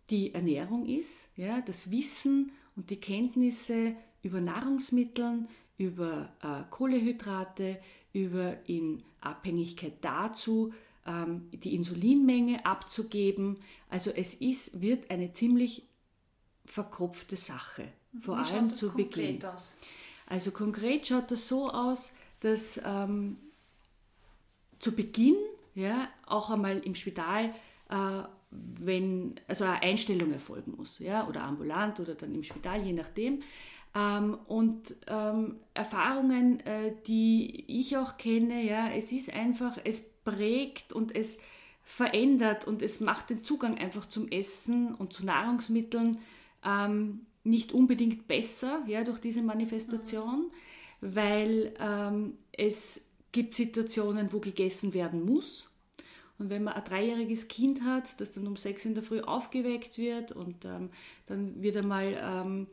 die 0.09 0.33
Ernährung 0.33 0.87
ist, 0.87 1.29
ja, 1.35 1.61
das 1.61 1.91
Wissen 1.91 2.51
und 2.75 2.89
die 2.89 2.99
Kenntnisse 2.99 3.95
über 4.23 4.41
Nahrungsmitteln, 4.41 5.47
über 5.77 6.29
äh, 6.41 6.63
Kohlehydrate, 6.69 7.79
über 8.13 8.57
in 8.67 9.03
Abhängigkeit 9.21 9.93
dazu 10.01 10.73
ähm, 11.05 11.49
die 11.51 11.75
Insulinmenge 11.75 12.65
abzugeben. 12.65 13.59
Also 13.89 14.11
es 14.11 14.33
ist, 14.33 14.81
wird 14.81 15.09
eine 15.09 15.33
ziemlich 15.33 15.87
verkropfte 16.65 17.37
Sache, 17.37 17.87
vor 18.19 18.37
Wie 18.37 18.53
allem 18.53 18.69
zu 18.69 18.93
Beginn. 18.93 19.43
Aus? 19.45 19.77
Also 20.27 20.51
konkret 20.51 21.07
schaut 21.07 21.31
das 21.31 21.47
so 21.47 21.69
aus, 21.69 22.13
dass 22.39 22.79
ähm, 22.85 23.37
zu 24.79 24.95
Beginn 24.95 25.35
ja, 25.75 26.09
auch 26.25 26.49
einmal 26.49 26.79
im 26.79 26.95
Spital, 26.95 27.53
äh, 27.89 28.23
wenn 28.49 29.35
also 29.47 29.63
eine 29.63 29.81
Einstellung 29.81 30.31
erfolgen 30.31 30.73
muss, 30.75 30.99
ja, 30.99 31.27
oder 31.27 31.43
ambulant 31.43 31.99
oder 31.99 32.15
dann 32.15 32.35
im 32.35 32.43
Spital, 32.43 32.83
je 32.85 32.93
nachdem, 32.93 33.41
ähm, 33.93 34.37
und 34.47 34.95
ähm, 35.07 35.57
Erfahrungen, 35.73 36.59
äh, 36.61 36.93
die 37.07 37.65
ich 37.67 37.97
auch 37.97 38.17
kenne, 38.17 38.63
ja, 38.63 38.89
es 38.89 39.11
ist 39.11 39.33
einfach, 39.33 39.77
es 39.83 40.01
prägt 40.23 40.93
und 40.93 41.15
es 41.15 41.39
verändert 41.83 42.65
und 42.65 42.81
es 42.81 42.99
macht 42.99 43.29
den 43.29 43.43
Zugang 43.43 43.77
einfach 43.77 44.05
zum 44.07 44.29
Essen 44.29 44.95
und 44.95 45.13
zu 45.13 45.25
Nahrungsmitteln 45.25 46.19
ähm, 46.63 47.25
nicht 47.43 47.73
unbedingt 47.73 48.27
besser, 48.27 48.83
ja, 48.87 49.03
durch 49.03 49.19
diese 49.19 49.41
Manifestation, 49.41 50.51
mhm. 51.01 51.15
weil 51.15 51.73
ähm, 51.79 52.37
es 52.51 53.07
gibt 53.31 53.55
Situationen, 53.55 54.31
wo 54.31 54.39
gegessen 54.39 54.93
werden 54.93 55.25
muss. 55.25 55.69
Und 56.37 56.49
wenn 56.49 56.63
man 56.63 56.73
ein 56.73 56.83
dreijähriges 56.83 57.47
Kind 57.47 57.83
hat, 57.83 58.19
das 58.19 58.31
dann 58.31 58.47
um 58.47 58.57
sechs 58.57 58.85
in 58.85 58.95
der 58.95 59.03
Früh 59.03 59.21
aufgeweckt 59.21 59.97
wird 59.97 60.31
und 60.31 60.65
ähm, 60.65 60.89
dann 61.27 61.61
wird 61.61 61.77
einmal 61.77 62.17
ähm, 62.19 62.67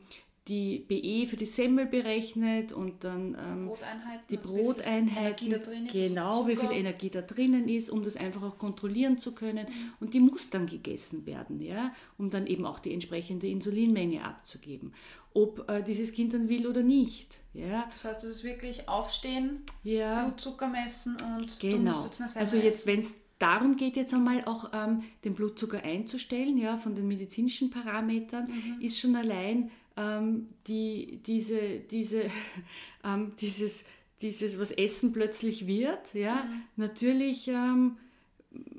die 0.49 0.79
BE 0.79 1.29
für 1.29 1.37
die 1.37 1.47
Semmel 1.47 1.87
berechnet 1.87 2.73
und 2.73 3.05
dann 3.05 3.37
ähm, 3.49 3.67
Broteinheiten, 3.67 4.25
die 4.31 4.39
also 4.39 4.55
Broteinheiten, 4.55 5.51
wie 5.93 6.09
genau 6.09 6.47
wie 6.47 6.57
viel 6.57 6.73
Energie 6.73 7.11
da 7.11 7.21
drinnen 7.21 7.69
ist, 7.69 7.91
um 7.91 8.03
das 8.03 8.17
einfach 8.17 8.43
auch 8.43 8.59
kontrollieren 8.59 9.19
zu 9.19 9.33
können. 9.33 9.67
Mhm. 9.67 9.93
Und 10.01 10.15
die 10.15 10.21
muss 10.21 10.51
dann 10.51 10.67
gegessen 10.67 11.27
werden, 11.27 11.61
ja, 11.61 11.93
um 12.17 12.31
dann 12.31 12.47
eben 12.47 12.65
auch 12.65 12.79
die 12.79 12.93
entsprechende 12.95 13.47
Insulinmenge 13.47 14.25
abzugeben. 14.25 14.95
Ob 15.35 15.69
äh, 15.71 15.83
dieses 15.83 16.13
Kind 16.13 16.33
dann 16.33 16.49
will 16.49 16.67
oder 16.67 16.83
nicht. 16.83 17.39
Ja. 17.53 17.89
Das 17.93 18.05
heißt, 18.05 18.25
es 18.25 18.31
ist 18.31 18.45
wirklich 18.45 18.89
aufstehen, 18.89 19.63
ja. 19.85 20.25
Blutzucker 20.25 20.69
messen 20.69 21.17
und 21.37 21.61
genau. 21.61 21.77
du 21.77 21.99
musst 21.99 22.05
jetzt 22.05 22.21
eine 22.21 22.29
Semmel 22.29 22.47
Also 22.47 22.57
jetzt, 22.57 22.87
wenn 22.87 23.01
es 23.01 23.15
darum 23.39 23.77
geht 23.77 23.97
jetzt 23.97 24.15
einmal 24.15 24.45
auch 24.47 24.71
ähm, 24.73 25.05
den 25.25 25.35
Blutzucker 25.35 25.83
einzustellen, 25.83 26.59
ja, 26.59 26.77
von 26.77 26.95
den 26.95 27.07
medizinischen 27.07 27.71
Parametern, 27.71 28.47
mhm. 28.47 28.81
ist 28.81 28.99
schon 28.99 29.15
allein 29.15 29.71
ähm, 29.99 30.49
die, 30.67 31.21
diese, 31.27 31.81
diese, 31.81 32.31
ähm, 33.05 33.33
dieses, 33.41 33.85
dieses, 34.23 34.59
was 34.59 34.71
Essen 34.71 35.13
plötzlich 35.13 35.67
wird, 35.67 36.15
ja, 36.15 36.45
mhm. 36.45 36.63
natürlich 36.77 37.49
ähm, 37.49 37.97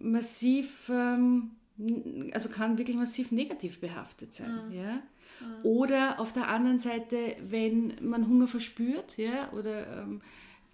massiv, 0.01 0.89
ähm, 0.89 1.51
also 2.31 2.49
kann 2.49 2.77
wirklich 2.77 2.97
massiv 2.97 3.31
negativ 3.31 3.79
behaftet 3.79 4.33
sein. 4.33 4.69
Mhm. 4.69 4.73
Ja. 4.73 4.93
Mhm. 4.95 5.63
Oder 5.63 6.19
auf 6.19 6.33
der 6.33 6.47
anderen 6.47 6.79
Seite, 6.79 7.35
wenn 7.47 7.93
man 8.01 8.27
Hunger 8.27 8.47
verspürt, 8.47 9.17
ja, 9.17 9.51
oder 9.51 10.01
ähm, 10.01 10.21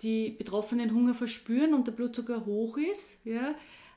die 0.01 0.29
Betroffenen 0.29 0.93
Hunger 0.93 1.15
verspüren 1.15 1.73
und 1.73 1.87
der 1.87 1.93
Blutzucker 1.93 2.45
hoch 2.45 2.77
ist, 2.77 3.25
ja, 3.25 3.55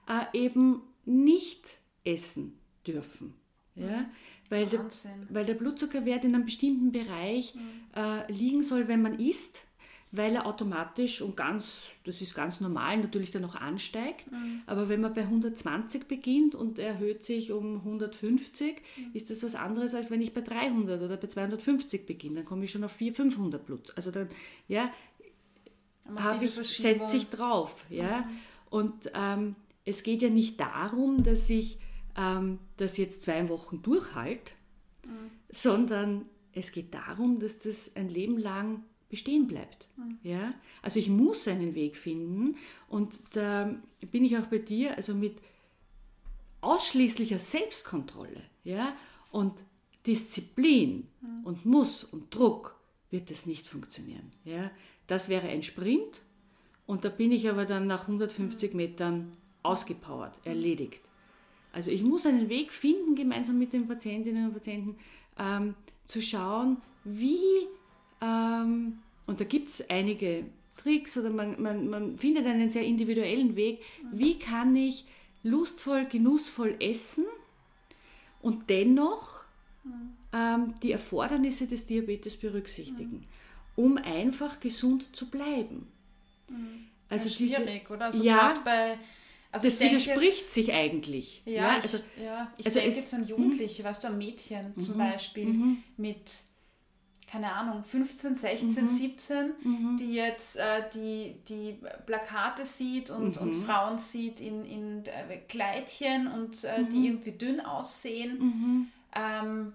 äh, 0.09 0.39
eben 0.39 0.83
nicht 1.05 1.79
essen 2.05 2.59
dürfen. 2.87 3.35
Ja. 3.75 4.07
Weil 4.51 4.67
der, 4.67 4.87
weil 5.29 5.45
der 5.45 5.55
Blutzuckerwert 5.55 6.25
in 6.25 6.35
einem 6.35 6.45
bestimmten 6.45 6.91
Bereich 6.91 7.55
mhm. 7.55 7.61
äh, 7.95 8.33
liegen 8.33 8.63
soll, 8.63 8.89
wenn 8.89 9.03
man 9.03 9.19
isst, 9.19 9.65
weil 10.11 10.35
er 10.35 10.47
automatisch 10.47 11.21
und 11.21 11.37
ganz, 11.37 11.89
das 12.05 12.23
ist 12.23 12.35
ganz 12.35 12.61
normal, 12.61 12.97
natürlich 12.97 13.31
dann 13.31 13.45
auch 13.45 13.57
ansteigt. 13.57 14.31
Mhm. 14.33 14.63
Aber 14.67 14.89
wenn 14.89 15.03
man 15.03 15.13
bei 15.13 15.23
120 15.23 16.09
beginnt 16.09 16.55
und 16.55 16.79
erhöht 16.79 17.25
sich 17.25 17.53
um 17.53 17.77
150, 17.77 18.77
mhm. 18.97 19.11
ist 19.13 19.29
das 19.29 19.43
was 19.43 19.55
anderes, 19.55 19.95
als 19.95 20.11
wenn 20.11 20.23
ich 20.23 20.33
bei 20.33 20.41
300 20.41 21.03
oder 21.03 21.17
bei 21.19 21.27
250 21.27 22.07
beginne. 22.07 22.37
Dann 22.37 22.45
komme 22.47 22.65
ich 22.65 22.71
schon 22.71 22.85
auf 22.85 22.93
400, 22.93 23.35
500 23.35 23.67
Blut. 23.67 23.93
Also 23.97 24.11
dann, 24.11 24.29
ja, 24.67 24.91
habe 26.17 26.45
ich, 26.47 26.55
setze 26.55 27.17
ich 27.17 27.29
drauf. 27.29 27.85
Ja? 27.91 28.21
Mhm. 28.21 28.39
Und 28.71 29.11
ähm, 29.15 29.57
es 29.85 30.03
geht 30.03 30.23
ja 30.23 30.31
nicht 30.31 30.59
darum, 30.59 31.23
dass 31.23 31.51
ich 31.51 31.79
ähm, 32.19 32.59
das 32.77 32.97
jetzt 32.97 33.23
zwei 33.23 33.49
Wochen 33.49 33.81
durchhalte, 33.81 34.53
mhm. 35.07 35.31
sondern 35.51 36.27
es 36.53 36.73
geht 36.73 36.93
darum, 36.93 37.39
dass 37.39 37.59
das 37.61 37.95
ein 37.95 38.09
Leben 38.09 38.37
lang 38.37 38.83
bestehen 39.09 39.47
bleibt. 39.47 39.89
Mhm. 39.97 40.19
Ja? 40.23 40.55
Also 40.83 40.99
ich 40.99 41.09
muss 41.09 41.47
einen 41.49 41.75
Weg 41.75 41.97
finden 41.97 42.57
und 42.89 43.15
da 43.33 43.75
bin 44.11 44.25
ich 44.25 44.37
auch 44.37 44.47
bei 44.47 44.59
dir, 44.59 44.97
also 44.97 45.15
mit 45.15 45.39
ausschließlicher 46.61 47.39
Selbstkontrolle 47.39 48.43
ja? 48.65 48.95
und 49.31 49.55
Disziplin 50.07 51.07
mhm. 51.21 51.45
und 51.45 51.65
Muss 51.65 52.05
und 52.05 52.35
Druck 52.35 52.77
wird 53.11 53.31
das 53.31 53.47
nicht 53.47 53.67
funktionieren. 53.67 54.33
Ja? 54.45 54.71
Das 55.07 55.29
wäre 55.29 55.49
ein 55.49 55.63
Sprint 55.63 56.23
und 56.85 57.05
da 57.05 57.09
bin 57.11 57.31
ich 57.31 57.49
aber 57.49 57.65
dann 57.65 57.87
nach 57.87 58.03
150 58.03 58.73
mhm. 58.73 58.77
Metern 58.77 59.33
ausgepowert, 59.63 60.35
erledigt. 60.45 61.08
Also 61.73 61.91
ich 61.91 62.03
muss 62.03 62.27
einen 62.27 62.49
Weg 62.49 62.73
finden, 62.73 63.15
gemeinsam 63.15 63.59
mit 63.59 63.73
den 63.73 63.87
Patientinnen 63.87 64.47
und 64.47 64.55
Patienten 64.55 64.97
ähm, 65.39 65.75
zu 66.07 66.23
schauen, 66.23 66.79
wie, 67.05 67.39
ähm, 68.21 68.99
und 69.27 69.41
da 69.41 69.45
gibt 69.45 69.69
es 69.69 69.89
einige 69.91 70.45
Tricks 70.77 71.17
oder 71.19 71.31
man, 71.31 71.61
man, 71.61 71.89
man 71.89 72.19
findet 72.19 72.47
einen 72.47 72.71
sehr 72.71 72.85
individuellen 72.85 73.57
Weg, 73.57 73.83
wie 74.13 74.39
kann 74.39 74.75
ich 74.77 75.05
lustvoll, 75.43 76.07
genussvoll 76.07 76.77
essen 76.81 77.27
und 78.41 78.71
dennoch 78.71 79.43
ähm, 80.33 80.75
die 80.83 80.93
Erfordernisse 80.93 81.67
des 81.67 81.87
Diabetes 81.87 82.37
berücksichtigen, 82.37 83.27
um 83.77 83.97
einfach 83.97 84.61
gesund 84.61 85.15
zu 85.15 85.31
bleiben. 85.31 85.87
Mhm. 86.49 86.87
Also 87.09 87.29
schwierig, 87.31 87.83
diese, 87.83 87.93
oder? 87.93 88.05
Also 88.07 88.23
ja, 88.23 88.53
bei 88.65 88.99
also 89.51 89.67
das 89.67 89.81
widerspricht 89.81 90.39
jetzt, 90.39 90.55
sich 90.55 90.73
eigentlich. 90.73 91.43
Ja, 91.47 91.53
ja 91.53 91.69
also, 91.77 91.97
ich, 91.97 92.23
ja, 92.23 92.53
ich 92.59 92.67
also 92.67 92.81
denke 92.81 92.97
jetzt 92.97 93.15
an 93.15 93.27
Jugendliche, 93.27 93.85
weißt 93.85 94.05
du, 94.05 94.09
an 94.09 94.19
Mädchen 94.19 94.75
mhm, 94.75 94.81
zum 94.81 94.99
Beispiel 94.99 95.47
mhm. 95.47 95.83
mit, 95.97 96.31
keine 97.31 97.53
Ahnung, 97.53 97.83
15, 97.83 98.35
16, 98.35 98.83
mhm. 98.85 98.89
17, 98.89 99.53
mhm. 99.63 99.97
die 99.99 100.15
jetzt 100.15 100.57
äh, 100.57 100.83
die, 100.95 101.37
die 101.49 101.79
Plakate 102.05 102.67
sieht 102.67 103.11
und, 103.11 103.39
und 103.39 103.57
mhm. 103.57 103.65
Frauen 103.65 103.99
sieht 103.99 104.41
in, 104.41 104.67
in 104.67 105.07
äh, 105.07 105.39
Kleidchen 105.49 106.27
und 106.27 106.65
äh, 106.65 106.85
die 106.85 106.99
mhm. 106.99 107.05
irgendwie 107.05 107.33
dünn 107.33 107.61
aussehen. 107.61 108.91
Ähm, 109.15 109.73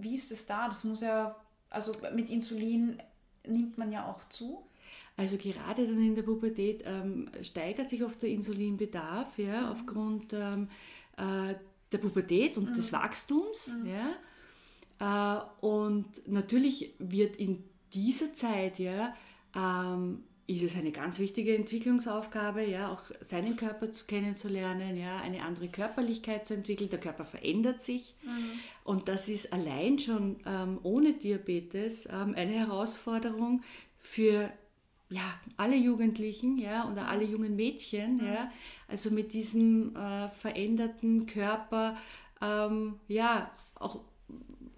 wie 0.00 0.14
ist 0.14 0.30
das 0.30 0.46
da? 0.46 0.66
Das 0.66 0.84
muss 0.84 1.02
ja, 1.02 1.36
also 1.68 1.92
mit 2.14 2.30
Insulin 2.30 3.02
nimmt 3.46 3.76
man 3.76 3.90
ja 3.90 4.06
auch 4.06 4.24
zu. 4.30 4.62
Also 5.18 5.36
gerade 5.36 5.84
dann 5.84 5.98
in 5.98 6.14
der 6.14 6.22
Pubertät 6.22 6.84
ähm, 6.86 7.28
steigert 7.42 7.88
sich 7.88 8.04
oft 8.04 8.22
der 8.22 8.28
Insulinbedarf 8.28 9.36
ja, 9.36 9.62
mhm. 9.62 9.66
aufgrund 9.66 10.32
ähm, 10.32 10.68
äh, 11.16 11.56
der 11.90 11.98
Pubertät 11.98 12.56
und 12.56 12.70
mhm. 12.70 12.74
des 12.74 12.92
Wachstums. 12.92 13.74
Mhm. 13.82 13.90
Ja. 15.00 15.40
Äh, 15.40 15.66
und 15.66 16.06
natürlich 16.28 16.94
wird 17.00 17.34
in 17.34 17.64
dieser 17.92 18.32
Zeit 18.32 18.78
ja, 18.78 19.12
ähm, 19.56 20.22
ist 20.46 20.62
es 20.62 20.76
eine 20.76 20.92
ganz 20.92 21.18
wichtige 21.18 21.52
Entwicklungsaufgabe, 21.56 22.64
ja, 22.64 22.92
auch 22.92 23.02
seinen 23.20 23.56
Körper 23.56 23.88
kennenzulernen, 24.06 24.96
ja, 24.96 25.16
eine 25.16 25.42
andere 25.42 25.66
Körperlichkeit 25.66 26.46
zu 26.46 26.54
entwickeln. 26.54 26.90
Der 26.90 27.00
Körper 27.00 27.24
verändert 27.24 27.82
sich 27.82 28.14
mhm. 28.22 28.52
und 28.84 29.08
das 29.08 29.28
ist 29.28 29.52
allein 29.52 29.98
schon 29.98 30.36
ähm, 30.46 30.78
ohne 30.84 31.14
Diabetes 31.14 32.06
ähm, 32.06 32.34
eine 32.36 32.52
Herausforderung 32.52 33.62
für 33.98 34.52
ja, 35.10 35.22
alle 35.56 35.76
Jugendlichen, 35.76 36.58
ja, 36.58 36.90
oder 36.90 37.08
alle 37.08 37.24
jungen 37.24 37.56
Mädchen, 37.56 38.16
mhm. 38.18 38.26
ja, 38.26 38.52
also 38.88 39.10
mit 39.10 39.32
diesem 39.32 39.96
äh, 39.96 40.28
veränderten 40.28 41.26
Körper, 41.26 41.96
ähm, 42.40 42.96
ja, 43.08 43.50
auch 43.74 44.00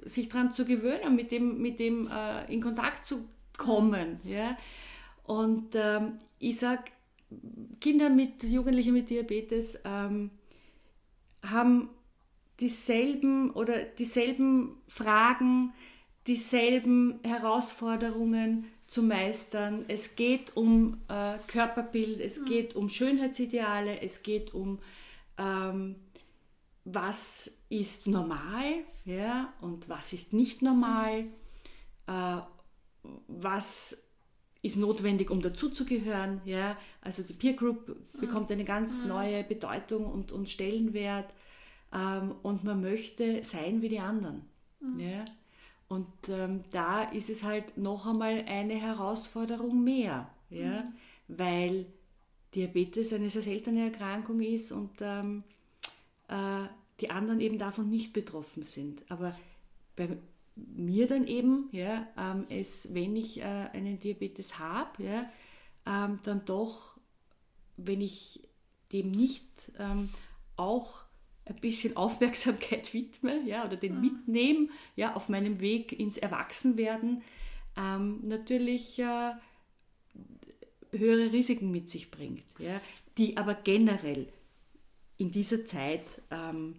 sich 0.05 0.29
daran 0.29 0.53
zu 0.53 0.65
gewöhnen, 0.65 1.17
mit 1.17 1.31
dem, 1.33 1.61
mit 1.61 1.81
dem 1.81 2.09
äh, 2.09 2.53
in 2.53 2.61
Kontakt 2.61 3.05
zu 3.05 3.25
kommen, 3.59 4.21
ja. 4.25 4.57
Und 5.25 5.75
ähm, 5.75 6.19
ich 6.39 6.59
sage, 6.59 6.85
Kinder 7.81 8.09
mit, 8.09 8.43
Jugendliche 8.43 8.93
mit 8.93 9.11
Diabetes 9.11 9.81
ähm, 9.85 10.31
haben 11.43 11.91
dieselben 12.59 13.51
oder 13.51 13.85
dieselben 13.85 14.77
Fragen, 14.87 15.73
dieselben 16.27 17.21
Herausforderungen 17.23 18.67
zu 18.91 19.05
meistern. 19.05 19.85
Es 19.87 20.17
geht 20.17 20.57
um 20.57 21.01
äh, 21.09 21.39
Körperbild, 21.47 22.21
es 22.21 22.41
mhm. 22.41 22.45
geht 22.47 22.75
um 22.75 22.89
Schönheitsideale, 22.89 24.01
es 24.03 24.25
geht 24.25 24.53
um 24.53 24.81
ähm, 25.39 25.95
was 26.85 27.53
ist 27.69 28.09
normal 28.09 28.83
ja, 29.05 29.55
und 29.61 29.89
was 29.89 30.13
ist 30.13 30.33
nicht 30.33 30.61
normal, 30.61 31.27
äh, 32.09 32.39
was 33.29 33.97
ist 34.63 34.77
notwendig, 34.77 35.31
um 35.31 35.41
dazuzugehören. 35.41 36.41
Ja? 36.45 36.77
Also 37.01 37.23
die 37.23 37.33
Peer 37.33 37.53
Group 37.53 37.97
bekommt 38.19 38.51
eine 38.51 38.65
ganz 38.65 39.03
mhm. 39.03 39.09
neue 39.09 39.45
Bedeutung 39.45 40.05
und, 40.07 40.33
und 40.33 40.51
Stellenwert 40.51 41.33
ähm, 41.95 42.35
und 42.43 42.65
man 42.65 42.81
möchte 42.81 43.45
sein 43.45 43.83
wie 43.83 43.89
die 43.89 44.01
anderen. 44.01 44.43
Mhm. 44.81 44.99
Ja? 44.99 45.25
Und 45.91 46.29
ähm, 46.29 46.63
da 46.71 47.03
ist 47.03 47.31
es 47.31 47.43
halt 47.43 47.77
noch 47.77 48.07
einmal 48.07 48.45
eine 48.47 48.75
Herausforderung 48.75 49.83
mehr, 49.83 50.31
ja? 50.49 50.85
Mhm. 50.85 50.93
weil 51.27 51.87
Diabetes 52.55 53.13
eine 53.13 53.29
sehr 53.29 53.43
seltene 53.43 53.87
Erkrankung 53.87 54.41
ist 54.41 54.71
und 54.71 54.93
ähm, 55.01 55.43
äh, 56.29 56.67
die 57.01 57.11
anderen 57.11 57.41
eben 57.41 57.59
davon 57.59 57.91
nicht 57.91 58.13
betroffen 58.13 58.63
sind. 58.63 59.03
Aber 59.11 59.37
bei 59.97 60.17
mir 60.55 61.09
dann 61.09 61.27
eben, 61.27 61.69
ja, 61.73 62.07
ähm, 62.17 62.47
es, 62.49 62.95
wenn 62.95 63.17
ich 63.17 63.41
äh, 63.41 63.43
einen 63.43 63.99
Diabetes 63.99 64.61
habe, 64.61 65.03
ja, 65.03 65.29
ähm, 65.87 66.21
dann 66.23 66.45
doch, 66.45 66.99
wenn 67.77 68.01
ich 68.01 68.49
dem 68.93 69.11
nicht 69.11 69.73
ähm, 69.77 70.09
auch 70.55 71.03
ein 71.45 71.57
bisschen 71.57 71.97
Aufmerksamkeit 71.97 72.93
widme 72.95 73.43
ja, 73.47 73.65
oder 73.65 73.77
den 73.77 73.97
mhm. 73.97 74.01
mitnehme 74.01 74.69
ja, 74.97 75.15
auf 75.15 75.29
meinem 75.29 75.61
Weg 75.61 75.99
ins 75.99 76.19
Erwachsenwerden, 76.19 77.23
ähm, 77.77 78.21
natürlich 78.23 78.99
äh, 78.99 79.33
höhere 80.93 81.33
Risiken 81.33 81.71
mit 81.71 81.89
sich 81.89 82.11
bringt, 82.11 82.43
ja, 82.59 82.81
die 83.17 83.37
aber 83.37 83.55
generell 83.55 84.29
in 85.19 85.31
dieser 85.31 85.65
Zeit 85.67 86.23
ähm, 86.31 86.77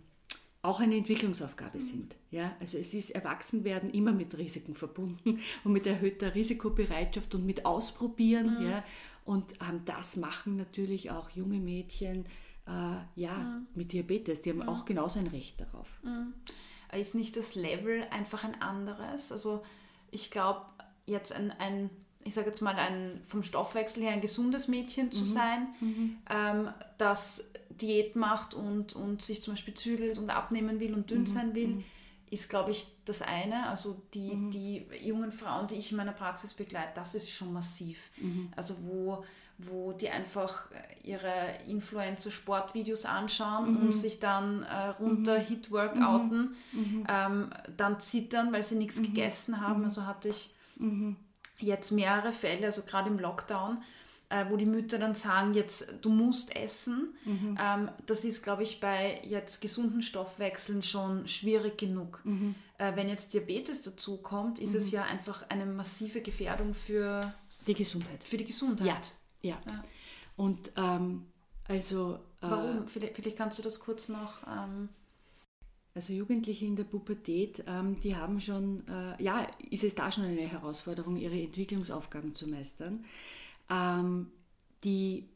auch 0.64 0.80
eine 0.80 0.96
Entwicklungsaufgabe 0.96 1.80
mhm. 1.80 1.84
sind. 1.84 2.16
Ja, 2.30 2.56
also 2.60 2.78
es 2.78 2.94
ist 2.94 3.12
Erwachsenwerden 3.12 3.92
immer 3.92 4.12
mit 4.12 4.38
Risiken 4.38 4.76
verbunden 4.76 5.40
und 5.64 5.74
mit 5.74 5.88
erhöhter 5.88 6.36
Risikobereitschaft 6.36 7.34
und 7.36 7.46
mit 7.46 7.66
Ausprobieren. 7.66 8.60
Mhm. 8.60 8.70
Ja, 8.70 8.84
und 9.26 9.46
ähm, 9.62 9.82
das 9.86 10.18
machen 10.18 10.58
natürlich 10.58 11.12
auch 11.12 11.30
junge 11.32 11.60
Mädchen 11.60 12.26
äh, 12.68 13.20
ja, 13.20 13.34
mhm. 13.34 13.68
mit 13.76 13.92
Diabetes. 13.94 14.42
Die 14.42 14.50
haben 14.50 14.60
mhm. 14.60 14.70
auch 14.70 14.86
genauso 14.86 15.20
ein 15.20 15.28
Recht 15.28 15.60
darauf. 15.62 15.88
Mhm. 16.04 16.34
Ist 16.94 17.16
nicht 17.16 17.38
das 17.38 17.56
Level 17.56 18.06
einfach 18.12 18.44
ein 18.44 18.62
anderes? 18.62 19.32
Also 19.32 19.64
ich 20.12 20.30
glaube, 20.30 20.66
jetzt 21.06 21.34
ein, 21.34 21.52
ein 21.52 21.90
ich 22.24 22.34
sage 22.34 22.48
jetzt 22.48 22.62
mal, 22.62 22.76
ein, 22.76 23.22
vom 23.24 23.44
Stoffwechsel 23.44 24.04
her 24.04 24.12
ein 24.12 24.22
gesundes 24.22 24.68
Mädchen 24.68 25.12
zu 25.12 25.22
mhm. 25.22 25.26
sein, 25.26 25.68
ähm, 26.30 26.70
das 26.98 27.52
Diät 27.70 28.16
macht 28.16 28.54
und, 28.54 28.96
und 28.96 29.22
sich 29.22 29.42
zum 29.42 29.54
Beispiel 29.54 29.74
zügelt 29.74 30.18
und 30.18 30.30
abnehmen 30.30 30.80
will 30.80 30.94
und 30.94 31.10
dünn 31.10 31.22
mhm. 31.22 31.28
sein 31.28 31.56
will, 31.56 31.68
mhm. 31.68 31.84
Ist, 32.32 32.50
glaube 32.50 32.72
ich, 32.72 32.88
das 33.06 33.22
eine. 33.22 33.68
Also 33.68 34.02
die, 34.14 34.34
mhm. 34.34 34.52
die 34.52 34.86
jungen 35.02 35.32
Frauen, 35.32 35.68
die 35.68 35.76
ich 35.76 35.92
in 35.92 35.98
meiner 35.98 36.14
Praxis 36.14 36.54
begleite, 36.54 36.94
das 36.96 37.14
ist 37.14 37.30
schon 37.30 37.52
massiv. 37.52 38.10
Mhm. 38.18 38.52
Also 38.56 38.76
wo, 38.84 39.26
wo 39.58 39.92
die 39.92 40.10
einfach 40.10 40.68
ihre 41.04 41.58
Influencer-Sportvideos 41.68 43.06
anschauen 43.06 43.76
und 43.76 43.88
mhm. 43.88 43.92
sich 43.92 44.20
dann 44.20 44.64
äh, 44.64 44.88
runter 44.88 45.38
mhm. 45.38 45.44
Hit-Workouten, 45.44 46.56
ähm, 47.08 47.50
dann 47.76 48.00
zittern, 48.00 48.54
weil 48.54 48.64
sie 48.64 48.76
nichts 48.76 49.02
gegessen 49.02 49.60
haben. 49.60 49.84
Also 49.84 50.06
hatte 50.06 50.30
ich 50.30 50.56
jetzt 51.60 51.92
mehrere 51.92 52.32
Fälle, 52.32 52.66
also 52.66 52.84
gerade 52.84 53.10
im 53.10 53.20
Lockdown, 53.20 53.84
äh, 54.32 54.50
wo 54.50 54.56
die 54.56 54.66
Mütter 54.66 54.98
dann 54.98 55.14
sagen, 55.14 55.54
jetzt 55.54 55.94
du 56.02 56.10
musst 56.10 56.56
essen. 56.56 57.14
Mhm. 57.26 57.58
Ähm, 57.62 57.92
das 58.06 58.24
ist, 58.24 58.42
glaube 58.42 58.64
ich, 58.64 58.80
bei 58.80 59.20
jetzt 59.24 59.60
gesunden 59.62 60.02
Stoffwechseln 60.02 60.84
schon 60.84 61.28
schwierig 61.28 61.78
genug. 61.78 62.22
Mhm. 62.24 62.56
Äh, 62.78 62.96
wenn 62.96 63.10
jetzt 63.10 63.34
Diabetes 63.34 63.82
dazu 63.82 64.18
kommt, 64.18 64.58
ist 64.58 64.72
mhm. 64.72 64.78
es 64.78 64.92
ja 64.92 65.04
einfach 65.04 65.50
eine 65.50 65.66
massive 65.66 66.22
Gefährdung 66.22 66.74
für 66.74 67.34
die 67.68 67.74
Gesundheit. 67.74 68.24
Für 68.24 68.38
die 68.38 68.46
Gesundheit. 68.46 69.14
Ja, 69.42 69.52
ja. 69.52 69.62
ja. 69.68 69.84
Und 70.38 70.72
ähm, 70.78 71.26
also. 71.68 72.16
Äh, 72.42 72.50
Warum? 72.50 72.88
Vielleicht, 72.88 73.16
vielleicht, 73.16 73.38
kannst 73.38 73.60
du 73.60 73.64
das 73.64 73.82
kurz 73.82 74.08
noch. 74.08 74.48
Ähm, 74.48 74.88
also 75.94 76.14
Jugendliche 76.14 76.66
in 76.66 76.78
der 76.78 76.86
Pubertät, 76.86 77.66
ähm, 77.68 78.00
die 78.00 78.16
haben 78.16 78.40
schon, 78.40 78.88
äh, 78.88 79.22
ja, 79.22 79.46
ist 79.70 79.84
es 79.84 79.94
da 79.94 80.10
schon 80.10 80.24
eine 80.24 80.48
Herausforderung, 80.48 81.18
ihre 81.18 81.38
Entwicklungsaufgaben 81.38 82.34
zu 82.34 82.48
meistern 82.48 83.04
ähm, 83.72 84.32
die 84.84 85.30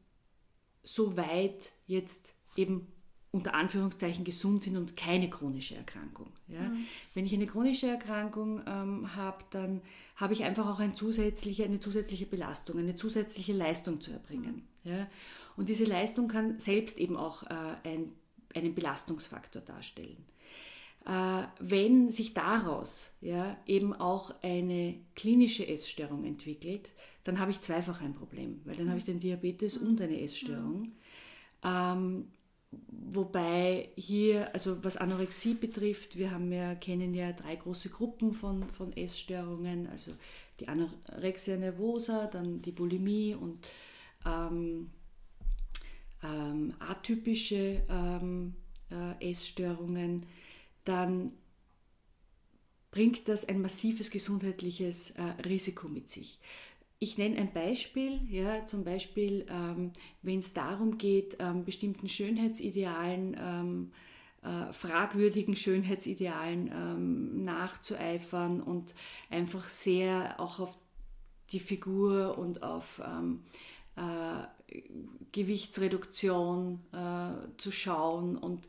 so 0.83 1.17
weit 1.17 1.71
jetzt 1.87 2.35
eben 2.55 2.87
unter 3.31 3.53
Anführungszeichen 3.53 4.23
gesund 4.23 4.63
sind 4.63 4.77
und 4.77 4.95
keine 4.95 5.29
chronische 5.29 5.75
Erkrankung. 5.75 6.31
Ja? 6.47 6.61
Mhm. 6.61 6.85
Wenn 7.13 7.25
ich 7.25 7.33
eine 7.33 7.47
chronische 7.47 7.87
Erkrankung 7.87 8.61
ähm, 8.65 9.13
habe, 9.15 9.39
dann 9.49 9.81
habe 10.15 10.33
ich 10.33 10.43
einfach 10.45 10.67
auch 10.67 10.79
ein 10.79 10.95
zusätzliche, 10.95 11.65
eine 11.65 11.81
zusätzliche 11.81 12.25
Belastung, 12.25 12.79
eine 12.79 12.95
zusätzliche 12.95 13.51
Leistung 13.51 13.99
zu 13.99 14.11
erbringen. 14.11 14.63
Mhm. 14.83 14.91
Ja? 14.91 15.07
Und 15.57 15.67
diese 15.67 15.83
Leistung 15.83 16.29
kann 16.29 16.59
selbst 16.59 16.97
eben 16.97 17.17
auch 17.17 17.43
äh, 17.43 17.75
ein, 17.83 18.13
einen 18.53 18.73
Belastungsfaktor 18.73 19.61
darstellen. 19.61 20.23
Äh, 21.05 21.43
wenn 21.59 22.11
sich 22.11 22.33
daraus 22.33 23.11
ja, 23.21 23.57
eben 23.67 23.93
auch 23.93 24.33
eine 24.41 24.95
klinische 25.15 25.67
Essstörung 25.67 26.25
entwickelt, 26.25 26.91
dann 27.23 27.39
habe 27.39 27.51
ich 27.51 27.59
zweifach 27.59 28.01
ein 28.01 28.13
Problem, 28.13 28.61
weil 28.65 28.75
dann 28.75 28.89
habe 28.89 28.97
ich 28.97 29.05
den 29.05 29.19
Diabetes 29.19 29.77
und 29.77 30.01
eine 30.01 30.19
Essstörung. 30.19 30.93
Ähm, 31.63 32.27
wobei 32.87 33.89
hier, 33.95 34.53
also 34.53 34.83
was 34.83 34.97
Anorexie 34.97 35.53
betrifft, 35.53 36.17
wir 36.17 36.31
haben 36.31 36.51
ja, 36.51 36.73
kennen 36.75 37.13
ja 37.13 37.33
drei 37.33 37.55
große 37.55 37.89
Gruppen 37.89 38.33
von, 38.33 38.67
von 38.69 38.95
Essstörungen, 38.97 39.87
also 39.87 40.11
die 40.59 40.67
Anorexia 40.67 41.57
nervosa, 41.57 42.25
dann 42.25 42.61
die 42.61 42.71
Bulimie 42.71 43.35
und 43.35 43.65
ähm, 44.25 44.89
ähm, 46.23 46.73
atypische 46.79 47.83
ähm, 47.89 48.55
äh, 48.91 49.29
Essstörungen, 49.29 50.25
dann 50.85 51.33
bringt 52.91 53.27
das 53.27 53.47
ein 53.47 53.61
massives 53.61 54.09
gesundheitliches 54.09 55.11
äh, 55.11 55.21
Risiko 55.45 55.89
mit 55.89 56.09
sich. 56.09 56.39
Ich 56.97 57.17
nenne 57.17 57.37
ein 57.37 57.51
Beispiel, 57.51 58.21
ja, 58.29 58.65
zum 58.65 58.85
Beispiel, 58.85 59.45
ähm, 59.49 59.91
wenn 60.21 60.39
es 60.39 60.53
darum 60.53 60.97
geht, 60.97 61.35
ähm, 61.39 61.65
bestimmten 61.65 62.07
Schönheitsidealen, 62.07 63.35
ähm, 63.37 63.91
äh, 64.41 64.71
fragwürdigen 64.71 65.57
Schönheitsidealen 65.57 66.71
ähm, 66.71 67.43
nachzueifern 67.43 68.61
und 68.61 68.95
einfach 69.29 69.67
sehr 69.67 70.39
auch 70.39 70.59
auf 70.59 70.77
die 71.51 71.59
Figur 71.59 72.37
und 72.37 72.63
auf 72.63 73.01
ähm, 73.05 73.43
äh, 73.97 74.81
Gewichtsreduktion 75.31 76.79
äh, 76.93 77.57
zu 77.57 77.71
schauen 77.71 78.37
und 78.37 78.67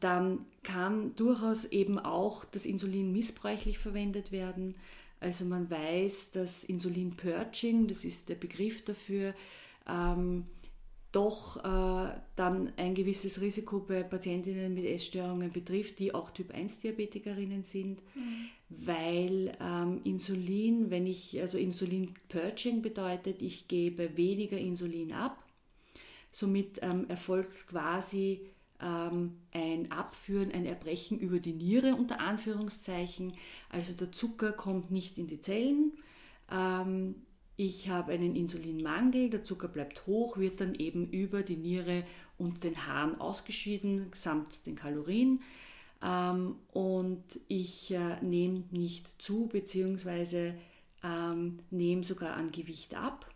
dann 0.00 0.46
kann 0.62 1.14
durchaus 1.16 1.64
eben 1.66 1.98
auch 1.98 2.44
das 2.44 2.66
Insulin 2.66 3.12
missbräuchlich 3.12 3.78
verwendet 3.78 4.32
werden. 4.32 4.74
Also 5.20 5.44
man 5.44 5.70
weiß, 5.70 6.32
dass 6.32 6.64
Insulin-Purging, 6.64 7.86
das 7.86 8.04
ist 8.04 8.28
der 8.28 8.34
Begriff 8.34 8.84
dafür, 8.84 9.34
ähm, 9.88 10.46
doch 11.12 11.58
äh, 11.58 12.14
dann 12.36 12.72
ein 12.76 12.94
gewisses 12.94 13.40
Risiko 13.40 13.80
bei 13.80 14.02
Patientinnen 14.02 14.74
mit 14.74 14.86
Essstörungen 14.86 15.52
betrifft, 15.52 15.98
die 15.98 16.14
auch 16.14 16.30
Typ-1-Diabetikerinnen 16.30 17.62
sind, 17.62 18.00
mhm. 18.14 18.48
weil 18.68 19.52
ähm, 19.60 20.00
Insulin, 20.04 20.90
wenn 20.90 21.06
ich, 21.06 21.38
also 21.40 21.58
Insulin-Purging 21.58 22.80
bedeutet, 22.80 23.42
ich 23.42 23.68
gebe 23.68 24.16
weniger 24.16 24.56
Insulin 24.56 25.12
ab, 25.12 25.44
somit 26.32 26.80
ähm, 26.82 27.08
erfolgt 27.10 27.68
quasi 27.68 28.40
ähm, 28.82 29.36
ein 29.52 29.90
Abführen, 29.92 30.52
ein 30.52 30.66
Erbrechen 30.66 31.18
über 31.18 31.38
die 31.38 31.52
Niere 31.52 31.94
unter 31.94 32.20
Anführungszeichen. 32.20 33.34
Also 33.70 33.92
der 33.92 34.12
Zucker 34.12 34.52
kommt 34.52 34.90
nicht 34.90 35.18
in 35.18 35.26
die 35.26 35.40
Zellen. 35.40 35.92
Ähm, 36.50 37.14
ich 37.56 37.88
habe 37.88 38.12
einen 38.12 38.34
Insulinmangel, 38.34 39.30
der 39.30 39.44
Zucker 39.44 39.68
bleibt 39.68 40.06
hoch, 40.06 40.38
wird 40.38 40.60
dann 40.60 40.74
eben 40.74 41.08
über 41.10 41.42
die 41.42 41.56
Niere 41.56 42.04
und 42.38 42.64
den 42.64 42.86
Harn 42.86 43.20
ausgeschieden, 43.20 44.10
samt 44.14 44.66
den 44.66 44.74
Kalorien. 44.74 45.42
Ähm, 46.02 46.56
und 46.72 47.22
ich 47.48 47.92
äh, 47.92 48.20
nehme 48.22 48.64
nicht 48.70 49.22
zu, 49.22 49.46
beziehungsweise 49.46 50.54
nehme 51.70 52.04
sogar 52.04 52.34
an 52.34 52.52
Gewicht 52.52 52.94
ab. 52.94 53.31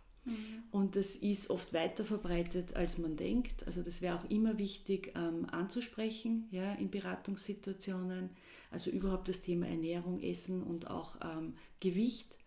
Und 0.71 0.95
das 0.95 1.15
ist 1.15 1.49
oft 1.49 1.73
weiter 1.73 2.03
verbreitet, 2.03 2.75
als 2.75 2.97
man 2.97 3.15
denkt. 3.15 3.65
Also 3.65 3.81
das 3.81 4.01
wäre 4.01 4.17
auch 4.17 4.29
immer 4.29 4.57
wichtig 4.57 5.13
ähm, 5.15 5.47
anzusprechen 5.49 6.47
ja, 6.51 6.73
in 6.73 6.89
Beratungssituationen. 6.91 8.29
Also 8.69 8.91
überhaupt 8.91 9.29
das 9.29 9.41
Thema 9.41 9.67
Ernährung, 9.67 10.19
Essen 10.19 10.61
und 10.61 10.89
auch 10.89 11.15
ähm, 11.23 11.53
Gewicht 11.79 12.37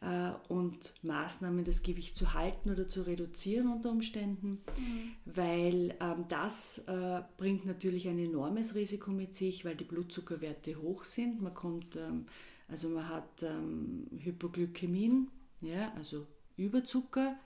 äh, 0.00 0.30
und 0.48 0.94
Maßnahmen, 1.02 1.64
das 1.64 1.82
Gewicht 1.82 2.16
zu 2.16 2.34
halten 2.34 2.70
oder 2.70 2.88
zu 2.88 3.02
reduzieren 3.02 3.68
unter 3.68 3.90
Umständen, 3.90 4.62
mhm. 4.78 5.12
weil 5.24 5.94
ähm, 6.00 6.24
das 6.28 6.78
äh, 6.86 7.22
bringt 7.36 7.66
natürlich 7.66 8.08
ein 8.08 8.18
enormes 8.18 8.74
Risiko 8.74 9.10
mit 9.10 9.34
sich, 9.34 9.64
weil 9.64 9.74
die 9.76 9.84
Blutzuckerwerte 9.84 10.80
hoch 10.80 11.04
sind. 11.04 11.42
Man 11.42 11.54
kommt, 11.54 11.96
ähm, 11.96 12.26
also 12.68 12.88
man 12.88 13.08
hat 13.08 13.42
ähm, 13.42 14.06
Hypoglykämien, 14.18 15.28
ja, 15.60 15.92
also 15.96 16.26
Überzucker 16.56 17.36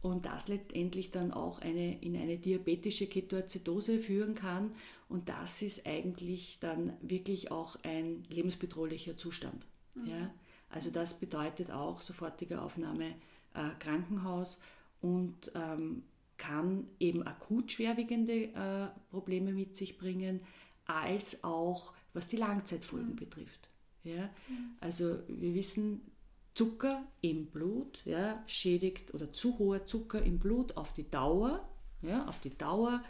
und 0.00 0.26
das 0.26 0.48
letztendlich 0.48 1.10
dann 1.10 1.32
auch 1.32 1.60
eine, 1.60 2.00
in 2.02 2.16
eine 2.16 2.38
diabetische 2.38 3.06
Ketoazidose 3.06 3.98
führen 3.98 4.34
kann. 4.34 4.72
Und 5.08 5.28
das 5.28 5.62
ist 5.62 5.86
eigentlich 5.86 6.60
dann 6.60 6.92
wirklich 7.00 7.50
auch 7.50 7.76
ein 7.82 8.24
lebensbedrohlicher 8.28 9.16
Zustand. 9.16 9.66
Mhm. 9.94 10.06
Ja? 10.06 10.30
Also 10.70 10.90
das 10.90 11.18
bedeutet 11.18 11.70
auch 11.70 12.00
sofortige 12.00 12.60
Aufnahme 12.60 13.14
äh, 13.54 13.70
Krankenhaus 13.80 14.60
und 15.00 15.50
ähm, 15.54 16.04
kann 16.36 16.86
eben 17.00 17.26
akut 17.26 17.72
schwerwiegende 17.72 18.52
äh, 18.54 18.88
Probleme 19.10 19.52
mit 19.52 19.76
sich 19.76 19.98
bringen, 19.98 20.40
als 20.84 21.42
auch 21.42 21.92
was 22.12 22.28
die 22.28 22.36
Langzeitfolgen 22.36 23.10
mhm. 23.10 23.16
betrifft. 23.16 23.70
Ja? 24.04 24.26
Mhm. 24.48 24.76
Also 24.80 25.18
wir 25.26 25.54
wissen, 25.54 26.02
Zucker 26.58 27.04
im 27.20 27.46
Blut 27.46 28.02
ja, 28.04 28.42
schädigt 28.48 29.14
oder 29.14 29.30
zu 29.30 29.60
hoher 29.60 29.86
Zucker 29.86 30.20
im 30.20 30.40
Blut 30.40 30.76
auf 30.76 30.92
die 30.92 31.08
Dauer, 31.08 31.68
ja, 32.02 32.26
auf 32.26 32.40
die 32.40 32.58
Dauer 32.58 33.00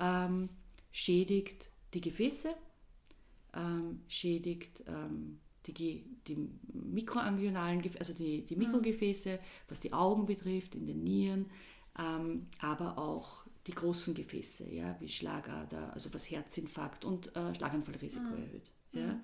ähm, 0.00 0.48
schädigt 0.90 1.68
die 1.92 2.00
Gefäße, 2.00 2.54
ähm, 3.52 4.00
schädigt 4.08 4.82
ähm, 4.86 5.40
die, 5.66 6.06
die 6.26 6.48
mikroanguinalen, 6.72 7.82
also 7.98 8.14
die, 8.14 8.46
die 8.46 8.56
mhm. 8.56 8.62
Mikrogefäße, 8.62 9.40
was 9.68 9.78
die 9.78 9.92
Augen 9.92 10.24
betrifft, 10.24 10.74
in 10.74 10.86
den 10.86 11.04
Nieren, 11.04 11.50
ähm, 11.98 12.46
aber 12.60 12.96
auch 12.96 13.44
die 13.66 13.74
großen 13.74 14.14
Gefäße, 14.14 14.72
ja, 14.72 14.96
wie 15.00 15.08
Schlagader, 15.10 15.92
also 15.92 16.14
was 16.14 16.30
Herzinfarkt 16.30 17.04
und 17.04 17.36
äh, 17.36 17.54
Schlaganfallrisiko 17.54 18.24
mhm. 18.24 18.42
erhöht. 18.42 18.72
Ja. 18.92 19.20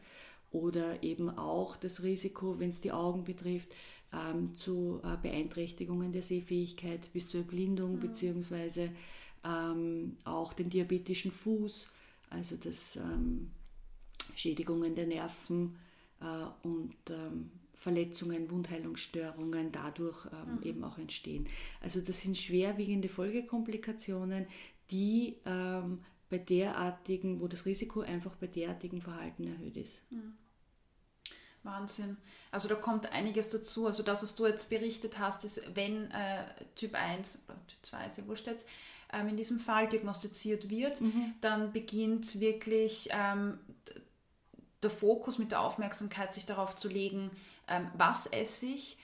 Oder 0.52 1.02
eben 1.02 1.30
auch 1.30 1.76
das 1.76 2.02
Risiko, 2.02 2.58
wenn 2.58 2.68
es 2.68 2.80
die 2.80 2.92
Augen 2.92 3.24
betrifft, 3.24 3.74
ähm, 4.12 4.54
zu 4.56 5.00
äh, 5.02 5.16
Beeinträchtigungen 5.20 6.12
der 6.12 6.22
Sehfähigkeit 6.22 7.12
bis 7.12 7.28
zur 7.28 7.40
Erblindung, 7.40 7.94
mhm. 7.94 8.00
beziehungsweise 8.00 8.90
ähm, 9.44 10.16
auch 10.24 10.52
den 10.52 10.68
diabetischen 10.70 11.32
Fuß, 11.32 11.88
also 12.30 12.56
das 12.56 12.96
ähm, 12.96 13.50
Schädigungen 14.34 14.94
der 14.94 15.06
Nerven 15.06 15.76
äh, 16.20 16.66
und 16.66 16.94
ähm, 17.10 17.50
Verletzungen, 17.76 18.50
Wundheilungsstörungen 18.50 19.72
dadurch 19.72 20.26
ähm, 20.26 20.56
mhm. 20.56 20.62
eben 20.62 20.84
auch 20.84 20.98
entstehen. 20.98 21.48
Also 21.80 22.00
das 22.00 22.20
sind 22.20 22.38
schwerwiegende 22.38 23.08
Folgekomplikationen, 23.08 24.46
die 24.90 25.36
ähm, 25.44 25.98
bei 26.30 26.38
derartigen, 26.38 27.40
wo 27.40 27.48
das 27.48 27.66
Risiko 27.66 28.00
einfach 28.00 28.36
bei 28.36 28.46
derartigen 28.46 29.00
Verhalten 29.00 29.46
erhöht 29.46 29.76
ist. 29.76 30.02
Mhm. 30.10 30.34
Wahnsinn. 31.64 32.16
Also 32.50 32.68
da 32.68 32.74
kommt 32.74 33.12
einiges 33.12 33.48
dazu. 33.48 33.86
Also 33.86 34.02
das, 34.02 34.22
was 34.22 34.34
du 34.34 34.46
jetzt 34.46 34.68
berichtet 34.68 35.18
hast, 35.18 35.44
ist, 35.44 35.74
wenn 35.74 36.10
äh, 36.10 36.44
Typ 36.74 36.94
1 36.94 37.44
oder 37.48 37.66
Typ 37.66 37.78
2, 37.82 38.06
ist 38.06 38.18
ja 38.18 38.26
wurscht 38.26 38.46
jetzt, 38.46 38.68
ähm, 39.12 39.28
in 39.28 39.36
diesem 39.36 39.60
Fall 39.60 39.88
diagnostiziert 39.88 40.70
wird, 40.70 41.00
mhm. 41.00 41.34
dann 41.40 41.72
beginnt 41.72 42.40
wirklich 42.40 43.08
ähm, 43.12 43.58
der 44.82 44.90
Fokus 44.90 45.38
mit 45.38 45.52
der 45.52 45.60
Aufmerksamkeit, 45.60 46.34
sich 46.34 46.46
darauf 46.46 46.74
zu 46.74 46.88
legen, 46.88 47.30
ähm, 47.68 47.88
was 47.94 48.26
esse 48.26 48.66
ich 48.66 48.98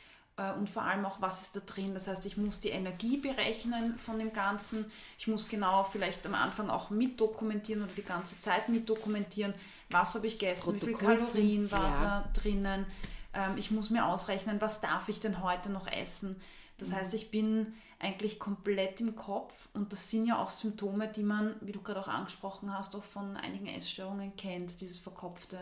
und 0.58 0.70
vor 0.70 0.82
allem 0.82 1.04
auch, 1.04 1.20
was 1.20 1.42
ist 1.42 1.56
da 1.56 1.60
drin. 1.60 1.94
Das 1.94 2.06
heißt, 2.06 2.24
ich 2.26 2.36
muss 2.36 2.60
die 2.60 2.68
Energie 2.68 3.16
berechnen 3.16 3.98
von 3.98 4.18
dem 4.18 4.32
Ganzen. 4.32 4.90
Ich 5.18 5.26
muss 5.26 5.48
genau 5.48 5.82
vielleicht 5.82 6.24
am 6.26 6.34
Anfang 6.34 6.70
auch 6.70 6.90
mitdokumentieren 6.90 7.82
oder 7.82 7.92
die 7.92 8.04
ganze 8.04 8.38
Zeit 8.38 8.68
mitdokumentieren, 8.68 9.52
was 9.90 10.14
habe 10.14 10.26
ich 10.26 10.38
gegessen, 10.38 10.74
wie 10.74 10.80
viele 10.80 10.92
Kalorien 10.92 11.70
war 11.72 11.90
ja. 11.90 12.00
da 12.00 12.30
drinnen. 12.40 12.86
Ähm, 13.34 13.56
ich 13.56 13.70
muss 13.70 13.90
mir 13.90 14.06
ausrechnen, 14.06 14.60
was 14.60 14.80
darf 14.80 15.08
ich 15.08 15.20
denn 15.20 15.42
heute 15.42 15.70
noch 15.70 15.86
essen. 15.86 16.36
Das 16.78 16.90
mhm. 16.90 16.94
heißt, 16.96 17.14
ich 17.14 17.30
bin 17.30 17.74
eigentlich 17.98 18.38
komplett 18.38 19.00
im 19.00 19.16
Kopf 19.16 19.68
und 19.72 19.92
das 19.92 20.10
sind 20.10 20.26
ja 20.26 20.40
auch 20.40 20.50
Symptome, 20.50 21.08
die 21.08 21.24
man, 21.24 21.56
wie 21.60 21.72
du 21.72 21.82
gerade 21.82 22.00
auch 22.00 22.08
angesprochen 22.08 22.72
hast, 22.72 22.94
auch 22.94 23.02
von 23.02 23.36
einigen 23.36 23.66
Essstörungen 23.66 24.36
kennt, 24.36 24.80
dieses 24.80 24.98
Verkopfte. 24.98 25.58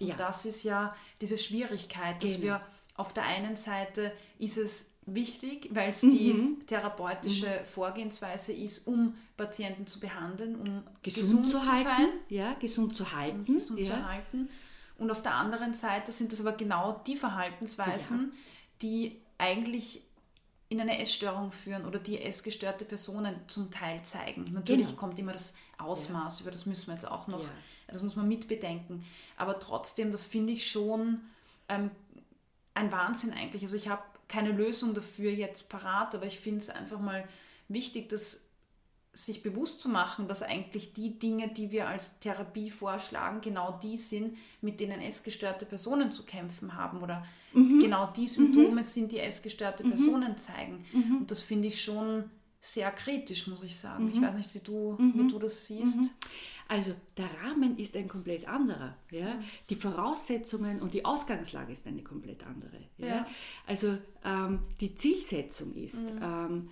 Und 0.00 0.08
ja. 0.08 0.14
das 0.16 0.46
ist 0.46 0.62
ja 0.62 0.94
diese 1.20 1.38
Schwierigkeit, 1.38 2.22
dass 2.22 2.32
genau. 2.32 2.42
wir 2.42 2.60
auf 2.96 3.12
der 3.12 3.24
einen 3.24 3.56
Seite 3.56 4.12
ist 4.38 4.58
es 4.58 4.92
wichtig, 5.06 5.68
weil 5.72 5.90
es 5.90 6.02
mhm. 6.02 6.10
die 6.10 6.58
therapeutische 6.66 7.46
mhm. 7.46 7.64
Vorgehensweise 7.64 8.52
ist, 8.52 8.86
um 8.86 9.14
Patienten 9.36 9.86
zu 9.86 10.00
behandeln, 10.00 10.56
um 10.56 10.82
gesund, 11.02 11.44
gesund 11.44 11.48
zu, 11.48 11.58
zu, 11.60 11.66
sein. 11.66 12.08
Ja, 12.28 12.54
gesund 12.54 12.96
zu 12.96 13.12
halten. 13.12 13.44
Gesund 13.44 13.78
ja. 13.80 13.86
zu 13.86 14.04
halten. 14.06 14.48
Und 14.98 15.10
auf 15.10 15.22
der 15.22 15.34
anderen 15.34 15.74
Seite 15.74 16.10
sind 16.10 16.32
das 16.32 16.40
aber 16.40 16.52
genau 16.52 17.00
die 17.06 17.16
Verhaltensweisen, 17.16 18.32
ja. 18.32 18.38
die 18.82 19.20
eigentlich 19.38 20.02
in 20.68 20.80
eine 20.80 20.98
Essstörung 20.98 21.52
führen 21.52 21.84
oder 21.84 21.98
die 21.98 22.20
essgestörte 22.20 22.84
Personen 22.84 23.36
zum 23.46 23.70
Teil 23.70 24.02
zeigen. 24.02 24.46
Natürlich 24.52 24.88
genau. 24.88 24.98
kommt 24.98 25.18
immer 25.18 25.32
das 25.32 25.54
Ausmaß, 25.78 26.38
ja. 26.38 26.42
über 26.42 26.50
das 26.50 26.66
müssen 26.66 26.88
wir 26.88 26.94
jetzt 26.94 27.06
auch 27.06 27.28
noch, 27.28 27.44
das 27.86 28.02
muss 28.02 28.16
man 28.16 28.26
mitbedenken. 28.26 29.04
Aber 29.36 29.60
trotzdem, 29.60 30.10
das 30.10 30.24
finde 30.24 30.54
ich 30.54 30.68
schon 30.68 31.20
ähm, 31.68 31.90
ein 32.76 32.92
Wahnsinn 32.92 33.32
eigentlich. 33.32 33.62
Also 33.62 33.76
ich 33.76 33.88
habe 33.88 34.02
keine 34.28 34.52
Lösung 34.52 34.94
dafür 34.94 35.30
jetzt 35.30 35.68
parat, 35.68 36.14
aber 36.14 36.26
ich 36.26 36.38
finde 36.38 36.58
es 36.58 36.70
einfach 36.70 37.00
mal 37.00 37.26
wichtig, 37.68 38.08
dass 38.08 38.46
sich 39.12 39.42
bewusst 39.42 39.80
zu 39.80 39.88
machen, 39.88 40.28
dass 40.28 40.42
eigentlich 40.42 40.92
die 40.92 41.18
Dinge, 41.18 41.48
die 41.48 41.70
wir 41.70 41.88
als 41.88 42.18
Therapie 42.18 42.68
vorschlagen, 42.68 43.40
genau 43.40 43.78
die 43.82 43.96
sind, 43.96 44.36
mit 44.60 44.78
denen 44.78 45.00
essgestörte 45.00 45.64
Personen 45.64 46.12
zu 46.12 46.24
kämpfen 46.26 46.74
haben 46.74 47.02
oder 47.02 47.24
mhm. 47.54 47.80
genau 47.80 48.12
die 48.14 48.26
Symptome 48.26 48.68
mhm. 48.72 48.82
sind, 48.82 49.12
die 49.12 49.20
essgestörte 49.20 49.84
mhm. 49.84 49.90
Personen 49.90 50.36
zeigen. 50.36 50.84
Mhm. 50.92 51.16
Und 51.18 51.30
das 51.30 51.40
finde 51.40 51.68
ich 51.68 51.82
schon 51.82 52.24
sehr 52.60 52.90
kritisch, 52.90 53.46
muss 53.46 53.62
ich 53.62 53.76
sagen. 53.76 54.10
Ich 54.12 54.20
mhm. 54.20 54.26
weiß 54.26 54.34
nicht, 54.34 54.54
wie 54.54 54.60
du, 54.60 54.98
wie 54.98 55.22
mhm. 55.22 55.28
du 55.28 55.38
das 55.38 55.66
siehst. 55.66 56.14
Also 56.68 56.94
der 57.16 57.28
Rahmen 57.42 57.78
ist 57.78 57.96
ein 57.96 58.08
komplett 58.08 58.48
anderer. 58.48 58.96
Ja? 59.10 59.40
Die 59.70 59.76
Voraussetzungen 59.76 60.80
und 60.80 60.94
die 60.94 61.04
Ausgangslage 61.04 61.72
ist 61.72 61.86
eine 61.86 62.02
komplett 62.02 62.44
andere. 62.46 62.78
Ja? 62.98 63.06
ja. 63.06 63.26
Also 63.66 63.98
ähm, 64.24 64.60
die 64.80 64.94
Zielsetzung 64.96 65.74
ist, 65.74 66.02
mhm. 66.02 66.20
ähm, 66.22 66.70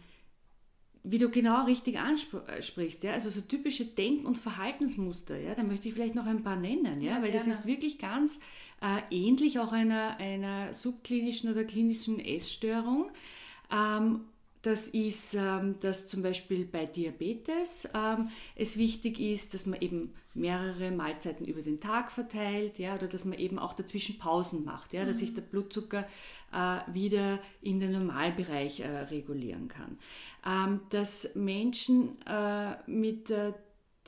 wie 1.05 1.19
du 1.19 1.29
genau 1.29 1.67
richtig 1.67 1.99
ansprichst, 1.99 3.05
ja? 3.05 3.13
also 3.13 3.29
so 3.29 3.43
typische 3.43 3.85
Denk- 3.85 4.27
und 4.27 4.39
Verhaltensmuster, 4.39 5.39
ja? 5.39 5.55
da 5.55 5.63
möchte 5.63 5.89
ich 5.89 5.95
vielleicht 5.95 6.15
noch 6.15 6.27
ein 6.27 6.43
paar 6.43 6.57
nennen, 6.57 7.01
ja? 7.01 7.17
ja 7.17 7.23
weil 7.23 7.31
gerne. 7.31 7.47
das 7.47 7.59
ist 7.59 7.67
wirklich 7.67 7.99
ganz 7.99 8.41
äh, 8.81 9.15
ähnlich 9.15 9.61
auch 9.61 9.73
einer, 9.73 10.17
einer 10.17 10.75
subklinischen 10.75 11.53
oder 11.53 11.65
klinischen 11.65 12.19
Essstörung. 12.19 13.11
Ähm, 13.71 14.23
das 14.65 14.89
ist, 14.89 15.35
ähm, 15.35 15.77
dass 15.81 16.07
zum 16.07 16.23
Beispiel 16.23 16.65
bei 16.65 16.87
Diabetes 16.87 17.87
ähm, 17.95 18.31
es 18.57 18.79
wichtig 18.79 19.21
ist, 19.21 19.53
dass 19.53 19.67
man 19.67 19.81
eben 19.83 20.15
mehrere 20.33 20.91
Mahlzeiten 20.91 21.47
über 21.47 21.61
den 21.61 21.81
Tag 21.81 22.11
verteilt, 22.11 22.79
ja, 22.79 22.95
oder 22.95 23.07
dass 23.07 23.27
man 23.27 23.39
eben 23.39 23.59
auch 23.59 23.75
dazwischen 23.75 24.19
Pausen 24.19 24.65
macht, 24.65 24.95
ja, 24.95 25.03
mhm. 25.03 25.09
dass 25.09 25.19
sich 25.19 25.35
der 25.35 25.43
Blutzucker 25.43 26.07
äh, 26.53 26.79
wieder 26.93 27.41
in 27.61 27.79
den 27.79 27.93
Normalbereich 27.93 28.81
äh, 28.81 28.89
regulieren 28.89 29.69
kann. 29.69 29.99
Ähm, 30.47 30.81
dass 30.89 31.35
Menschen 31.35 32.21
äh, 32.27 32.77
mit 32.87 33.33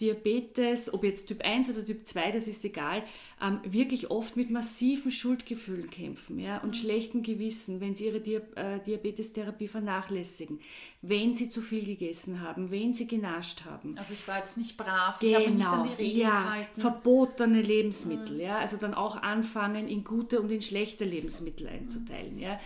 Diabetes, 0.00 0.92
ob 0.92 1.04
jetzt 1.04 1.26
Typ 1.26 1.42
1 1.42 1.70
oder 1.70 1.84
Typ 1.84 2.06
2, 2.06 2.32
das 2.32 2.48
ist 2.48 2.62
egal, 2.64 3.02
ähm, 3.42 3.60
wirklich 3.64 4.10
oft 4.10 4.36
mit 4.36 4.50
massiven 4.50 5.10
Schuldgefühlen 5.10 5.88
kämpfen 5.88 6.38
ja, 6.38 6.58
und 6.58 6.68
mhm. 6.70 6.74
schlechtem 6.74 7.22
Gewissen, 7.22 7.80
wenn 7.80 7.94
sie 7.94 8.06
ihre 8.06 8.20
Dia 8.20 8.40
äh, 8.56 8.78
Diabetestherapie 8.80 9.68
vernachlässigen, 9.68 10.60
wenn 11.00 11.32
sie 11.32 11.48
zu 11.48 11.62
viel 11.62 11.86
gegessen 11.86 12.42
haben, 12.42 12.70
wenn 12.70 12.92
sie 12.92 13.06
genascht 13.06 13.64
haben. 13.64 13.96
Also 13.96 14.12
ich 14.12 14.28
war 14.28 14.36
jetzt 14.38 14.58
nicht 14.58 14.76
brav, 14.76 15.18
genau, 15.18 15.38
ich 15.38 15.46
habe 15.46 15.56
nicht 15.56 15.68
an 15.68 15.88
die 15.88 16.02
Regeln 16.02 16.20
ja, 16.20 16.42
gehalten. 16.42 16.80
Verbotene 16.80 17.62
Lebensmittel, 17.62 18.34
mhm. 18.34 18.42
ja, 18.42 18.58
also 18.58 18.76
dann 18.76 18.92
auch 18.92 19.22
anfangen, 19.22 19.88
in 19.88 20.04
gute 20.04 20.40
und 20.40 20.50
in 20.50 20.60
schlechte 20.60 21.04
Lebensmittel 21.04 21.68
einzuteilen. 21.68 22.36
Mhm. 22.36 22.42
Ja. 22.42 22.60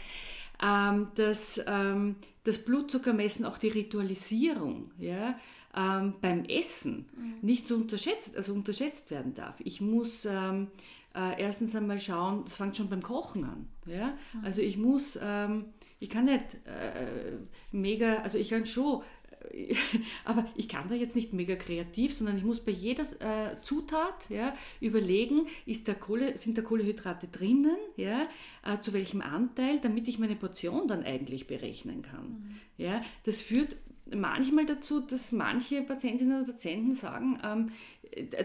Ähm, 0.63 1.09
das, 1.15 1.63
ähm, 1.67 2.17
das 2.45 2.59
Blutzuckermessen, 2.59 3.45
auch 3.45 3.59
die 3.59 3.69
Ritualisierung, 3.69 4.91
ja, 4.99 5.39
ähm, 5.77 6.15
beim 6.21 6.45
Essen 6.45 7.09
mhm. 7.17 7.35
nicht 7.43 7.67
so 7.67 7.77
unterschätzt, 7.77 8.37
also 8.37 8.53
unterschätzt 8.53 9.11
werden 9.11 9.35
darf. 9.35 9.57
Ich 9.61 9.81
muss 9.81 10.25
ähm, 10.25 10.69
äh, 11.15 11.41
erstens 11.41 11.75
einmal 11.77 11.99
schauen, 11.99 12.45
das 12.45 12.57
fängt 12.57 12.77
schon 12.77 12.89
beim 12.89 13.03
Kochen 13.03 13.45
an. 13.45 13.69
Ja? 13.87 14.15
Mhm. 14.33 14.45
Also 14.45 14.63
ich 14.63 14.77
muss, 14.77 15.19
ähm, 15.23 15.67
ich 15.99 16.09
kann 16.09 16.25
nicht 16.25 16.57
äh, 16.65 17.37
mega, 17.73 18.17
also 18.23 18.39
ich 18.39 18.51
kann 18.51 18.67
schon 18.67 19.03
aber 20.25 20.47
ich 20.55 20.69
kann 20.69 20.89
da 20.89 20.95
jetzt 20.95 21.17
nicht 21.17 21.33
mega 21.33 21.57
kreativ, 21.57 22.15
sondern 22.15 22.37
ich 22.37 22.45
muss 22.45 22.61
bei 22.61 22.73
jeder 22.73 23.05
äh, 23.21 23.61
Zutat 23.63 24.29
ja, 24.29 24.55
überlegen, 24.81 25.47
ist 25.67 25.89
der 25.89 25.95
Kohle, 25.95 26.37
sind 26.37 26.59
da 26.59 26.63
Kohlehydrate 26.63 27.29
drinnen, 27.29 27.77
ja, 27.97 28.29
äh, 28.65 28.81
zu 28.81 28.93
welchem 28.93 29.23
Anteil, 29.23 29.81
damit 29.81 30.09
ich 30.09 30.19
meine 30.19 30.37
Portion 30.37 30.89
dann 30.89 31.05
eigentlich 31.05 31.47
berechnen 31.47 32.03
kann. 32.03 32.29
Mhm. 32.29 32.61
Ja, 32.77 33.03
das 33.25 33.41
führt 33.41 33.77
manchmal 34.15 34.67
dazu, 34.67 35.01
dass 35.01 35.33
manche 35.33 35.83
Patientinnen 35.83 36.41
und 36.41 36.47
Patienten 36.47 36.95
sagen, 36.95 37.39
ähm, 37.45 37.73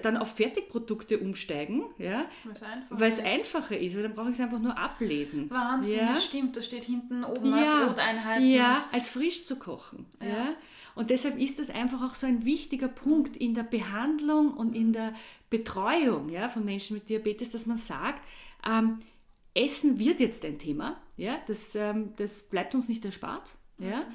dann 0.04 0.18
auf 0.18 0.36
Fertigprodukte 0.36 1.20
umsteigen, 1.20 1.86
ja, 1.98 2.26
weil 2.90 3.10
es 3.10 3.20
einfacher 3.20 3.78
ist, 3.78 3.96
weil 3.96 4.04
dann 4.04 4.14
brauche 4.14 4.30
ich 4.30 4.36
es 4.36 4.40
einfach 4.40 4.60
nur 4.60 4.78
ablesen. 4.78 5.50
Wahnsinn, 5.50 5.98
ja? 5.98 6.14
das 6.14 6.26
stimmt, 6.26 6.56
da 6.56 6.62
steht 6.62 6.86
hinten 6.86 7.24
oben 7.24 7.50
ja, 7.58 7.86
Broteinheiten. 7.86 8.48
Ja, 8.48 8.78
als 8.92 9.10
frisch 9.10 9.46
zu 9.46 9.58
kochen. 9.58 10.06
Ja. 10.22 10.28
ja. 10.28 10.56
Und 10.94 11.10
deshalb 11.10 11.40
ist 11.40 11.60
das 11.60 11.70
einfach 11.70 12.02
auch 12.04 12.16
so 12.16 12.26
ein 12.26 12.46
wichtiger 12.46 12.88
Punkt 12.88 13.36
in 13.36 13.54
der 13.54 13.64
Behandlung 13.64 14.54
und 14.54 14.76
in 14.76 14.94
der 14.94 15.14
Betreuung 15.50 16.30
ja, 16.30 16.48
von 16.48 16.64
Menschen 16.64 16.96
mit 16.96 17.10
Diabetes, 17.10 17.52
dass 17.52 17.66
man 17.66 17.78
sagt, 17.78 18.22
ähm, 18.66 19.00
Essen 19.54 20.00
wird 20.00 20.20
jetzt 20.20 20.46
ein 20.46 20.60
Thema, 20.60 20.98
ja, 21.18 21.38
das, 21.48 21.76
ähm, 21.76 22.14
das 22.18 22.42
bleibt 22.42 22.76
uns 22.76 22.88
nicht 22.88 23.04
erspart. 23.04 23.56
Ja. 23.78 24.06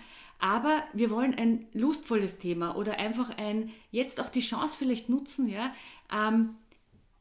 Aber 0.41 0.83
wir 0.95 1.11
wollen 1.11 1.35
ein 1.35 1.67
lustvolles 1.75 2.39
Thema 2.39 2.75
oder 2.77 2.99
einfach 2.99 3.37
ein, 3.37 3.71
jetzt 3.91 4.21
auch 4.21 4.31
die 4.31 4.41
Chance 4.41 4.77
vielleicht 4.79 5.09
nutzen, 5.09 5.49
ja, 5.49 5.75
ähm, 6.13 6.57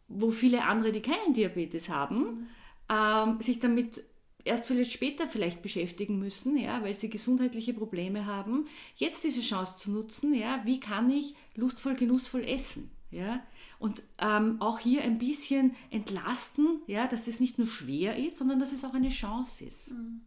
wo 0.08 0.32
viele 0.32 0.64
andere, 0.64 0.92
die 0.92 1.02
keinen 1.02 1.34
Diabetes 1.34 1.90
haben, 1.90 2.48
ähm, 2.90 3.42
sich 3.42 3.60
damit 3.60 4.04
erst 4.46 4.66
vielleicht 4.66 4.94
später 4.94 5.28
vielleicht 5.28 5.62
beschäftigen 5.62 6.18
müssen, 6.18 6.58
ja, 6.58 6.82
weil 6.82 6.94
sie 6.94 7.10
gesundheitliche 7.10 7.74
Probleme 7.74 8.26
haben, 8.26 8.68
jetzt 8.96 9.24
diese 9.24 9.42
Chance 9.42 9.76
zu 9.76 9.92
nutzen, 9.92 10.34
ja, 10.34 10.62
wie 10.64 10.80
kann 10.80 11.10
ich 11.12 11.36
lustvoll, 11.56 11.96
genussvoll 11.96 12.46
essen, 12.46 12.90
ja, 13.12 13.44
und 13.80 14.02
ähm, 14.18 14.62
auch 14.62 14.80
hier 14.80 15.04
ein 15.04 15.20
bisschen 15.20 15.76
entlasten, 15.90 16.82
ja, 16.88 17.08
dass 17.08 17.28
es 17.28 17.40
nicht 17.40 17.58
nur 17.58 17.68
schwer 17.68 18.18
ist, 18.18 18.38
sondern 18.38 18.60
dass 18.60 18.72
es 18.72 18.84
auch 18.84 18.94
eine 18.94 19.10
Chance 19.10 19.66
ist. 19.66 19.92
Mhm. 19.92 20.22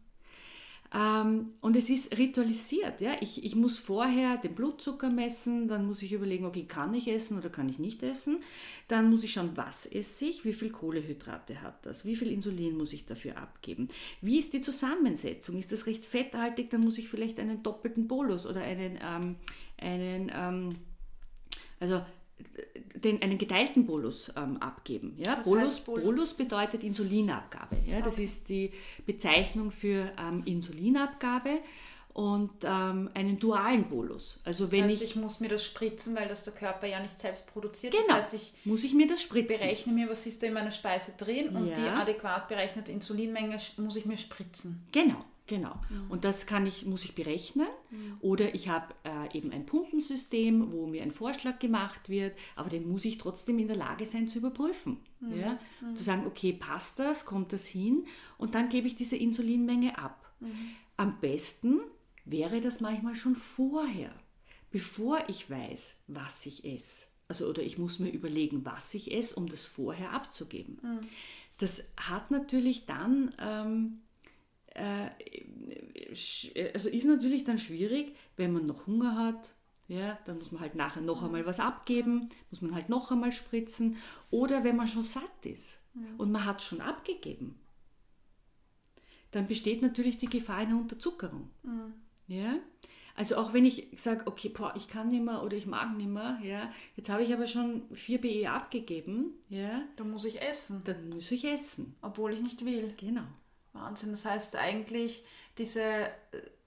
Ähm, 0.95 1.55
und 1.61 1.77
es 1.77 1.89
ist 1.89 2.19
ritualisiert. 2.19 3.01
Ja? 3.01 3.13
Ich, 3.21 3.45
ich 3.45 3.57
muss 3.57 3.79
vorher 3.79 4.37
den 4.37 4.55
Blutzucker 4.55 5.09
messen, 5.09 5.67
dann 5.69 5.87
muss 5.87 6.03
ich 6.03 6.13
überlegen, 6.13 6.45
okay, 6.45 6.65
kann 6.65 6.93
ich 6.93 7.09
essen 7.09 7.39
oder 7.39 7.49
kann 7.49 7.69
ich 7.69 7.79
nicht 7.79 8.03
essen. 8.03 8.41
Dann 8.89 9.09
muss 9.11 9.25
ich 9.25 9.33
schauen, 9.33 9.53
was 9.55 9.87
esse 9.87 10.27
ich, 10.27 10.45
wie 10.45 10.53
viel 10.53 10.71
Kohlehydrate 10.71 11.63
hat 11.63 11.87
das, 11.87 12.05
wie 12.05 12.17
viel 12.17 12.31
Insulin 12.31 12.77
muss 12.77 12.93
ich 12.93 13.07
dafür 13.07 13.39
abgeben. 13.39 13.89
Wie 14.21 14.39
ist 14.39 14.53
die 14.53 14.61
Zusammensetzung? 14.61 15.59
Ist 15.59 15.73
das 15.73 15.87
recht 15.87 16.05
fetthaltig, 16.05 16.69
dann 16.71 16.83
muss 16.83 16.99
ich 16.99 17.09
vielleicht 17.09 17.41
einen 17.41 17.63
doppelten 17.63 18.07
Bolus 18.07 18.47
oder 18.47 18.61
einen, 18.61 18.99
ähm, 19.03 19.37
einen 19.79 20.31
ähm, 20.35 20.69
also 21.81 22.03
den, 22.95 23.23
einen 23.23 23.39
geteilten 23.39 23.87
Bolus 23.87 24.33
ähm, 24.37 24.57
abgeben. 24.59 25.15
Ja? 25.17 25.37
Bolus, 25.37 25.81
Bolus? 25.81 26.05
Bolus? 26.05 26.35
bedeutet 26.35 26.85
Insulinabgabe. 26.85 27.77
Ja? 27.87 28.01
Das 28.01 28.15
okay. 28.15 28.25
ist 28.25 28.49
die 28.49 28.71
Bezeichnung 29.07 29.71
für 29.71 30.13
ähm, 30.19 30.43
Insulinabgabe 30.45 31.61
und 32.15 32.51
ähm, 32.63 33.11
einen 33.15 33.39
dualen 33.39 33.89
Bolus. 33.89 34.39
Also 34.45 34.65
das 34.65 34.73
wenn 34.73 34.85
heißt, 34.85 34.97
ich, 34.97 35.03
ich 35.03 35.17
muss 35.17 35.41
mir 35.41 35.49
das 35.49 35.65
spritzen, 35.65 36.15
weil 36.15 36.29
das 36.29 36.45
der 36.45 36.53
Körper 36.53 36.87
ja 36.87 37.01
nicht 37.01 37.19
selbst 37.19 37.47
produziert. 37.47 37.93
Genau. 37.93 38.07
Das 38.07 38.27
heißt, 38.27 38.35
ich 38.35 38.53
muss 38.65 38.85
ich 38.85 38.93
mir 38.93 39.07
das 39.07 39.23
spritzen. 39.23 39.59
berechne 39.59 39.93
mir, 39.93 40.09
was 40.09 40.27
ist 40.27 40.43
da 40.43 40.47
in 40.47 40.53
meiner 40.53 40.71
Speise 40.71 41.15
drin 41.17 41.57
und 41.57 41.69
ja. 41.69 41.75
die 41.75 41.83
adäquat 41.83 42.49
berechnete 42.49 42.93
Insulinmenge 42.93 43.57
muss 43.79 43.97
ich 43.97 44.05
mir 44.05 44.19
spritzen. 44.19 44.87
Genau. 44.93 45.25
Genau. 45.47 45.75
Mhm. 45.91 46.11
Und 46.11 46.25
das 46.25 46.47
kann 46.47 46.67
ich, 46.67 46.87
muss 46.87 47.05
ich 47.05 47.15
berechnen. 47.15 47.67
Mhm. 47.91 48.17
Oder 48.21 48.55
ich 48.55 48.69
habe 48.69 48.95
äh, 49.05 49.37
eben 49.37 49.51
ein 49.53 49.67
Pumpensystem, 49.67 50.73
wo 50.73 50.87
mir 50.87 51.03
ein 51.03 51.11
Vorschlag 51.11 51.59
gemacht 51.59 52.09
wird, 52.09 52.37
aber 52.55 52.69
den 52.69 52.89
muss 52.89 53.05
ich 53.05 53.19
trotzdem 53.19 53.59
in 53.59 53.67
der 53.67 53.77
Lage 53.77 54.07
sein 54.07 54.29
zu 54.29 54.39
überprüfen. 54.39 54.99
Mhm. 55.21 55.41
Ja? 55.41 55.59
Mhm. 55.81 55.97
Zu 55.97 56.03
sagen, 56.05 56.27
okay, 56.27 56.53
passt 56.53 56.99
das, 56.99 57.25
kommt 57.25 57.53
das 57.53 57.67
hin? 57.67 58.05
Und 58.39 58.55
dann 58.55 58.69
gebe 58.69 58.87
ich 58.87 58.95
diese 58.95 59.17
Insulinmenge 59.17 59.99
ab. 59.99 60.33
Mhm. 60.41 60.71
Am 60.97 61.19
besten 61.21 61.81
wäre 62.25 62.61
das 62.61 62.81
manchmal 62.81 63.15
schon 63.15 63.35
vorher, 63.35 64.15
bevor 64.71 65.29
ich 65.29 65.51
weiß, 65.51 65.97
was 66.07 66.47
ich 66.47 66.65
esse. 66.65 67.07
Also, 67.29 67.47
oder 67.47 67.63
ich 67.63 67.79
muss 67.79 67.99
mir 67.99 68.11
überlegen, 68.11 68.65
was 68.65 68.95
ich 68.95 69.13
esse, 69.13 69.35
um 69.37 69.49
das 69.49 69.65
vorher 69.65 70.13
abzugeben. 70.13 70.79
Mhm. 70.83 71.01
Das 71.59 71.85
hat 71.97 72.31
natürlich 72.31 72.87
dann 72.87 73.35
ähm, 73.39 74.03
äh, 74.03 74.12
also 74.75 76.89
ist 76.89 77.05
natürlich 77.05 77.45
dann 77.45 77.59
schwierig, 77.59 78.17
wenn 78.37 78.53
man 78.53 78.67
noch 78.67 78.87
Hunger 78.87 79.17
hat, 79.17 79.55
ja, 79.89 80.19
dann 80.25 80.39
muss 80.39 80.53
man 80.53 80.63
halt 80.63 80.75
nachher 80.75 81.03
noch 81.03 81.23
einmal 81.23 81.45
was 81.45 81.61
abgeben, 81.61 82.31
muss 82.51 82.63
man 82.63 82.75
halt 82.75 82.89
noch 82.89 83.11
einmal 83.11 83.33
spritzen. 83.33 83.97
Oder 84.31 84.65
wenn 84.65 84.77
man 84.77 84.87
schon 84.87 85.03
satt 85.03 85.45
ist 85.45 85.81
und 86.17 86.33
man 86.33 86.47
hat 86.47 86.63
schon 86.63 86.81
abgegeben, 86.81 87.59
dann 89.33 89.47
besteht 89.47 89.83
natürlich 89.83 90.19
die 90.19 90.29
Gefahr 90.29 90.59
einer 90.59 90.79
Unterzuckerung. 90.79 91.51
Mhm. 91.63 91.95
Ja? 92.27 92.59
Also 93.15 93.37
auch 93.37 93.53
wenn 93.53 93.67
ich 93.67 93.89
sage, 93.97 94.27
okay, 94.27 94.49
boah, 94.49 94.73
ich 94.75 94.89
kann 94.89 95.09
nicht 95.09 95.23
mehr 95.23 95.43
oder 95.43 95.57
ich 95.57 95.67
mag 95.67 95.95
nicht 95.97 96.09
mehr, 96.09 96.39
ja, 96.43 96.73
jetzt 96.97 97.11
habe 97.11 97.23
ich 97.23 97.35
aber 97.35 97.47
schon 97.47 97.83
4 97.93 98.23
BE 98.23 98.51
abgegeben, 98.51 99.35
ja. 99.51 99.83
Dann 99.97 100.11
muss 100.11 100.25
ich 100.25 100.41
essen. 100.41 100.81
Dann 100.85 101.11
muss 101.11 101.31
ich 101.31 101.45
essen. 101.45 101.95
Obwohl 102.01 102.33
ich 102.33 102.41
nicht 102.41 102.65
will. 102.65 102.95
Genau. 102.97 103.25
Wahnsinn. 103.73 104.11
Das 104.11 104.25
heißt 104.25 104.57
eigentlich, 104.57 105.25
diese 105.59 105.83
äh, 105.83 106.11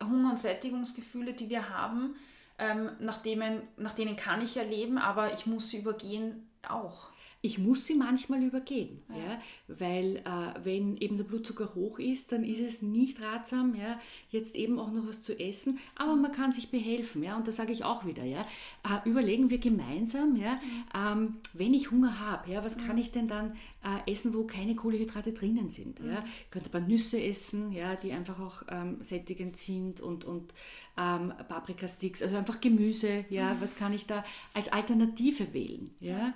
Hunger- 0.03 0.31
und 0.31 0.39
Sättigungsgefühle, 0.39 1.33
die 1.33 1.49
wir 1.49 1.69
haben, 1.69 2.15
ähm, 2.57 2.91
nach, 2.99 3.17
denen, 3.17 3.61
nach 3.77 3.93
denen 3.93 4.15
kann 4.15 4.41
ich 4.41 4.55
ja 4.55 4.63
leben, 4.63 4.97
aber 4.97 5.33
ich 5.33 5.45
muss 5.45 5.69
sie 5.69 5.79
übergehen 5.79 6.49
auch 6.67 7.09
ich 7.41 7.59
muss 7.59 7.85
sie 7.85 7.93
manchmal 7.93 8.43
übergehen, 8.43 9.01
ja. 9.09 9.15
ja. 9.15 9.41
Weil 9.67 10.17
äh, 10.17 10.63
wenn 10.63 10.97
eben 10.97 11.17
der 11.17 11.25
Blutzucker 11.25 11.75
hoch 11.75 11.99
ist, 11.99 12.31
dann 12.31 12.43
ist 12.43 12.59
es 12.59 12.81
nicht 12.81 13.21
ratsam, 13.21 13.75
ja, 13.75 13.99
jetzt 14.29 14.55
eben 14.55 14.79
auch 14.79 14.91
noch 14.91 15.07
was 15.07 15.21
zu 15.21 15.39
essen, 15.39 15.79
aber 15.95 16.15
man 16.15 16.31
kann 16.31 16.51
sich 16.51 16.71
behelfen, 16.71 17.23
ja, 17.23 17.37
und 17.37 17.47
da 17.47 17.51
sage 17.51 17.71
ich 17.71 17.83
auch 17.83 18.05
wieder, 18.05 18.23
ja, 18.23 18.41
äh, 18.83 19.07
überlegen 19.07 19.49
wir 19.49 19.59
gemeinsam, 19.59 20.35
ja, 20.35 20.59
ähm, 20.95 21.35
wenn 21.53 21.73
ich 21.73 21.91
Hunger 21.91 22.19
habe, 22.19 22.51
ja, 22.51 22.63
was 22.63 22.77
kann 22.77 22.97
ich 22.97 23.11
denn 23.11 23.27
dann 23.27 23.55
äh, 23.83 24.11
essen, 24.11 24.33
wo 24.33 24.45
keine 24.45 24.75
Kohlenhydrate 24.75 25.33
drinnen 25.33 25.69
sind, 25.69 25.99
ja, 25.99 26.23
ich 26.43 26.51
könnte 26.51 26.69
paar 26.69 26.81
Nüsse 26.81 27.21
essen, 27.21 27.71
ja, 27.71 27.95
die 27.95 28.11
einfach 28.11 28.39
auch 28.39 28.63
ähm, 28.69 28.97
sättigend 29.01 29.55
sind 29.55 30.01
und, 30.01 30.25
und 30.25 30.53
ähm, 30.97 31.33
Paprikasticks, 31.47 32.23
also 32.23 32.37
einfach 32.37 32.59
Gemüse, 32.59 33.25
ja, 33.29 33.53
mhm. 33.53 33.61
was 33.61 33.75
kann 33.75 33.93
ich 33.93 34.05
da 34.05 34.23
als 34.53 34.71
Alternative 34.71 35.53
wählen, 35.53 35.93
ja, 35.99 36.33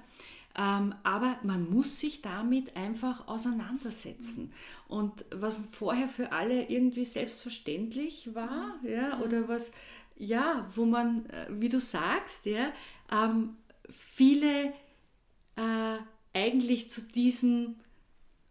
aber 0.59 1.39
man 1.43 1.69
muss 1.69 2.01
sich 2.01 2.21
damit 2.21 2.75
einfach 2.75 3.29
auseinandersetzen. 3.29 4.51
Und 4.89 5.23
was 5.31 5.57
vorher 5.71 6.09
für 6.09 6.33
alle 6.33 6.69
irgendwie 6.69 7.05
selbstverständlich 7.05 8.35
war, 8.35 8.77
ja, 8.83 9.15
mhm. 9.15 9.21
oder 9.21 9.47
was, 9.47 9.71
ja, 10.17 10.67
wo 10.75 10.83
man, 10.83 11.25
äh, 11.27 11.47
wie 11.49 11.69
du 11.69 11.79
sagst, 11.79 12.45
ja, 12.45 12.73
ähm, 13.09 13.55
viele 13.89 14.73
äh, 15.55 15.97
eigentlich 16.33 16.89
zu 16.89 17.03
diesem 17.03 17.75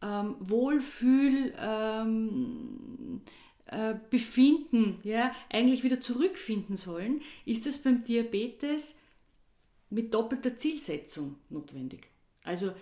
ähm, 0.00 0.36
Wohlfühl 0.40 1.52
ähm, 1.58 3.20
äh, 3.66 3.96
befinden, 4.08 4.96
ja, 5.02 5.32
eigentlich 5.50 5.82
wieder 5.82 6.00
zurückfinden 6.00 6.76
sollen, 6.78 7.20
ist 7.44 7.66
es 7.66 7.76
beim 7.76 8.02
Diabetes 8.02 8.94
mit 9.90 10.12
doppelter 10.14 10.56
Zielsetzung 10.56 11.36
notwendig. 11.48 12.08
Also 12.44 12.72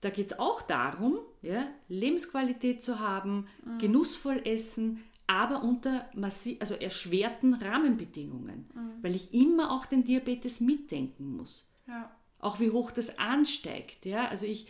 da 0.00 0.10
geht 0.10 0.32
es 0.32 0.38
auch 0.38 0.62
darum, 0.62 1.18
ja, 1.42 1.68
Lebensqualität 1.88 2.82
zu 2.82 2.98
haben, 3.00 3.46
mhm. 3.64 3.78
genussvoll 3.78 4.42
essen, 4.44 5.02
aber 5.26 5.62
unter 5.62 6.10
massiv, 6.14 6.58
also 6.60 6.74
erschwerten 6.74 7.54
Rahmenbedingungen, 7.54 8.68
mhm. 8.74 9.02
weil 9.02 9.14
ich 9.14 9.32
immer 9.32 9.72
auch 9.72 9.86
den 9.86 10.04
Diabetes 10.04 10.60
mitdenken 10.60 11.36
muss. 11.36 11.70
Ja. 11.86 12.10
Auch 12.38 12.58
wie 12.58 12.70
hoch 12.70 12.90
das 12.90 13.18
ansteigt. 13.18 14.04
Ja? 14.04 14.28
Also 14.28 14.46
ich 14.46 14.66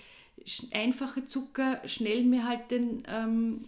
einfache 0.72 1.26
Zucker 1.26 1.80
schnellen 1.86 2.28
mir 2.28 2.46
halt 2.46 2.70
den 2.70 3.02
ähm, 3.06 3.64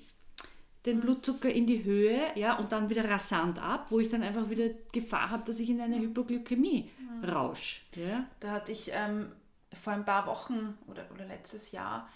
den 0.87 1.01
Blutzucker 1.01 1.51
in 1.51 1.66
die 1.66 1.85
Höhe 1.85 2.20
ja, 2.35 2.57
und 2.57 2.72
dann 2.72 2.91
wieder 2.91 3.09
rasant 3.09 3.59
ab, 3.59 3.87
wo 3.91 4.01
ich 4.01 4.09
dann 4.09 4.22
einfach 4.22 4.51
wieder 4.51 4.68
Gefahr 4.93 5.30
habe, 5.30 5.45
dass 5.45 5.59
ich 5.59 5.70
in 5.70 5.80
eine 5.80 5.99
Hypoglykämie 5.99 6.91
mhm. 6.99 7.24
rausche. 7.24 7.82
Ja. 7.97 8.26
Da 8.41 8.51
hatte 8.51 8.72
ich 8.72 8.91
ähm, 8.93 9.32
vor 9.82 9.95
ein 9.95 10.05
paar 10.05 10.26
Wochen 10.26 10.76
oder, 10.87 11.07
oder 11.12 11.24
letztes 11.26 11.72
Jahr, 11.72 12.09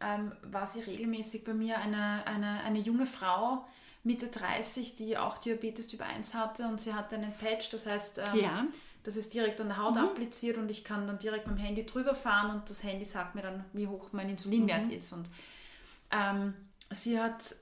ähm, 0.00 0.32
war 0.42 0.66
sie 0.66 0.80
regelmäßig 0.80 1.44
bei 1.44 1.54
mir 1.54 1.78
eine, 1.78 2.26
eine, 2.26 2.62
eine 2.64 2.80
junge 2.80 3.06
Frau 3.06 3.64
Mitte 4.02 4.28
30, 4.28 4.94
die 4.94 5.16
auch 5.18 5.38
Diabetes 5.38 5.88
Typ 5.88 6.02
1 6.02 6.34
hatte 6.34 6.66
und 6.66 6.80
sie 6.80 6.94
hatte 6.94 7.16
einen 7.16 7.32
Patch, 7.32 7.70
das 7.70 7.86
heißt, 7.86 8.18
ähm, 8.18 8.40
ja. 8.40 8.66
das 9.02 9.16
ist 9.16 9.34
direkt 9.34 9.60
an 9.60 9.68
der 9.68 9.78
Haut 9.78 9.96
mhm. 9.96 10.02
appliziert 10.02 10.58
und 10.58 10.70
ich 10.70 10.84
kann 10.84 11.06
dann 11.06 11.18
direkt 11.18 11.46
mit 11.46 11.58
dem 11.58 11.62
Handy 11.62 11.86
drüber 11.86 12.14
fahren 12.14 12.50
und 12.50 12.68
das 12.70 12.82
Handy 12.82 13.04
sagt 13.04 13.34
mir 13.34 13.42
dann, 13.42 13.64
wie 13.72 13.88
hoch 13.88 14.10
mein 14.12 14.28
Insulinwert 14.28 14.86
mhm. 14.86 14.92
ist. 14.92 15.12
Und 15.12 15.28
ähm, 16.12 16.54
sie 16.90 17.18
hat 17.20 17.56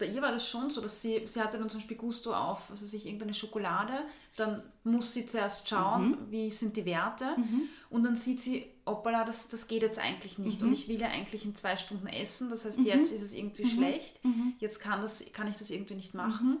bei 0.00 0.06
ihr 0.06 0.22
war 0.22 0.32
das 0.32 0.48
schon 0.48 0.70
so, 0.70 0.80
dass 0.80 1.02
sie, 1.02 1.26
sie 1.26 1.40
hatte 1.40 1.58
dann 1.58 1.68
zum 1.68 1.78
Beispiel 1.78 1.96
Gusto 1.96 2.34
auf, 2.34 2.70
also 2.70 2.86
sich 2.86 3.04
irgendeine 3.04 3.34
Schokolade, 3.34 3.92
dann 4.36 4.62
muss 4.82 5.12
sie 5.12 5.26
zuerst 5.26 5.68
schauen, 5.68 6.12
mhm. 6.12 6.30
wie 6.30 6.50
sind 6.50 6.76
die 6.76 6.86
Werte 6.86 7.36
mhm. 7.36 7.68
und 7.90 8.02
dann 8.02 8.16
sieht 8.16 8.40
sie, 8.40 8.66
hoppala, 8.86 9.24
das, 9.24 9.48
das 9.48 9.68
geht 9.68 9.82
jetzt 9.82 9.98
eigentlich 9.98 10.38
nicht 10.38 10.62
mhm. 10.62 10.68
und 10.68 10.72
ich 10.72 10.88
will 10.88 10.98
ja 11.00 11.08
eigentlich 11.08 11.44
in 11.44 11.54
zwei 11.54 11.76
Stunden 11.76 12.06
essen, 12.06 12.48
das 12.48 12.64
heißt, 12.64 12.80
mhm. 12.80 12.86
jetzt 12.86 13.12
ist 13.12 13.20
es 13.20 13.34
irgendwie 13.34 13.64
mhm. 13.64 13.68
schlecht, 13.68 14.24
mhm. 14.24 14.54
jetzt 14.58 14.80
kann, 14.80 15.02
das, 15.02 15.22
kann 15.32 15.46
ich 15.46 15.58
das 15.58 15.70
irgendwie 15.70 15.94
nicht 15.94 16.14
machen. 16.14 16.58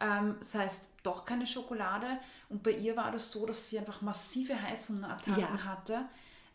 Ähm, 0.00 0.34
das 0.40 0.54
heißt, 0.56 0.92
doch 1.04 1.24
keine 1.24 1.46
Schokolade 1.46 2.18
und 2.48 2.64
bei 2.64 2.72
ihr 2.72 2.96
war 2.96 3.12
das 3.12 3.30
so, 3.30 3.46
dass 3.46 3.70
sie 3.70 3.78
einfach 3.78 4.02
massive 4.02 4.60
Heißhungerattacken 4.60 5.40
ja. 5.40 5.64
hatte, 5.64 6.06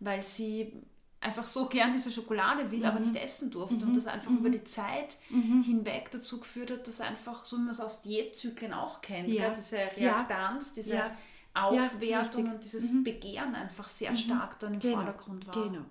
weil 0.02 0.22
sie 0.22 0.74
einfach 1.26 1.46
so 1.46 1.66
gern 1.66 1.92
diese 1.92 2.12
Schokolade 2.12 2.70
will, 2.72 2.80
mhm. 2.80 2.86
aber 2.86 3.00
nicht 3.00 3.16
essen 3.16 3.50
durfte. 3.50 3.78
Mhm. 3.78 3.90
Und 3.90 3.98
das 3.98 4.08
einfach 4.08 4.30
mhm. 4.30 4.38
über 4.38 4.50
die 4.50 4.64
Zeit 4.64 5.18
mhm. 5.30 5.64
hinweg 5.64 6.12
dazu 6.12 6.40
geführt 6.40 6.72
hat, 6.72 6.88
dass 6.88 7.02
einfach, 7.02 7.46
so 7.46 7.58
wie 7.58 7.62
man 7.62 7.72
es 7.72 7.80
aus 7.80 8.02
Diätzyklen 8.02 8.74
auch 8.74 9.02
kennt, 9.02 9.34
ja. 9.34 9.50
diese 9.50 9.78
Reaktanz, 9.78 10.70
ja. 10.70 10.74
diese 10.76 10.96
ja. 10.96 11.18
Aufwertung 11.56 12.52
und 12.52 12.64
dieses 12.64 12.92
mhm. 12.92 13.04
Begehren 13.04 13.56
einfach 13.56 13.88
sehr 13.88 14.12
mhm. 14.12 14.18
stark 14.18 14.60
dann 14.60 14.76
im 14.76 14.80
genau. 14.80 14.98
Vordergrund 14.98 15.48
war. 15.48 15.54
Genau, 15.54 15.86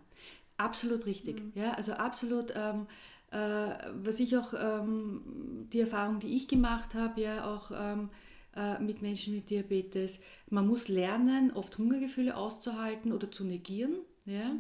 absolut 0.57 1.05
richtig. 1.07 1.43
Ja, 1.55 1.73
also 1.73 1.95
absolut. 1.95 2.53
Ähm, 2.55 2.87
äh, 3.31 3.75
was 4.05 4.21
ich 4.21 4.37
auch, 4.37 4.55
ähm, 4.55 5.67
die 5.73 5.81
Erfahrung, 5.81 6.21
die 6.21 6.37
ich 6.37 6.47
gemacht 6.47 6.95
habe, 6.95 7.21
ja 7.21 7.45
auch 7.45 7.73
ähm, 7.75 8.11
äh, 8.55 8.79
mit 8.79 9.03
Menschen 9.03 9.35
mit 9.35 9.51
Diabetes, 9.51 10.21
man 10.49 10.69
muss 10.69 10.87
lernen, 10.87 11.51
oft 11.53 11.77
Hungergefühle 11.77 12.37
auszuhalten 12.37 13.13
oder 13.13 13.33
zu 13.33 13.43
negieren. 13.45 13.97
Ja? 14.27 14.53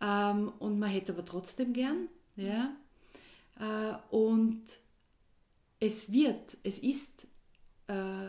Ähm, 0.00 0.52
und 0.58 0.78
man 0.78 0.90
hätte 0.90 1.12
aber 1.12 1.24
trotzdem 1.24 1.72
gern. 1.72 2.08
Ja? 2.36 2.74
Äh, 3.58 4.14
und 4.14 4.62
es 5.80 6.12
wird, 6.12 6.56
es 6.62 6.78
ist, 6.78 7.26
äh, 7.88 8.28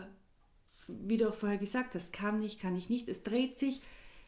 wie 0.86 1.16
du 1.16 1.28
auch 1.28 1.34
vorher 1.34 1.58
gesagt 1.58 1.94
hast, 1.94 2.12
kann 2.12 2.42
ich, 2.42 2.58
kann 2.58 2.76
ich 2.76 2.88
nicht. 2.88 3.08
Es 3.08 3.22
dreht 3.22 3.58
sich 3.58 3.80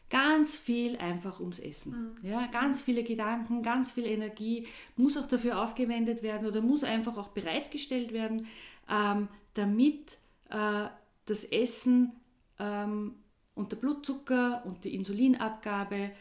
ganz 0.09 0.57
viel 0.57 0.97
einfach 0.97 1.39
ums 1.39 1.59
Essen. 1.59 2.15
Mhm. 2.21 2.29
Ja, 2.29 2.47
ganz 2.47 2.81
viele 2.81 3.03
Gedanken, 3.03 3.63
ganz 3.63 3.91
viel 3.91 4.05
Energie 4.05 4.67
muss 4.97 5.17
auch 5.17 5.25
dafür 5.25 5.63
aufgewendet 5.63 6.21
werden 6.21 6.47
oder 6.47 6.61
muss 6.61 6.83
einfach 6.83 7.17
auch 7.17 7.29
bereitgestellt 7.29 8.11
werden, 8.11 8.47
ähm, 8.89 9.29
damit 9.53 10.17
äh, 10.49 10.87
das 11.25 11.45
Essen 11.45 12.11
ähm, 12.59 13.15
und 13.55 13.71
der 13.71 13.77
Blutzucker 13.77 14.63
und 14.65 14.83
die 14.83 14.93
Insulinabgabe 14.95 16.11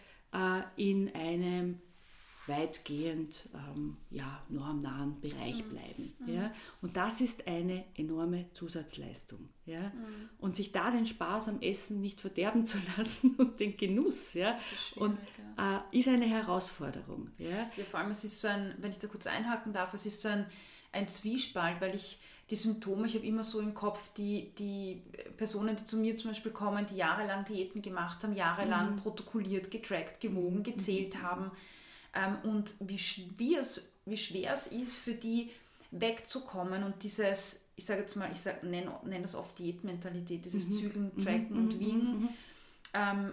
in 0.76 1.14
einem 1.14 1.80
weitgehend 2.50 3.48
ähm, 3.54 3.96
ja, 4.10 4.42
normnahen 4.48 5.20
Bereich 5.20 5.64
mhm. 5.64 5.70
bleiben. 5.70 6.14
Mhm. 6.18 6.34
Ja? 6.34 6.52
Und 6.82 6.96
das 6.96 7.20
ist 7.20 7.46
eine 7.46 7.84
enorme 7.94 8.50
Zusatzleistung. 8.52 9.48
Ja? 9.66 9.80
Mhm. 9.80 10.28
Und 10.38 10.56
sich 10.56 10.72
da 10.72 10.90
den 10.90 11.06
Spaß 11.06 11.48
am 11.48 11.60
Essen 11.60 12.00
nicht 12.00 12.20
verderben 12.20 12.66
zu 12.66 12.78
lassen 12.96 13.34
und 13.36 13.60
den 13.60 13.76
Genuss, 13.76 14.34
ja? 14.34 14.58
Ist 14.72 14.96
und, 14.96 15.18
ja. 15.56 15.84
Äh, 15.92 15.98
ist 15.98 16.08
eine 16.08 16.26
Herausforderung. 16.26 17.30
Ja? 17.38 17.70
ja, 17.76 17.84
vor 17.84 18.00
allem 18.00 18.10
es 18.10 18.24
ist 18.24 18.40
so 18.40 18.48
ein, 18.48 18.74
wenn 18.78 18.90
ich 18.90 18.98
da 18.98 19.06
kurz 19.06 19.26
einhaken 19.26 19.72
darf, 19.72 19.94
es 19.94 20.06
ist 20.06 20.20
so 20.20 20.28
ein, 20.28 20.46
ein 20.92 21.08
Zwiespalt, 21.08 21.80
weil 21.80 21.94
ich 21.94 22.18
die 22.50 22.56
Symptome, 22.56 23.06
ich 23.06 23.14
habe 23.14 23.26
immer 23.26 23.44
so 23.44 23.60
im 23.60 23.74
Kopf 23.74 24.12
die, 24.14 24.52
die 24.58 25.02
Personen, 25.36 25.76
die 25.76 25.84
zu 25.84 25.96
mir 25.96 26.16
zum 26.16 26.30
Beispiel 26.30 26.50
kommen, 26.50 26.84
die 26.86 26.96
jahrelang 26.96 27.44
Diäten 27.44 27.80
gemacht 27.80 28.24
haben, 28.24 28.34
jahrelang 28.34 28.92
mhm. 28.92 28.96
protokolliert, 28.96 29.70
getrackt, 29.70 30.20
gewogen, 30.20 30.58
mhm. 30.58 30.62
gezählt 30.64 31.14
mhm. 31.14 31.22
haben 31.22 31.50
ähm, 32.14 32.38
und 32.42 32.74
wie 32.80 32.98
schwer, 32.98 33.60
es, 33.60 33.92
wie 34.04 34.16
schwer 34.16 34.52
es 34.52 34.66
ist 34.66 34.98
für 34.98 35.14
die 35.14 35.50
wegzukommen 35.92 36.82
und 36.82 37.02
dieses, 37.02 37.62
ich 37.76 37.84
sage 37.84 38.00
jetzt 38.00 38.16
mal, 38.16 38.30
ich 38.32 38.44
nenne 38.62 38.92
nenn 39.04 39.22
das 39.22 39.34
oft 39.34 39.58
Diätmentalität, 39.58 40.44
dieses 40.44 40.68
mhm. 40.68 40.72
Zügeln, 40.72 41.12
mhm. 41.14 41.22
Tracken 41.22 41.56
und 41.56 41.74
mhm. 41.74 41.80
Wiegen, 41.80 42.28
ähm, 42.94 43.32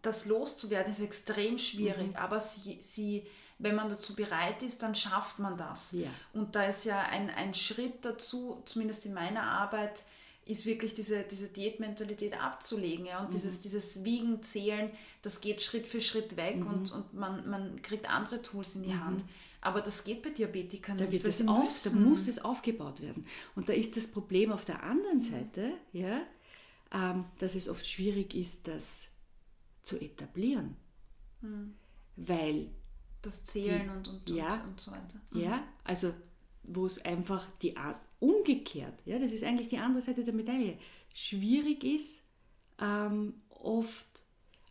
das 0.00 0.26
loszuwerden 0.26 0.92
ist 0.92 1.00
extrem 1.00 1.58
schwierig, 1.58 2.16
aber 2.16 2.40
sie, 2.40 2.78
sie 2.82 3.24
wenn 3.58 3.74
man 3.74 3.88
dazu 3.88 4.14
bereit 4.14 4.62
ist, 4.62 4.82
dann 4.82 4.94
schafft 4.94 5.38
man 5.38 5.56
das. 5.56 5.92
Ja. 5.92 6.10
Und 6.32 6.54
da 6.54 6.64
ist 6.64 6.84
ja 6.84 7.00
ein, 7.00 7.30
ein 7.30 7.54
Schritt 7.54 8.04
dazu, 8.04 8.62
zumindest 8.64 9.06
in 9.06 9.14
meiner 9.14 9.42
Arbeit, 9.42 10.04
ist 10.46 10.66
wirklich 10.66 10.92
diese, 10.92 11.22
diese 11.22 11.48
Diätmentalität 11.48 12.40
abzulegen. 12.40 13.06
Ja? 13.06 13.20
Und 13.20 13.28
mhm. 13.28 13.32
dieses, 13.32 13.60
dieses 13.60 14.04
Wiegen, 14.04 14.42
Zählen, 14.42 14.90
das 15.22 15.40
geht 15.40 15.62
Schritt 15.62 15.86
für 15.86 16.00
Schritt 16.00 16.36
weg 16.36 16.56
mhm. 16.56 16.66
und, 16.66 16.92
und 16.92 17.14
man, 17.14 17.48
man 17.48 17.82
kriegt 17.82 18.10
andere 18.10 18.42
Tools 18.42 18.74
in 18.76 18.82
die 18.82 18.92
mhm. 18.92 19.04
Hand. 19.04 19.24
Aber 19.60 19.80
das 19.80 20.04
geht 20.04 20.22
bei 20.22 20.28
Diabetikern 20.28 20.98
da 20.98 21.04
nicht. 21.04 21.22
Wird 21.22 21.32
es 21.32 21.48
auf, 21.48 21.82
da 21.84 21.90
muss 21.92 22.28
es 22.28 22.44
aufgebaut 22.44 23.00
werden. 23.00 23.24
Und 23.54 23.68
da 23.70 23.72
ist 23.72 23.96
das 23.96 24.06
Problem 24.06 24.52
auf 24.52 24.66
der 24.66 24.82
anderen 24.82 25.20
Seite, 25.20 25.72
ja, 25.92 26.20
ähm, 26.92 27.24
dass 27.38 27.54
es 27.54 27.68
oft 27.68 27.86
schwierig 27.86 28.34
ist, 28.34 28.68
das 28.68 29.08
zu 29.82 29.98
etablieren. 29.98 30.76
Mhm. 31.40 31.74
Weil 32.16 32.68
das 33.24 33.44
Zählen 33.44 33.82
die, 33.82 33.88
und, 33.90 34.08
und, 34.08 34.30
ja, 34.30 34.64
und 34.64 34.80
so 34.80 34.90
weiter. 34.90 35.20
Mhm. 35.30 35.40
Ja, 35.40 35.62
also 35.84 36.12
wo 36.66 36.86
es 36.86 37.04
einfach 37.04 37.46
die 37.62 37.76
Art 37.76 38.00
umgekehrt, 38.20 38.94
ja, 39.04 39.18
das 39.18 39.32
ist 39.32 39.44
eigentlich 39.44 39.68
die 39.68 39.78
andere 39.78 40.00
Seite 40.02 40.24
der 40.24 40.34
Medaille, 40.34 40.78
schwierig 41.12 41.84
ist, 41.84 42.22
ähm, 42.80 43.34
oft, 43.50 44.06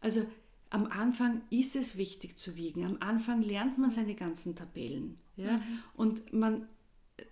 also 0.01 0.25
am 0.69 0.87
Anfang 0.87 1.41
ist 1.49 1.75
es 1.75 1.95
wichtig 1.95 2.37
zu 2.37 2.55
wiegen, 2.55 2.83
am 2.83 2.97
Anfang 2.99 3.41
lernt 3.41 3.77
man 3.77 3.91
seine 3.91 4.15
ganzen 4.15 4.55
Tabellen, 4.55 5.19
ja, 5.35 5.57
mhm. 5.57 5.79
und 5.95 6.33
man 6.33 6.67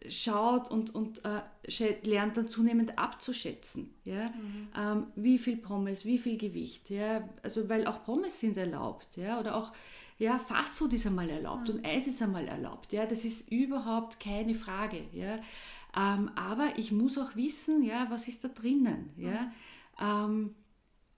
schaut 0.07 0.69
und, 0.69 0.93
und 0.93 1.23
äh, 1.25 1.41
lernt 2.03 2.37
dann 2.37 2.47
zunehmend 2.47 2.99
abzuschätzen, 2.99 3.95
ja, 4.03 4.29
mhm. 4.29 4.67
ähm, 4.77 5.07
wie 5.15 5.39
viel 5.39 5.57
Pommes, 5.57 6.05
wie 6.05 6.19
viel 6.19 6.37
Gewicht, 6.37 6.91
ja, 6.91 7.27
also 7.41 7.67
weil 7.67 7.87
auch 7.87 8.03
Pommes 8.03 8.39
sind 8.39 8.57
erlaubt, 8.57 9.17
ja, 9.17 9.39
oder 9.39 9.55
auch 9.55 9.73
ja, 10.21 10.37
Fastfood 10.37 10.93
ist 10.93 11.07
einmal 11.07 11.31
erlaubt 11.31 11.67
mhm. 11.67 11.77
und 11.77 11.85
Eis 11.85 12.05
ist 12.05 12.21
einmal 12.21 12.47
erlaubt. 12.47 12.93
Ja, 12.93 13.07
das 13.07 13.25
ist 13.25 13.51
überhaupt 13.51 14.19
keine 14.19 14.53
Frage. 14.53 15.03
Ja. 15.13 15.39
Ähm, 15.97 16.29
aber 16.35 16.73
ich 16.77 16.91
muss 16.91 17.17
auch 17.17 17.35
wissen, 17.35 17.83
ja, 17.83 18.05
was 18.11 18.27
ist 18.27 18.43
da 18.43 18.47
drinnen. 18.47 19.09
Ja. 19.17 19.51
Ähm, 19.99 20.53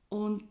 und 0.07 0.47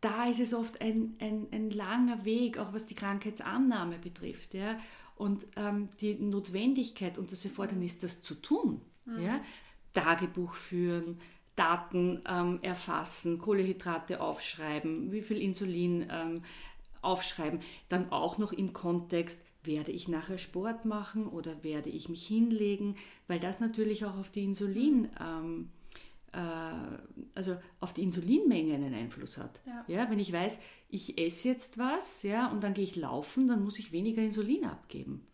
da 0.00 0.26
ist 0.28 0.38
es 0.38 0.54
oft 0.54 0.80
ein, 0.80 1.16
ein, 1.18 1.48
ein 1.50 1.70
langer 1.70 2.24
Weg, 2.24 2.56
auch 2.56 2.72
was 2.72 2.86
die 2.86 2.94
Krankheitsannahme 2.94 3.98
betrifft. 3.98 4.54
Ja. 4.54 4.78
Und 5.16 5.44
ähm, 5.56 5.88
die 6.00 6.14
Notwendigkeit 6.14 7.18
und 7.18 7.32
das 7.32 7.44
Erfordernis, 7.44 7.98
das 7.98 8.22
zu 8.22 8.36
tun. 8.36 8.80
Mhm. 9.06 9.20
Ja. 9.20 9.40
Tagebuch 9.92 10.54
führen, 10.54 11.20
Daten 11.56 12.22
ähm, 12.28 12.60
erfassen, 12.62 13.38
Kohlehydrate 13.40 14.20
aufschreiben, 14.20 15.10
wie 15.10 15.22
viel 15.22 15.38
Insulin 15.38 16.06
ähm, 16.08 16.42
aufschreiben. 17.04 17.60
Dann 17.88 18.10
auch 18.10 18.38
noch 18.38 18.52
im 18.52 18.72
Kontext, 18.72 19.40
werde 19.66 19.92
ich 19.92 20.08
nachher 20.08 20.38
Sport 20.38 20.84
machen 20.84 21.26
oder 21.26 21.62
werde 21.62 21.90
ich 21.90 22.08
mich 22.08 22.26
hinlegen, 22.26 22.96
weil 23.28 23.40
das 23.40 23.60
natürlich 23.60 24.04
auch 24.04 24.16
auf 24.16 24.30
die 24.30 24.44
Insulin, 24.44 25.08
ähm, 25.20 25.70
äh, 26.32 26.38
also 27.34 27.56
auf 27.80 27.94
die 27.94 28.02
Insulinmenge 28.02 28.74
einen 28.74 28.94
Einfluss 28.94 29.38
hat. 29.38 29.60
Ja. 29.66 29.84
ja. 29.88 30.10
wenn 30.10 30.18
ich 30.18 30.32
weiß, 30.32 30.58
ich 30.88 31.18
esse 31.18 31.48
jetzt 31.48 31.78
was, 31.78 32.22
ja, 32.22 32.50
und 32.50 32.62
dann 32.62 32.74
gehe 32.74 32.84
ich 32.84 32.96
laufen, 32.96 33.48
dann 33.48 33.64
muss 33.64 33.78
ich 33.78 33.92
weniger 33.92 34.22
Insulin 34.22 34.64
abgeben. 34.64 35.26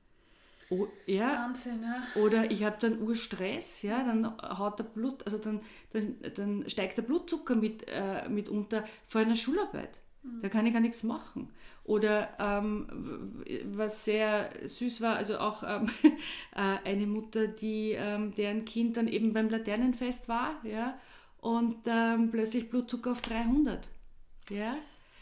O, 0.71 0.87
ja, 1.07 1.47
Wahnsinn, 1.47 1.83
ja. 1.83 2.23
Oder 2.23 2.49
ich 2.49 2.63
habe 2.63 2.77
dann 2.79 3.03
Urstress, 3.03 3.83
ja, 3.83 4.05
dann 4.05 4.41
haut 4.41 4.79
der 4.79 4.85
Blut, 4.85 5.25
also 5.25 5.39
dann, 5.39 5.61
dann, 5.93 6.17
dann 6.37 6.69
steigt 6.69 6.97
der 6.97 7.03
Blutzucker 7.03 7.57
mit, 7.57 7.89
äh, 7.89 8.29
mitunter 8.29 8.85
vor 9.09 9.21
einer 9.21 9.35
Schularbeit. 9.35 9.99
Da 10.23 10.49
kann 10.51 10.67
ich 10.67 10.73
gar 10.73 10.81
nichts 10.81 11.03
machen. 11.03 11.51
Oder 11.85 12.29
ähm, 12.39 13.43
was 13.75 14.05
sehr 14.05 14.51
süß 14.65 15.01
war, 15.01 15.17
also 15.17 15.39
auch 15.39 15.63
ähm, 15.63 15.91
äh, 16.55 16.77
eine 16.85 17.07
Mutter, 17.07 17.49
die, 17.49 17.93
ähm, 17.93 18.35
deren 18.35 18.65
Kind 18.65 18.97
dann 18.97 19.09
eben 19.09 19.33
beim 19.33 19.49
Laternenfest 19.49 20.29
war, 20.29 20.61
ja, 20.63 20.99
und 21.41 21.79
ähm, 21.87 22.31
plötzlich 22.31 22.69
Blutzucker 22.69 23.13
auf 23.13 23.23
300. 23.23 23.89
Ja. 24.51 24.75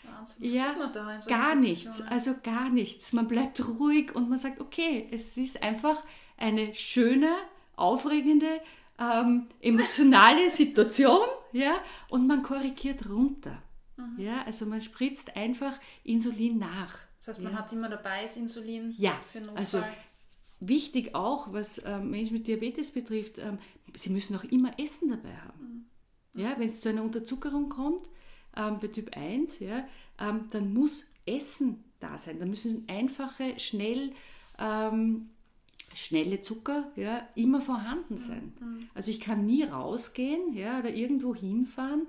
Wahnsinn. 0.03 0.45
Was 0.45 0.55
ja, 0.55 0.75
man 0.77 0.93
da 0.93 1.15
in 1.15 1.21
so 1.21 1.31
gar 1.31 1.55
nichts, 1.55 2.01
also 2.03 2.35
gar 2.43 2.71
nichts. 2.71 3.13
Man 3.13 3.29
bleibt 3.29 3.67
ruhig 3.67 4.15
und 4.17 4.29
man 4.29 4.39
sagt, 4.39 4.61
okay, 4.61 5.09
es 5.13 5.37
ist 5.37 5.63
einfach 5.63 6.03
eine 6.37 6.75
schöne, 6.75 7.31
aufregende, 7.77 8.61
ähm, 8.99 9.47
emotionale 9.61 10.51
Situation, 10.51 11.29
ja, 11.53 11.75
und 12.09 12.27
man 12.27 12.43
korrigiert 12.43 13.09
runter. 13.09 13.63
Mhm. 13.99 14.25
Ja, 14.25 14.43
also 14.45 14.65
man 14.65 14.81
spritzt 14.81 15.37
einfach 15.37 15.79
Insulin 16.05 16.59
nach. 16.59 16.97
Das 17.19 17.29
heißt, 17.29 17.41
man 17.41 17.53
ja. 17.53 17.59
hat 17.59 17.73
immer 17.73 17.89
dabei 17.89 18.23
das 18.23 18.37
Insulin 18.37 18.95
ja, 18.97 19.21
für 19.25 19.41
Notfall. 19.41 19.57
Also 19.57 19.83
wichtig 20.61 21.15
auch, 21.15 21.53
was 21.53 21.83
ähm, 21.85 22.11
Menschen 22.11 22.35
mit 22.35 22.47
Diabetes 22.47 22.91
betrifft, 22.91 23.39
ähm, 23.39 23.59
sie 23.95 24.11
müssen 24.11 24.37
auch 24.37 24.45
immer 24.45 24.79
Essen 24.79 25.11
dabei 25.11 25.37
haben. 25.37 25.89
Mhm. 26.33 26.41
Ja, 26.41 26.55
wenn 26.59 26.69
es 26.69 26.81
zu 26.81 26.89
einer 26.89 27.03
Unterzuckerung 27.03 27.69
kommt, 27.69 28.09
ähm, 28.57 28.79
bei 28.81 28.89
Typ 28.89 29.17
1, 29.17 29.61
ja, 29.61 29.87
ähm, 30.21 30.49
dann 30.51 30.73
muss 30.73 31.07
Essen 31.27 31.85
da 32.01 32.19
sein. 32.19 32.39
Da 32.39 32.47
müssen 32.47 32.85
einfache, 32.89 33.59
schnell, 33.59 34.13
ähm, 34.59 35.31
schnelle 35.95 36.43
Zucker 36.43 36.91
ja, 36.97 37.27
immer 37.35 37.61
vorhanden 37.61 38.17
sein. 38.17 38.53
Mhm. 38.61 38.91
Also 38.95 39.11
ich 39.11 39.21
kann 39.21 39.45
nie 39.45 39.65
rausgehen 39.65 40.55
ja, 40.55 40.79
oder 40.79 40.91
irgendwo 40.91 41.35
hinfahren, 41.35 42.07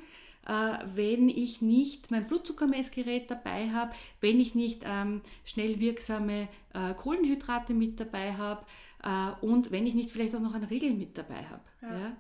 wenn 0.95 1.29
ich 1.29 1.61
nicht 1.61 2.11
mein 2.11 2.27
Blutzuckermessgerät 2.27 3.29
dabei 3.29 3.69
habe, 3.69 3.91
wenn 4.21 4.39
ich 4.39 4.55
nicht 4.55 4.83
ähm, 4.85 5.21
schnell 5.45 5.79
wirksame 5.79 6.47
äh, 6.73 6.93
Kohlenhydrate 6.95 7.73
mit 7.73 7.99
dabei 7.99 8.33
habe 8.33 8.65
äh, 9.03 9.45
und 9.45 9.71
wenn 9.71 9.85
ich 9.85 9.95
nicht 9.95 10.09
vielleicht 10.11 10.35
auch 10.35 10.39
noch 10.39 10.53
einen 10.53 10.65
Riegel 10.65 10.93
mit 10.93 11.17
dabei 11.17 11.45
habe. 11.45 11.61
Ja. 11.81 11.99
ja. 11.99 12.17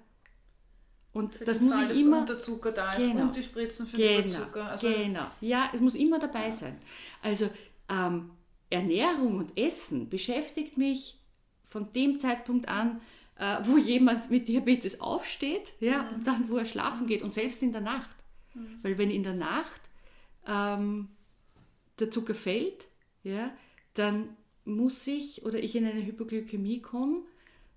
Und 1.11 1.33
für 1.35 1.45
das 1.45 1.59
muss 1.59 1.75
Fall, 1.75 1.91
ich 1.91 2.01
immer. 2.01 2.19
Unterzucker 2.19 2.71
da 2.71 2.93
ist 2.93 3.07
genau, 3.11 3.23
und 3.23 3.35
die 3.35 3.43
Spritzen 3.43 3.87
für 3.87 3.97
genau, 3.97 4.09
den 4.09 4.23
Unterzucker. 4.23 4.65
Also 4.65 4.89
genau, 4.89 5.25
ja, 5.41 5.69
es 5.73 5.79
muss 5.79 5.95
immer 5.95 6.19
dabei 6.19 6.45
ja. 6.45 6.51
sein. 6.51 6.77
Also 7.21 7.49
ähm, 7.89 8.31
Ernährung 8.69 9.37
und 9.37 9.57
Essen 9.57 10.09
beschäftigt 10.09 10.77
mich 10.77 11.19
von 11.65 11.91
dem 11.93 12.19
Zeitpunkt 12.19 12.67
an, 12.67 13.01
äh, 13.37 13.57
wo 13.63 13.77
jemand 13.77 14.29
mit 14.29 14.47
Diabetes 14.47 15.01
aufsteht, 15.01 15.73
ja, 15.79 16.03
mhm. 16.03 16.15
und 16.15 16.27
dann, 16.27 16.49
wo 16.49 16.57
er 16.57 16.65
schlafen 16.65 17.07
geht 17.07 17.23
und 17.23 17.33
selbst 17.33 17.63
in 17.63 17.71
der 17.71 17.81
Nacht. 17.81 18.15
Mhm. 18.53 18.79
Weil 18.81 18.97
wenn 18.97 19.11
in 19.11 19.23
der 19.23 19.35
Nacht 19.35 19.81
ähm, 20.45 21.09
der 21.99 22.11
Zucker 22.11 22.35
fällt, 22.35 22.87
ja, 23.23 23.51
dann 23.93 24.35
muss 24.65 25.05
ich 25.07 25.43
oder 25.45 25.61
ich 25.61 25.75
in 25.75 25.85
eine 25.85 26.05
Hypoglykämie 26.05 26.81
komme 26.81 27.21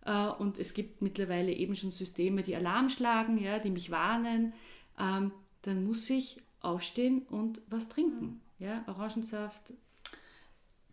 äh, 0.04 0.26
und 0.26 0.58
es 0.58 0.74
gibt 0.74 1.02
mittlerweile 1.02 1.52
eben 1.52 1.74
schon 1.74 1.90
Systeme, 1.90 2.42
die 2.42 2.56
Alarm 2.56 2.88
schlagen, 2.88 3.38
ja, 3.38 3.58
die 3.58 3.70
mich 3.70 3.90
warnen, 3.90 4.52
ähm, 4.98 5.32
dann 5.62 5.84
muss 5.84 6.08
ich 6.10 6.40
aufstehen 6.60 7.22
und 7.30 7.60
was 7.68 7.88
trinken. 7.88 8.24
Mhm. 8.24 8.40
Ja, 8.58 8.84
Orangensaft, 8.86 9.72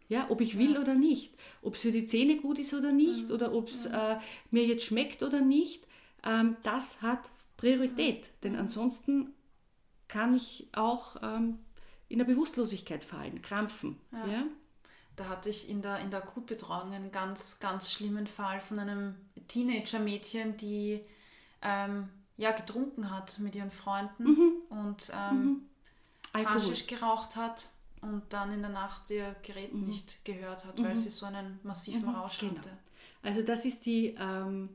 ja, 0.09 0.25
ob 0.29 0.41
ich 0.41 0.57
will 0.57 0.73
ja. 0.73 0.81
oder 0.81 0.95
nicht, 0.95 1.35
ob 1.61 1.75
es 1.75 1.81
für 1.81 1.91
die 1.91 2.07
Zähne 2.07 2.37
gut 2.37 2.57
ist 2.57 2.73
oder 2.73 2.91
nicht, 2.91 3.29
mhm. 3.29 3.35
oder 3.35 3.53
ob 3.53 3.69
es 3.69 3.85
äh, 3.85 4.17
mir 4.49 4.65
jetzt 4.65 4.85
schmeckt 4.85 5.21
oder 5.21 5.41
nicht, 5.41 5.85
ähm, 6.23 6.57
das 6.63 7.03
hat 7.03 7.29
Priorität. 7.57 8.29
Denn 8.43 8.55
ansonsten 8.55 9.33
kann 10.09 10.35
ich 10.35 10.67
auch 10.73 11.15
ähm, 11.23 11.59
in 12.09 12.17
der 12.17 12.25
Bewusstlosigkeit 12.25 13.05
fallen, 13.05 13.41
krampfen. 13.41 13.97
Ja. 14.11 14.27
ja. 14.27 14.43
Da 15.15 15.27
hatte 15.29 15.49
ich 15.49 15.69
in 15.69 15.81
der, 15.81 15.99
in 15.99 16.11
der 16.11 16.23
Akutbetreuung 16.23 16.91
einen 16.91 17.11
ganz, 17.11 17.59
ganz 17.59 17.91
schlimmen 17.91 18.27
Fall 18.27 18.59
von 18.59 18.79
einem 18.79 19.15
Teenager-Mädchen, 19.47 20.57
die 20.57 21.01
ähm, 21.61 22.09
ja, 22.37 22.51
getrunken 22.51 23.11
hat 23.11 23.37
mit 23.39 23.55
ihren 23.55 23.71
Freunden 23.71 24.23
mhm. 24.23 24.51
und 24.69 25.11
ähm, 25.13 25.67
mhm. 26.33 26.45
Haschisch 26.45 26.87
geraucht 26.87 27.35
hat 27.35 27.67
und 28.01 28.23
dann 28.29 28.51
in 28.51 28.61
der 28.61 28.71
Nacht 28.71 29.11
ihr 29.11 29.35
Gerät 29.43 29.73
mhm. 29.73 29.87
nicht 29.87 30.23
gehört 30.23 30.65
hat, 30.65 30.81
weil 30.81 30.91
mhm. 30.91 30.97
sie 30.97 31.09
so 31.09 31.25
einen 31.25 31.59
massiven 31.63 32.09
mhm. 32.09 32.15
Rausch 32.15 32.39
genau. 32.39 32.57
hatte. 32.57 32.71
Also 33.21 33.41
das 33.41 33.65
ist 33.65 33.85
die, 33.85 34.15
ähm, 34.17 34.69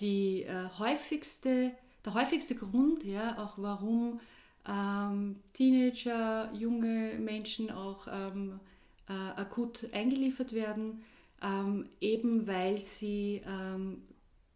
die 0.00 0.44
äh, 0.44 0.68
häufigste, 0.78 1.72
der 2.04 2.14
häufigste 2.14 2.54
Grund, 2.54 3.02
ja, 3.02 3.36
auch 3.38 3.54
warum 3.56 4.20
ähm, 4.68 5.36
Teenager, 5.54 6.50
junge 6.52 7.14
Menschen 7.18 7.70
auch 7.70 8.06
ähm, 8.10 8.60
äh, 9.08 9.40
akut 9.40 9.88
eingeliefert 9.92 10.52
werden, 10.52 11.02
ähm, 11.42 11.88
eben 12.00 12.46
weil 12.46 12.78
sie 12.78 13.42
ähm, 13.46 14.02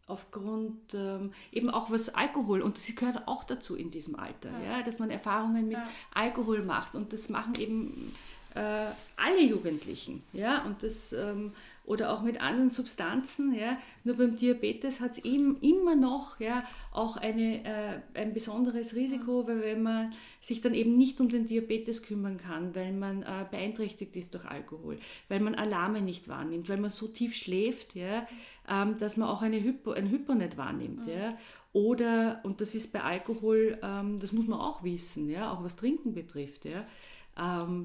aufgrund 0.06 0.94
ähm, 0.94 1.32
eben 1.50 1.68
auch 1.70 1.90
was 1.90 2.14
Alkohol 2.14 2.62
und 2.62 2.76
das 2.76 2.94
gehört 2.94 3.26
auch 3.26 3.42
dazu 3.42 3.74
in 3.74 3.90
diesem 3.90 4.16
Alter, 4.16 4.50
ja, 4.64 4.78
ja 4.78 4.82
dass 4.82 4.98
man 4.98 5.10
Erfahrungen 5.10 5.68
mit 5.68 5.78
ja. 5.78 5.88
Alkohol 6.14 6.62
macht. 6.62 6.94
Und 6.94 7.12
das 7.12 7.28
machen 7.28 7.54
eben 7.56 8.14
äh, 8.54 8.86
alle 9.16 9.42
Jugendlichen, 9.42 10.22
ja, 10.32 10.64
und 10.64 10.82
das 10.82 11.12
ähm, 11.12 11.52
oder 11.86 12.12
auch 12.12 12.22
mit 12.22 12.40
anderen 12.40 12.68
Substanzen. 12.68 13.54
Ja. 13.54 13.78
Nur 14.04 14.16
beim 14.16 14.36
Diabetes 14.36 15.00
hat 15.00 15.12
es 15.12 15.18
eben 15.18 15.60
immer 15.60 15.94
noch 15.94 16.40
ja, 16.40 16.64
auch 16.92 17.16
eine, 17.16 17.64
äh, 17.64 18.00
ein 18.14 18.34
besonderes 18.34 18.94
Risiko, 18.94 19.42
mhm. 19.42 19.46
weil 19.46 19.62
wenn 19.62 19.82
man 19.82 20.12
sich 20.40 20.60
dann 20.60 20.74
eben 20.74 20.96
nicht 20.96 21.20
um 21.20 21.28
den 21.28 21.46
Diabetes 21.46 22.02
kümmern 22.02 22.38
kann, 22.38 22.74
weil 22.74 22.92
man 22.92 23.22
äh, 23.22 23.46
beeinträchtigt 23.50 24.14
ist 24.16 24.34
durch 24.34 24.44
Alkohol, 24.44 24.98
weil 25.28 25.40
man 25.40 25.54
Alarme 25.54 26.02
nicht 26.02 26.28
wahrnimmt, 26.28 26.68
weil 26.68 26.78
man 26.78 26.90
so 26.90 27.06
tief 27.06 27.34
schläft, 27.34 27.94
ja, 27.94 28.26
ähm, 28.68 28.98
dass 28.98 29.16
man 29.16 29.28
auch 29.28 29.42
eine 29.42 29.62
Hypo, 29.62 29.92
ein 29.92 30.10
Hypo 30.10 30.34
nicht 30.34 30.56
wahrnimmt. 30.56 31.06
Mhm. 31.06 31.12
Ja. 31.12 31.38
Oder, 31.72 32.40
und 32.42 32.60
das 32.60 32.74
ist 32.74 32.92
bei 32.92 33.02
Alkohol, 33.02 33.78
ähm, 33.82 34.18
das 34.18 34.32
muss 34.32 34.46
man 34.46 34.58
auch 34.58 34.82
wissen, 34.82 35.28
ja, 35.28 35.52
auch 35.52 35.62
was 35.62 35.76
Trinken 35.76 36.14
betrifft. 36.14 36.64
Ja 36.64 36.86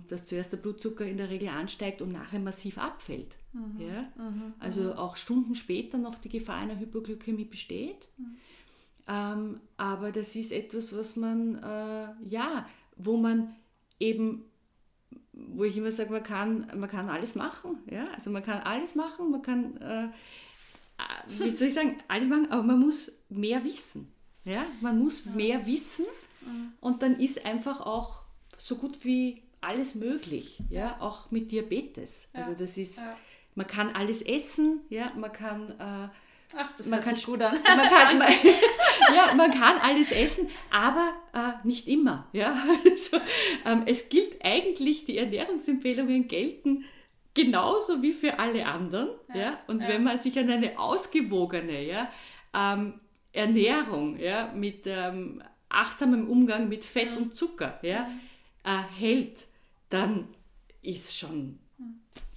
dass 0.07 0.25
zuerst 0.25 0.53
der 0.53 0.57
Blutzucker 0.57 1.05
in 1.05 1.17
der 1.17 1.29
Regel 1.29 1.49
ansteigt 1.49 2.01
und 2.01 2.13
nachher 2.13 2.39
massiv 2.39 2.77
abfällt. 2.77 3.35
Mhm. 3.51 3.81
Ja? 3.81 4.01
Mhm. 4.15 4.53
Also 4.59 4.81
mhm. 4.81 4.93
auch 4.93 5.17
Stunden 5.17 5.55
später 5.55 5.97
noch 5.97 6.17
die 6.19 6.29
Gefahr 6.29 6.55
einer 6.55 6.79
Hypoglykämie 6.79 7.43
besteht. 7.43 8.07
Mhm. 8.17 8.37
Ähm, 9.09 9.59
aber 9.75 10.13
das 10.13 10.35
ist 10.37 10.53
etwas, 10.53 10.95
was 10.95 11.17
man, 11.17 11.55
äh, 11.55 12.29
ja, 12.29 12.65
wo 12.95 13.17
man 13.17 13.53
eben, 13.99 14.45
wo 15.33 15.65
ich 15.65 15.75
immer 15.75 15.91
sage, 15.91 16.11
man 16.11 16.23
kann, 16.23 16.71
man 16.79 16.89
kann 16.89 17.09
alles 17.09 17.35
machen. 17.35 17.79
Ja? 17.89 18.07
Also 18.13 18.29
man 18.29 18.43
kann 18.43 18.61
alles 18.61 18.95
machen, 18.95 19.31
man 19.31 19.41
kann, 19.41 19.75
äh, 19.81 20.05
äh 20.05 20.09
wie 21.27 21.49
soll 21.49 21.67
ich 21.67 21.73
sagen, 21.73 21.97
alles 22.07 22.29
machen, 22.29 22.49
aber 22.51 22.63
man 22.63 22.79
muss 22.79 23.11
mehr 23.27 23.65
wissen. 23.65 24.07
Ja? 24.45 24.65
Man 24.79 24.97
muss 24.97 25.25
mehr 25.25 25.67
wissen 25.67 26.05
mhm. 26.45 26.71
und 26.79 27.03
dann 27.03 27.19
ist 27.19 27.45
einfach 27.45 27.81
auch 27.81 28.20
so 28.61 28.75
gut 28.75 29.03
wie 29.03 29.41
alles 29.59 29.95
möglich, 29.95 30.59
ja, 30.69 30.97
auch 30.99 31.31
mit 31.31 31.51
Diabetes. 31.51 32.29
Ja. 32.33 32.41
Also 32.41 32.53
das 32.53 32.77
ist, 32.77 32.99
ja. 32.99 33.17
man 33.55 33.65
kann 33.65 33.95
alles 33.95 34.21
essen, 34.21 34.81
ja, 34.89 35.11
man 35.15 35.31
kann 35.31 35.71
äh, 35.71 36.09
Ach, 36.55 36.75
das 36.77 36.87
man 36.87 37.01
kann, 37.01 37.15
gut 37.15 37.41
an. 37.41 37.57
Man 37.63 37.89
kann, 37.89 38.17
man, 38.19 38.27
ja, 39.15 39.33
man 39.33 39.51
kann 39.51 39.77
alles 39.81 40.11
essen, 40.11 40.47
aber 40.69 41.11
äh, 41.33 41.65
nicht 41.65 41.87
immer. 41.87 42.27
Ja? 42.33 42.55
Also, 42.85 43.17
ähm, 43.65 43.83
es 43.87 44.09
gilt 44.09 44.43
eigentlich, 44.43 45.05
die 45.05 45.17
Ernährungsempfehlungen 45.17 46.27
gelten 46.27 46.85
genauso 47.33 48.01
wie 48.03 48.13
für 48.13 48.37
alle 48.37 48.65
anderen. 48.67 49.09
Ja? 49.29 49.35
ja? 49.35 49.59
Und 49.67 49.81
ja. 49.81 49.87
wenn 49.87 50.03
man 50.03 50.19
sich 50.19 50.37
an 50.37 50.49
eine 50.49 50.77
ausgewogene 50.77 51.83
ja, 51.83 52.11
ähm, 52.53 52.99
Ernährung 53.31 54.19
ja, 54.19 54.51
mit 54.53 54.83
ähm, 54.85 55.41
achtsamem 55.69 56.27
Umgang 56.27 56.69
mit 56.69 56.83
Fett 56.83 57.11
mhm. 57.11 57.23
und 57.23 57.35
Zucker 57.35 57.79
ja, 57.81 58.09
äh, 58.63 58.77
hält, 58.97 59.47
dann 59.89 60.27
ist 60.81 61.17
schon, 61.17 61.59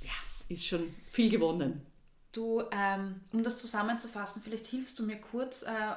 ja, 0.02 0.12
ist 0.48 0.66
schon 0.66 0.94
viel 1.08 1.30
gewonnen. 1.30 1.84
Du, 2.32 2.62
ähm, 2.72 3.20
um 3.32 3.42
das 3.42 3.58
zusammenzufassen, 3.58 4.42
vielleicht 4.42 4.66
hilfst 4.66 4.98
du 4.98 5.04
mir 5.04 5.20
kurz. 5.20 5.62
Äh, 5.62 5.94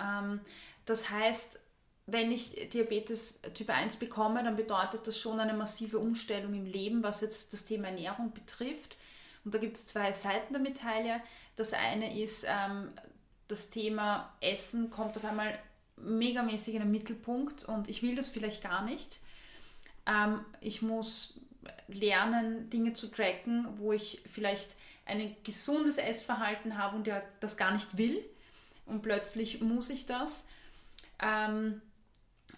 ähm, 0.00 0.40
das 0.84 1.10
heißt, 1.10 1.60
wenn 2.06 2.30
ich 2.30 2.68
Diabetes 2.70 3.40
Typ 3.54 3.70
1 3.70 3.96
bekomme, 3.96 4.42
dann 4.42 4.56
bedeutet 4.56 5.06
das 5.06 5.18
schon 5.18 5.40
eine 5.40 5.54
massive 5.54 5.98
Umstellung 5.98 6.52
im 6.52 6.66
Leben, 6.66 7.02
was 7.02 7.20
jetzt 7.20 7.52
das 7.52 7.64
Thema 7.64 7.88
Ernährung 7.88 8.32
betrifft. 8.32 8.96
Und 9.44 9.54
da 9.54 9.58
gibt 9.58 9.76
es 9.76 9.86
zwei 9.86 10.12
Seiten 10.12 10.52
der 10.52 10.62
Medaille. 10.62 11.20
Das 11.56 11.72
eine 11.72 12.20
ist, 12.20 12.44
ähm, 12.48 12.90
das 13.48 13.70
Thema 13.70 14.32
Essen 14.40 14.90
kommt 14.90 15.16
auf 15.16 15.24
einmal 15.24 15.58
megamäßig 15.96 16.74
in 16.74 16.80
den 16.80 16.90
Mittelpunkt 16.90 17.64
und 17.64 17.88
ich 17.88 18.02
will 18.02 18.16
das 18.16 18.28
vielleicht 18.28 18.62
gar 18.62 18.84
nicht. 18.84 19.20
Ähm, 20.06 20.44
ich 20.60 20.82
muss 20.82 21.40
lernen, 21.88 22.70
Dinge 22.70 22.92
zu 22.92 23.08
tracken, 23.08 23.66
wo 23.76 23.92
ich 23.92 24.22
vielleicht 24.26 24.76
ein 25.06 25.36
gesundes 25.44 25.98
Essverhalten 25.98 26.78
habe 26.78 26.96
und 26.96 27.06
ja 27.06 27.22
das 27.40 27.56
gar 27.56 27.72
nicht 27.72 27.96
will. 27.96 28.24
Und 28.86 29.02
plötzlich 29.02 29.60
muss 29.60 29.90
ich 29.90 30.06
das. 30.06 30.46
Ähm, 31.20 31.80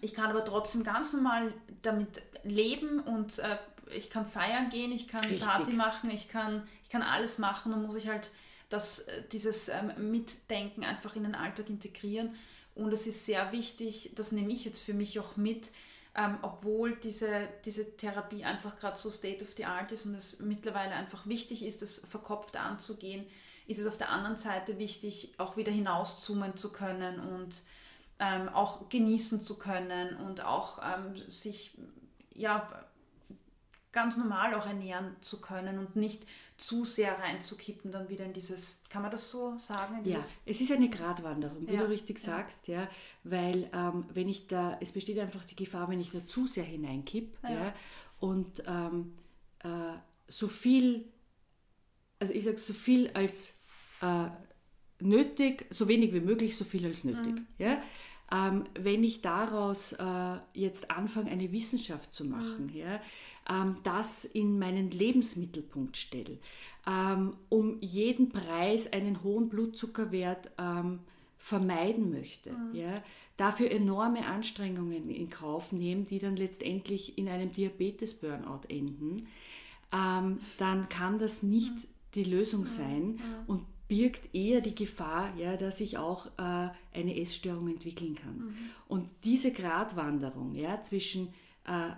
ich 0.01 0.13
kann 0.13 0.29
aber 0.29 0.43
trotzdem 0.43 0.83
ganz 0.83 1.13
normal 1.13 1.53
damit 1.81 2.21
leben 2.43 2.99
und 2.99 3.39
äh, 3.39 3.57
ich 3.91 4.09
kann 4.09 4.25
feiern 4.25 4.69
gehen, 4.69 4.91
ich 4.91 5.07
kann 5.07 5.23
Richtig. 5.23 5.41
Party 5.41 5.73
machen, 5.73 6.09
ich 6.09 6.27
kann, 6.27 6.67
ich 6.83 6.89
kann 6.89 7.01
alles 7.01 7.37
machen 7.37 7.73
und 7.73 7.83
muss 7.83 7.95
ich 7.95 8.07
halt 8.07 8.31
das, 8.69 8.99
äh, 8.99 9.23
dieses 9.31 9.69
ähm, 9.69 10.11
Mitdenken 10.11 10.83
einfach 10.83 11.15
in 11.15 11.23
den 11.23 11.35
Alltag 11.35 11.69
integrieren. 11.69 12.35
Und 12.73 12.91
es 12.91 13.07
ist 13.07 13.25
sehr 13.25 13.51
wichtig, 13.51 14.11
das 14.15 14.31
nehme 14.31 14.51
ich 14.51 14.65
jetzt 14.65 14.79
für 14.79 14.93
mich 14.93 15.19
auch 15.19 15.37
mit, 15.37 15.71
ähm, 16.15 16.37
obwohl 16.41 16.95
diese, 16.95 17.49
diese 17.65 17.97
Therapie 17.97 18.45
einfach 18.45 18.77
gerade 18.77 18.97
so 18.97 19.09
state 19.09 19.43
of 19.43 19.53
the 19.57 19.65
art 19.65 19.91
ist 19.91 20.05
und 20.05 20.15
es 20.15 20.39
mittlerweile 20.39 20.93
einfach 20.93 21.27
wichtig 21.27 21.65
ist, 21.65 21.81
das 21.81 21.99
verkopft 21.99 22.55
anzugehen, 22.57 23.25
ist 23.67 23.79
es 23.79 23.87
auf 23.87 23.97
der 23.97 24.09
anderen 24.09 24.37
Seite 24.37 24.79
wichtig, 24.79 25.33
auch 25.37 25.57
wieder 25.57 25.71
hinauszoomen 25.71 26.55
zu 26.55 26.71
können 26.71 27.19
und 27.19 27.63
ähm, 28.19 28.47
auch 28.49 28.87
genießen 28.89 29.41
zu 29.41 29.57
können 29.57 30.15
und 30.15 30.45
auch 30.45 30.79
ähm, 30.81 31.29
sich 31.29 31.77
ja 32.33 32.85
ganz 33.95 34.17
normal 34.17 34.53
auch 34.53 34.67
ernähren 34.67 35.15
zu 35.21 35.39
können 35.39 35.79
und 35.79 35.95
nicht 35.95 36.27
zu 36.57 36.83
sehr 36.83 37.17
reinzukippen, 37.17 37.91
dann 37.91 38.09
wieder 38.09 38.25
in 38.25 38.33
dieses, 38.33 38.83
kann 38.89 39.01
man 39.01 39.09
das 39.09 39.31
so 39.31 39.57
sagen? 39.57 40.01
ja, 40.03 40.17
es 40.17 40.41
ist 40.45 40.71
eine 40.71 40.89
Gratwanderung, 40.89 41.65
wie 41.67 41.73
ja, 41.73 41.81
du 41.81 41.89
richtig 41.89 42.19
ja. 42.19 42.25
sagst, 42.25 42.67
ja, 42.67 42.87
weil 43.23 43.69
ähm, 43.73 44.05
wenn 44.13 44.27
ich 44.27 44.47
da, 44.47 44.77
es 44.81 44.91
besteht 44.91 45.17
einfach 45.17 45.45
die 45.45 45.55
Gefahr, 45.55 45.89
wenn 45.89 46.01
ich 46.01 46.11
da 46.11 46.25
zu 46.27 46.45
sehr 46.45 46.65
hineinkipp 46.65 47.37
ja. 47.43 47.49
ja 47.49 47.73
und 48.19 48.63
ähm, 48.67 49.13
äh, 49.63 49.97
so 50.27 50.49
viel, 50.49 51.05
also 52.19 52.33
ich 52.33 52.43
sage 52.43 52.57
so 52.57 52.73
viel 52.73 53.09
als 53.13 53.53
äh, 54.01 54.27
nötig, 54.99 55.67
so 55.69 55.87
wenig 55.87 56.13
wie 56.13 56.19
möglich, 56.19 56.57
so 56.57 56.65
viel 56.65 56.85
als 56.85 57.05
nötig. 57.05 57.33
Mhm. 57.33 57.47
Ja? 57.57 57.81
Ähm, 58.31 58.65
wenn 58.77 59.03
ich 59.03 59.21
daraus 59.21 59.93
äh, 59.93 60.37
jetzt 60.53 60.89
anfange, 60.89 61.29
eine 61.29 61.51
Wissenschaft 61.51 62.13
zu 62.13 62.25
machen, 62.25 62.67
mhm. 62.67 62.75
ja, 62.75 62.99
das 63.83 64.25
in 64.25 64.57
meinen 64.57 64.89
Lebensmittelpunkt 64.89 65.97
stelle, 65.97 66.39
ähm, 66.87 67.33
um 67.49 67.79
jeden 67.81 68.29
Preis 68.29 68.91
einen 68.91 69.21
hohen 69.23 69.49
Blutzuckerwert 69.49 70.51
ähm, 70.57 70.99
vermeiden 71.37 72.09
möchte, 72.09 72.51
mhm. 72.51 72.73
ja, 72.73 73.03
dafür 73.37 73.69
enorme 73.69 74.25
Anstrengungen 74.25 75.09
in 75.09 75.29
Kauf 75.29 75.71
nehme, 75.71 76.03
die 76.03 76.19
dann 76.19 76.35
letztendlich 76.35 77.17
in 77.17 77.29
einem 77.29 77.51
Diabetes-Burnout 77.51 78.61
enden, 78.67 79.27
ähm, 79.91 80.39
dann 80.57 80.89
kann 80.89 81.19
das 81.19 81.43
nicht 81.43 81.73
mhm. 81.73 81.87
die 82.15 82.23
Lösung 82.23 82.61
mhm. 82.61 82.65
sein 82.65 83.03
mhm. 83.03 83.19
und 83.47 83.65
birgt 83.87 84.33
eher 84.33 84.61
die 84.61 84.73
Gefahr, 84.73 85.35
ja, 85.37 85.57
dass 85.57 85.79
ich 85.79 85.97
auch 85.97 86.25
äh, 86.37 86.69
eine 86.93 87.19
Essstörung 87.19 87.67
entwickeln 87.67 88.15
kann. 88.15 88.37
Mhm. 88.37 88.55
Und 88.87 89.09
diese 89.23 89.51
Gratwanderung 89.51 90.55
ja, 90.55 90.81
zwischen, 90.81 91.27
äh, 91.65 91.91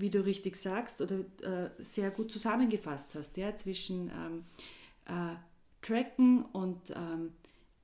wie 0.00 0.10
du 0.10 0.24
richtig 0.24 0.56
sagst 0.56 1.00
oder 1.00 1.20
äh, 1.42 1.70
sehr 1.78 2.10
gut 2.10 2.30
zusammengefasst 2.30 3.14
hast, 3.14 3.36
ja, 3.36 3.54
zwischen 3.54 4.10
ähm, 4.10 4.44
äh, 5.06 5.36
Tracken 5.82 6.44
und 6.52 6.90
ähm, 6.90 7.32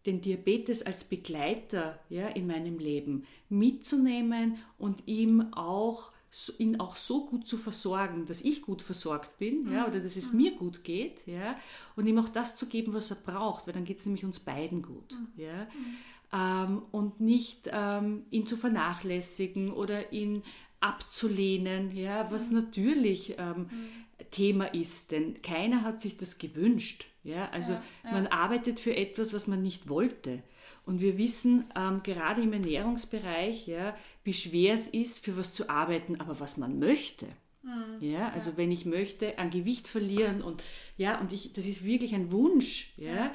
den 0.07 0.21
Diabetes 0.21 0.83
als 0.83 1.05
Begleiter 1.05 1.99
ja, 2.09 2.29
in 2.29 2.47
meinem 2.47 2.79
Leben 2.79 3.25
mitzunehmen 3.49 4.59
und 4.79 5.07
ihm 5.07 5.53
auch 5.53 6.13
ihn 6.59 6.81
auch 6.81 6.97
so 6.97 7.27
gut 7.27 7.47
zu 7.47 7.59
versorgen, 7.59 8.25
dass 8.25 8.41
ich 8.41 8.63
gut 8.63 8.81
versorgt 8.81 9.39
bin, 9.39 9.65
mhm. 9.65 9.73
ja, 9.73 9.87
oder 9.87 10.01
dass 10.01 10.17
es 10.17 10.33
mhm. 10.33 10.39
mir 10.39 10.53
gut 10.53 10.83
geht, 10.83 11.27
ja, 11.27 11.57
und 11.95 12.07
ihm 12.07 12.19
auch 12.19 12.31
das 12.31 12.57
zu 12.57 12.67
geben, 12.67 12.95
was 12.95 13.11
er 13.11 13.17
braucht, 13.17 13.67
weil 13.67 13.75
dann 13.75 13.85
geht 13.85 13.99
es 13.99 14.07
nämlich 14.07 14.25
uns 14.25 14.41
beiden 14.41 14.81
gut, 14.81 15.13
mhm. 15.13 15.43
ja, 15.43 15.65
mhm. 15.65 16.73
ähm, 16.73 16.83
und 16.91 17.21
nicht 17.21 17.69
ähm, 17.71 18.25
ihn 18.31 18.47
zu 18.47 18.57
vernachlässigen 18.57 19.73
oder 19.73 20.13
ihn 20.13 20.43
abzulehnen, 20.83 21.97
ja, 21.97 22.31
was 22.31 22.49
mhm. 22.49 22.57
natürlich 22.57 23.37
ähm, 23.39 23.69
mhm. 23.71 24.27
Thema 24.31 24.67
ist, 24.67 25.11
denn 25.13 25.43
keiner 25.43 25.83
hat 25.83 26.01
sich 26.01 26.17
das 26.17 26.39
gewünscht, 26.39 27.07
ja, 27.25 27.49
also 27.51 27.73
ja, 27.73 27.83
ja. 28.05 28.13
man 28.13 28.27
arbeitet 28.27 28.81
für 28.81 28.97
etwas, 28.97 29.33
was 29.33 29.47
man 29.47 29.63
nicht 29.63 29.89
wollte. 29.89 30.43
Und 30.85 31.01
wir 31.01 31.17
wissen 31.17 31.65
ähm, 31.77 32.03
gerade 32.03 32.43
im 32.43 32.53
Ernährungsbereich, 32.53 33.69
ja, 33.69 33.97
wie 34.25 34.35
schwer 34.35 34.75
es 34.75 34.89
ist, 34.89 35.25
für 35.25 35.37
was 35.37 35.55
zu 35.55 35.71
arbeiten, 35.71 36.21
aber 36.21 36.41
was 36.41 36.57
man 36.57 36.81
möchte. 36.81 37.27
Mhm. 37.63 37.99
Ja, 38.01 38.31
also 38.31 38.51
ja. 38.51 38.57
wenn 38.57 38.73
ich 38.73 38.85
möchte, 38.85 39.39
an 39.39 39.51
Gewicht 39.51 39.87
verlieren 39.87 40.43
und 40.43 40.63
ja, 40.97 41.21
und 41.21 41.33
ich, 41.33 41.53
das 41.53 41.67
ist 41.67 41.85
wirklich 41.85 42.15
ein 42.15 42.33
Wunsch, 42.33 42.93
ja. 42.97 43.33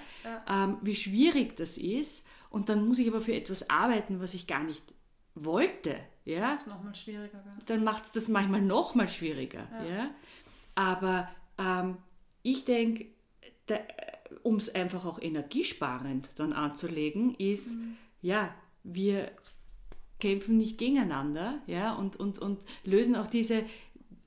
Ähm, 0.50 0.78
wie 0.82 0.96
schwierig 0.96 1.56
das 1.56 1.78
ist. 1.78 2.26
Und 2.50 2.70
dann 2.70 2.86
muss 2.86 3.00
ich 3.00 3.08
aber 3.08 3.22
für 3.22 3.34
etwas 3.34 3.70
arbeiten, 3.70 4.20
was 4.20 4.34
ich 4.34 4.48
gar 4.48 4.64
nicht 4.64 4.84
wollte. 5.36 5.96
Ja, 6.28 6.54
das 6.54 6.64
ist 6.64 6.68
nochmal 6.68 6.94
schwieriger. 6.94 7.40
Gell? 7.40 7.54
Dann 7.66 7.84
macht 7.84 8.04
es 8.04 8.12
das 8.12 8.28
manchmal 8.28 8.62
nochmal 8.62 9.08
schwieriger. 9.08 9.68
Ja. 9.72 9.96
ja. 9.96 10.10
Aber 10.76 11.30
ähm, 11.58 11.98
ich 12.44 12.66
denke, 12.66 13.08
um 14.44 14.58
es 14.58 14.74
einfach 14.74 15.06
auch 15.06 15.22
energiesparend 15.22 16.30
dann 16.36 16.54
anzulegen, 16.54 17.34
ist, 17.36 17.76
mhm. 17.76 17.98
ja, 18.22 18.54
wir 18.84 19.32
kämpfen 20.20 20.58
nicht 20.58 20.78
gegeneinander 20.78 21.62
ja, 21.66 21.94
und, 21.94 22.16
und, 22.18 22.40
und 22.40 22.66
lösen 22.84 23.16
auch 23.16 23.28
diese, 23.28 23.64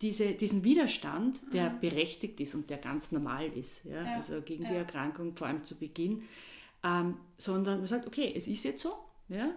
diese, 0.00 0.32
diesen 0.32 0.64
Widerstand, 0.64 1.38
der 1.52 1.70
mhm. 1.70 1.80
berechtigt 1.80 2.40
ist 2.40 2.54
und 2.54 2.70
der 2.70 2.78
ganz 2.78 3.12
normal 3.12 3.46
ist, 3.46 3.84
ja, 3.84 4.02
ja. 4.02 4.16
also 4.16 4.40
gegen 4.40 4.64
ja. 4.64 4.70
die 4.70 4.76
Erkrankung 4.76 5.36
vor 5.36 5.48
allem 5.48 5.64
zu 5.64 5.74
Beginn, 5.74 6.22
ähm, 6.82 7.16
sondern 7.36 7.78
man 7.78 7.86
sagt, 7.86 8.06
okay, 8.06 8.32
es 8.34 8.46
ist 8.46 8.64
jetzt 8.64 8.82
so 8.82 8.94
ja, 9.28 9.50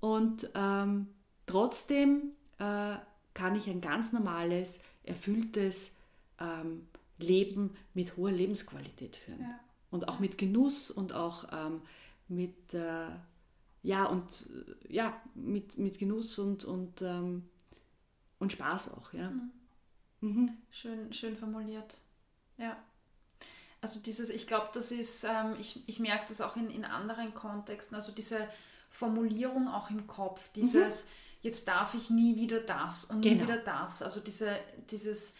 und 0.00 0.50
ähm, 0.54 1.06
trotzdem 1.46 2.32
äh, 2.58 2.96
kann 3.34 3.56
ich 3.56 3.68
ein 3.68 3.80
ganz 3.80 4.12
normales, 4.12 4.80
erfülltes 5.04 5.92
ähm, 6.40 6.86
Leben 7.18 7.76
mit 7.94 8.16
hoher 8.16 8.32
Lebensqualität 8.32 9.16
führen. 9.16 9.40
Ja 9.40 9.60
und 9.90 10.08
auch 10.08 10.18
mit 10.18 10.38
Genuss 10.38 10.90
und 10.90 11.12
auch 11.12 11.46
ähm, 11.52 11.82
mit, 12.28 12.74
äh, 12.74 13.08
ja, 13.82 14.04
und, 14.04 14.46
ja, 14.88 15.20
mit, 15.34 15.78
mit 15.78 15.98
Genuss 15.98 16.38
und, 16.38 16.64
und, 16.64 17.02
ähm, 17.02 17.48
und 18.38 18.52
Spaß 18.52 18.92
auch. 18.94 19.12
Ja. 19.12 19.30
Mhm. 19.30 19.52
Mhm. 20.20 20.50
Schön, 20.70 21.12
schön 21.12 21.36
formuliert. 21.36 21.98
Ja. 22.58 22.76
Also 23.80 24.00
dieses, 24.00 24.30
ich 24.30 24.46
glaube, 24.46 24.68
das 24.74 24.90
ist, 24.90 25.24
ähm, 25.24 25.54
ich, 25.58 25.86
ich 25.88 26.00
merke 26.00 26.26
das 26.28 26.40
auch 26.40 26.56
in, 26.56 26.70
in 26.70 26.84
anderen 26.84 27.34
Kontexten, 27.34 27.94
also 27.94 28.10
diese 28.10 28.48
Formulierung 28.90 29.68
auch 29.68 29.90
im 29.90 30.06
Kopf, 30.06 30.50
dieses, 30.52 31.04
mhm. 31.04 31.08
Jetzt 31.46 31.66
darf 31.66 31.94
ich 31.94 32.10
nie 32.10 32.36
wieder 32.36 32.60
das 32.60 33.06
und 33.06 33.22
genau. 33.22 33.36
nie 33.36 33.42
wieder 33.42 33.56
das. 33.58 34.02
Also 34.02 34.20
diese, 34.20 34.58
dieses, 34.90 35.34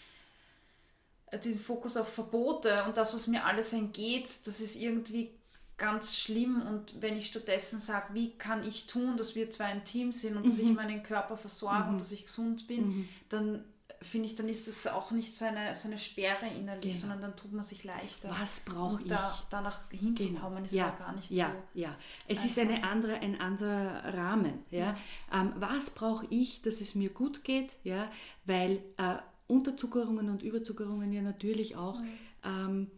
äh, 1.26 1.38
den 1.38 1.59
Fokus 1.59 1.96
auf 1.96 2.09
Verbote 2.09 2.84
und 2.86 2.96
das, 2.96 3.12
was 3.12 3.26
mir 3.26 3.44
alles 3.44 3.72
entgeht, 3.72 4.24
das 4.46 4.61
ist 4.61 4.76
irgendwie 4.76 5.32
ganz 5.76 6.16
schlimm. 6.16 6.62
Und 6.62 7.02
wenn 7.02 7.16
ich 7.16 7.26
stattdessen 7.26 7.78
sage, 7.78 8.14
wie 8.14 8.30
kann 8.38 8.66
ich 8.66 8.86
tun, 8.86 9.16
dass 9.16 9.34
wir 9.34 9.50
zwei 9.50 9.66
ein 9.66 9.84
Team 9.84 10.12
sind 10.12 10.36
und 10.36 10.44
mhm. 10.44 10.46
dass 10.46 10.59
ich 10.59 10.68
mhm. 10.68 10.76
meinen 10.76 11.02
Körper 11.02 11.36
versorge 11.36 11.84
mhm. 11.84 11.90
und 11.90 12.00
dass 12.00 12.12
ich 12.12 12.24
gesund 12.24 12.66
bin, 12.66 12.88
mhm. 12.88 13.09
dann 13.28 13.64
finde 14.03 14.26
ich, 14.26 14.34
dann 14.34 14.49
ist 14.49 14.68
das 14.68 14.86
auch 14.86 15.11
nicht 15.11 15.34
so 15.34 15.44
eine, 15.44 15.74
so 15.74 15.88
eine 15.88 15.99
Sperre 15.99 16.47
innerlich, 16.47 16.92
genau. 16.92 17.01
sondern 17.01 17.20
dann 17.20 17.36
tut 17.36 17.53
man 17.53 17.64
sich 17.64 17.84
leichter. 17.84 18.30
Was 18.30 18.61
brauche 18.61 19.03
ich? 19.03 19.09
Da, 19.09 19.38
danach 19.51 19.80
hinzukommen 19.90 20.57
genau. 20.57 20.64
ist 20.64 20.72
ja 20.72 20.90
gar 20.90 21.14
nicht 21.14 21.30
ja, 21.30 21.51
so. 21.51 21.80
Ja, 21.80 21.97
es 22.28 22.38
einfach. 22.38 22.51
ist 22.51 22.59
eine 22.59 22.84
andere, 22.84 23.14
ein 23.16 23.40
anderer 23.40 24.14
Rahmen. 24.14 24.64
Ja? 24.70 24.78
ja. 24.78 24.97
Ähm, 25.32 25.53
was 25.57 25.90
brauche 25.90 26.26
ich, 26.30 26.62
dass 26.62 26.80
es 26.80 26.94
mir 26.94 27.11
gut 27.11 27.44
geht? 27.44 27.78
Ja? 27.84 28.11
Weil 28.44 28.82
äh, 28.97 29.16
Unterzuckerungen 29.47 30.28
und 30.28 30.42
Überzuckerungen 30.42 31.12
ja 31.12 31.22
natürlich 31.22 31.76
auch 31.76 32.01
mhm. 32.01 32.09
ähm, 32.44 32.90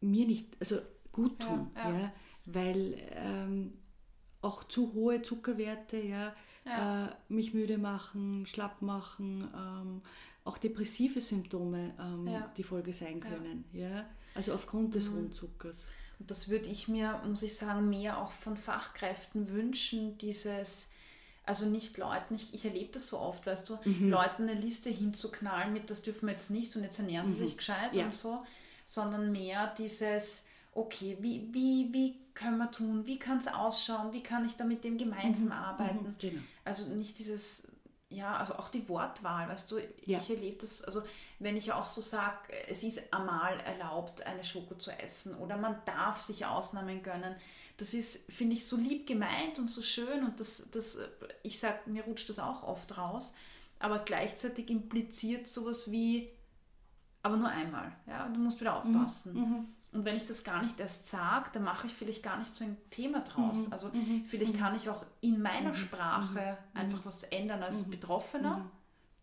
mir 0.00 0.26
nicht, 0.26 0.48
also 0.60 0.78
gut 1.12 1.40
tun, 1.40 1.70
ja, 1.76 1.90
ja. 1.90 2.12
weil 2.46 2.96
ähm, 3.14 3.74
auch 4.40 4.64
zu 4.64 4.94
hohe 4.94 5.22
Zuckerwerte 5.22 5.98
ja, 5.98 6.34
ja. 6.64 7.06
Äh, 7.06 7.08
mich 7.28 7.54
müde 7.54 7.78
machen, 7.78 8.46
schlapp 8.46 8.82
machen, 8.82 9.48
ähm, 9.54 10.02
auch 10.44 10.58
depressive 10.58 11.20
Symptome 11.20 11.94
ähm, 11.98 12.28
die 12.56 12.62
Folge 12.62 12.92
sein 12.92 13.20
können, 13.20 13.64
ja. 13.72 14.04
also 14.34 14.54
aufgrund 14.54 14.94
des 14.94 15.08
mhm. 15.08 15.14
hohen 15.14 15.32
Zuckers. 15.32 15.86
Und 16.18 16.30
das 16.30 16.48
würde 16.48 16.68
ich 16.68 16.88
mir, 16.88 17.20
muss 17.26 17.42
ich 17.42 17.56
sagen, 17.56 17.88
mehr 17.88 18.18
auch 18.18 18.32
von 18.32 18.56
Fachkräften 18.56 19.50
wünschen, 19.50 20.18
dieses 20.18 20.90
also 21.44 21.66
nicht 21.66 21.98
Leuten, 21.98 22.34
ich, 22.34 22.54
ich 22.54 22.64
erlebe 22.64 22.92
das 22.92 23.08
so 23.08 23.18
oft, 23.18 23.46
weißt 23.46 23.68
du, 23.68 23.78
mhm. 23.84 24.10
Leuten 24.10 24.48
eine 24.48 24.54
Liste 24.54 24.90
hinzuknallen 24.90 25.72
mit, 25.72 25.90
das 25.90 26.02
dürfen 26.02 26.26
wir 26.26 26.32
jetzt 26.32 26.50
nicht 26.50 26.74
und 26.76 26.84
jetzt 26.84 26.98
ernähren 26.98 27.26
sie 27.26 27.42
mhm. 27.42 27.46
sich 27.46 27.56
gescheit 27.56 27.96
ja. 27.96 28.04
und 28.04 28.14
so, 28.14 28.42
sondern 28.84 29.32
mehr 29.32 29.74
dieses, 29.76 30.46
okay, 30.72 31.16
wie, 31.20 31.48
wie, 31.52 31.92
wie 31.92 32.16
können 32.34 32.58
wir 32.58 32.70
tun, 32.70 33.06
wie 33.06 33.18
kann 33.18 33.38
es 33.38 33.48
ausschauen, 33.48 34.12
wie 34.12 34.22
kann 34.22 34.46
ich 34.46 34.56
da 34.56 34.64
mit 34.64 34.84
dem 34.84 34.98
gemeinsam 34.98 35.46
mhm. 35.46 35.52
arbeiten. 35.52 36.08
Mhm. 36.08 36.14
Genau. 36.18 36.40
Also 36.64 36.88
nicht 36.94 37.18
dieses, 37.18 37.68
ja, 38.12 38.36
also 38.36 38.54
auch 38.54 38.68
die 38.68 38.88
Wortwahl, 38.88 39.48
weißt 39.48 39.70
du, 39.70 39.78
ja. 40.04 40.18
ich 40.18 40.30
erlebe 40.30 40.58
das, 40.58 40.82
also 40.82 41.02
wenn 41.38 41.56
ich 41.56 41.72
auch 41.72 41.86
so 41.86 42.00
sage, 42.00 42.52
es 42.68 42.82
ist 42.82 43.12
einmal 43.12 43.58
erlaubt, 43.60 44.26
eine 44.26 44.44
Schoko 44.44 44.74
zu 44.74 44.90
essen 44.90 45.34
oder 45.36 45.56
man 45.56 45.76
darf 45.84 46.20
sich 46.20 46.46
Ausnahmen 46.46 47.02
gönnen, 47.02 47.34
das 47.76 47.94
ist, 47.94 48.30
finde 48.30 48.54
ich, 48.54 48.66
so 48.66 48.76
lieb 48.76 49.06
gemeint 49.06 49.58
und 49.58 49.68
so 49.68 49.82
schön 49.82 50.24
und 50.24 50.38
das, 50.38 50.68
das 50.70 50.98
ich 51.42 51.58
sage, 51.58 51.78
mir 51.86 52.04
rutscht 52.04 52.28
das 52.28 52.38
auch 52.38 52.62
oft 52.62 52.96
raus, 52.96 53.34
aber 53.78 53.98
gleichzeitig 54.00 54.70
impliziert 54.70 55.46
sowas 55.48 55.90
wie, 55.90 56.30
aber 57.22 57.36
nur 57.36 57.48
einmal, 57.48 57.92
ja, 58.06 58.28
du 58.28 58.38
musst 58.38 58.60
wieder 58.60 58.84
mhm, 58.84 58.96
aufpassen. 58.96 59.34
Mhm. 59.34 59.74
Und 59.92 60.06
wenn 60.06 60.16
ich 60.16 60.24
das 60.24 60.42
gar 60.42 60.62
nicht 60.62 60.80
erst 60.80 61.10
sage, 61.10 61.50
dann 61.52 61.64
mache 61.64 61.86
ich 61.86 61.92
vielleicht 61.92 62.22
gar 62.22 62.38
nicht 62.38 62.54
so 62.54 62.64
ein 62.64 62.78
Thema 62.90 63.20
draus. 63.20 63.66
Mhm. 63.66 63.72
Also 63.72 63.88
mhm. 63.88 64.24
vielleicht 64.24 64.54
mhm. 64.54 64.58
kann 64.58 64.74
ich 64.74 64.88
auch 64.88 65.04
in 65.20 65.40
meiner 65.42 65.70
mhm. 65.70 65.74
Sprache 65.74 66.58
einfach 66.72 67.00
was 67.04 67.24
ändern 67.24 67.62
als 67.62 67.90
Betroffener. 67.90 68.70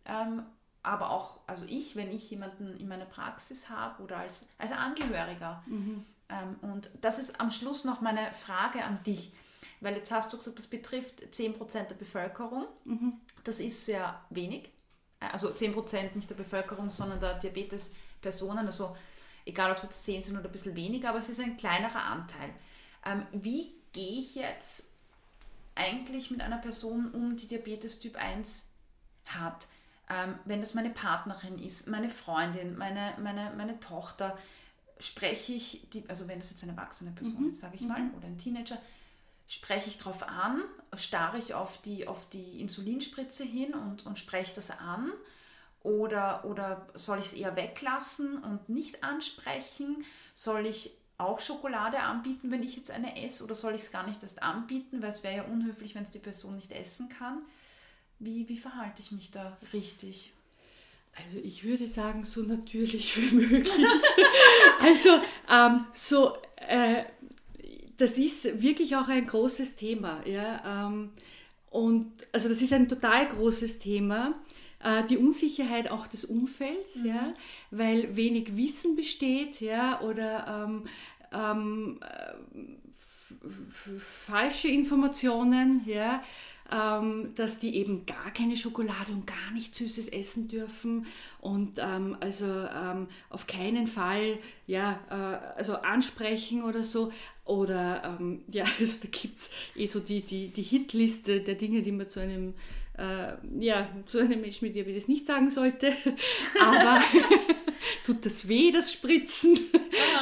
Ähm, 0.04 0.44
aber 0.82 1.10
auch, 1.10 1.40
also 1.46 1.64
ich, 1.66 1.96
wenn 1.96 2.10
ich 2.10 2.30
jemanden 2.30 2.76
in 2.76 2.88
meiner 2.88 3.04
Praxis 3.04 3.68
habe 3.68 4.02
oder 4.02 4.18
als, 4.18 4.48
als 4.58 4.72
Angehöriger, 4.72 5.62
ähm, 5.66 6.56
und 6.62 6.90
das 7.00 7.18
ist 7.18 7.40
am 7.40 7.50
Schluss 7.50 7.84
noch 7.84 8.00
meine 8.00 8.32
Frage 8.32 8.84
an 8.84 9.02
dich, 9.02 9.32
weil 9.80 9.96
jetzt 9.96 10.12
hast 10.12 10.32
du 10.32 10.36
gesagt, 10.36 10.58
das 10.58 10.68
betrifft 10.68 11.22
10% 11.22 11.88
der 11.88 11.94
Bevölkerung. 11.96 12.66
Mhm. 12.84 13.14
Das 13.44 13.60
ist 13.60 13.84
sehr 13.86 14.20
wenig. 14.30 14.70
also 15.18 15.48
10% 15.48 16.14
nicht 16.14 16.30
der 16.30 16.36
Bevölkerung, 16.36 16.90
sondern 16.90 17.18
der 17.18 17.38
Diabetes-Personen, 17.38 18.66
also 18.66 18.96
egal 19.44 19.70
ob 19.70 19.76
es 19.76 19.84
jetzt 19.84 20.04
10 20.04 20.22
sind 20.22 20.36
oder 20.36 20.48
ein 20.48 20.52
bisschen 20.52 20.76
weniger, 20.76 21.10
aber 21.10 21.18
es 21.18 21.28
ist 21.28 21.40
ein 21.40 21.56
kleinerer 21.56 22.02
Anteil. 22.02 22.50
Ähm, 23.04 23.26
wie 23.32 23.72
gehe 23.92 24.20
ich 24.20 24.34
jetzt 24.34 24.90
eigentlich 25.74 26.30
mit 26.30 26.40
einer 26.40 26.58
Person 26.58 27.10
um, 27.12 27.36
die 27.36 27.46
Diabetes 27.46 28.00
Typ 28.00 28.16
1 28.16 28.68
hat? 29.26 29.66
Ähm, 30.08 30.38
wenn 30.44 30.60
das 30.60 30.74
meine 30.74 30.90
Partnerin 30.90 31.58
ist, 31.58 31.86
meine 31.88 32.10
Freundin, 32.10 32.76
meine, 32.76 33.14
meine, 33.18 33.52
meine 33.56 33.78
Tochter, 33.80 34.36
spreche 34.98 35.54
ich, 35.54 35.86
die, 35.92 36.04
also 36.08 36.28
wenn 36.28 36.38
das 36.38 36.50
jetzt 36.50 36.62
eine 36.62 36.72
erwachsene 36.72 37.12
Person 37.12 37.42
mhm. 37.42 37.46
ist, 37.46 37.60
sage 37.60 37.76
ich 37.76 37.82
mal, 37.82 38.00
mhm. 38.00 38.14
oder 38.14 38.26
ein 38.26 38.38
Teenager, 38.38 38.78
spreche 39.46 39.88
ich 39.88 39.98
darauf 39.98 40.22
an, 40.28 40.62
starre 40.94 41.38
ich 41.38 41.54
auf 41.54 41.80
die, 41.80 42.06
auf 42.06 42.28
die 42.28 42.60
Insulinspritze 42.60 43.44
hin 43.44 43.74
und, 43.74 44.06
und 44.06 44.18
spreche 44.18 44.54
das 44.54 44.70
an 44.70 45.10
oder, 45.82 46.44
oder 46.44 46.86
soll 46.94 47.18
ich 47.18 47.26
es 47.26 47.32
eher 47.32 47.56
weglassen 47.56 48.42
und 48.42 48.68
nicht 48.68 49.02
ansprechen? 49.02 50.04
Soll 50.34 50.66
ich 50.66 50.92
auch 51.16 51.40
Schokolade 51.40 52.00
anbieten, 52.00 52.50
wenn 52.50 52.62
ich 52.62 52.76
jetzt 52.76 52.90
eine 52.90 53.22
esse 53.22 53.44
oder 53.44 53.54
soll 53.54 53.74
ich 53.74 53.82
es 53.82 53.90
gar 53.90 54.06
nicht 54.06 54.22
erst 54.22 54.42
anbieten, 54.42 55.02
weil 55.02 55.10
es 55.10 55.22
wäre 55.22 55.36
ja 55.36 55.42
unhöflich, 55.44 55.94
wenn 55.94 56.02
es 56.02 56.10
die 56.10 56.18
Person 56.18 56.56
nicht 56.56 56.72
essen 56.72 57.08
kann? 57.08 57.42
Wie, 58.18 58.48
wie 58.48 58.56
verhalte 58.56 59.02
ich 59.02 59.12
mich 59.12 59.30
da 59.30 59.56
richtig? 59.72 60.32
Also 61.16 61.38
ich 61.38 61.64
würde 61.64 61.88
sagen, 61.88 62.24
so 62.24 62.42
natürlich 62.42 63.16
wie 63.32 63.34
möglich. 63.34 63.68
also 64.80 65.20
ähm, 65.50 65.86
so, 65.92 66.36
äh, 66.56 67.04
das 67.96 68.16
ist 68.16 68.62
wirklich 68.62 68.96
auch 68.96 69.08
ein 69.08 69.26
großes 69.26 69.76
Thema. 69.76 70.26
Ja? 70.26 70.86
Ähm, 70.86 71.10
und 71.70 72.12
also 72.32 72.48
das 72.48 72.62
ist 72.62 72.72
ein 72.72 72.88
total 72.88 73.28
großes 73.28 73.78
Thema. 73.78 74.34
Äh, 74.82 75.04
die 75.04 75.18
Unsicherheit 75.18 75.90
auch 75.90 76.06
des 76.06 76.24
Umfelds, 76.24 76.96
mhm. 76.96 77.06
ja, 77.06 77.34
weil 77.70 78.16
wenig 78.16 78.56
Wissen 78.56 78.96
besteht, 78.96 79.60
ja, 79.60 80.00
oder 80.00 80.66
ähm, 80.68 80.84
ähm, 81.32 82.00
falsche 83.98 84.68
Informationen, 84.68 85.82
ja, 85.84 86.22
ähm, 86.72 87.32
dass 87.34 87.58
die 87.58 87.76
eben 87.76 88.06
gar 88.06 88.30
keine 88.30 88.56
Schokolade 88.56 89.12
und 89.12 89.26
gar 89.26 89.50
nichts 89.52 89.78
Süßes 89.78 90.08
essen 90.08 90.48
dürfen 90.48 91.06
und 91.40 91.78
ähm, 91.78 92.16
also 92.20 92.46
ähm, 92.46 93.08
auf 93.28 93.46
keinen 93.46 93.86
Fall 93.86 94.38
ja, 94.66 95.00
äh, 95.10 95.58
also 95.58 95.76
ansprechen 95.76 96.62
oder 96.62 96.82
so. 96.82 97.12
Oder 97.44 98.16
ähm, 98.20 98.42
ja, 98.48 98.64
also 98.78 98.96
da 99.02 99.08
gibt 99.10 99.38
es 99.38 99.50
eh 99.74 99.86
so 99.86 100.00
die, 100.00 100.20
die, 100.20 100.48
die 100.48 100.62
Hitliste 100.62 101.40
der 101.40 101.56
Dinge, 101.56 101.82
die 101.82 101.92
man 101.92 102.08
zu 102.08 102.20
einem 102.20 102.54
äh, 103.00 103.64
ja, 103.64 103.88
zu 104.04 104.18
einem 104.18 104.42
Menschen 104.42 104.66
mit 104.66 104.76
Diabetes 104.76 105.08
nicht 105.08 105.26
sagen 105.26 105.48
sollte. 105.48 105.92
Aber 106.60 107.00
tut 108.04 108.24
das 108.26 108.46
weh, 108.48 108.70
das 108.70 108.92
Spritzen? 108.92 109.58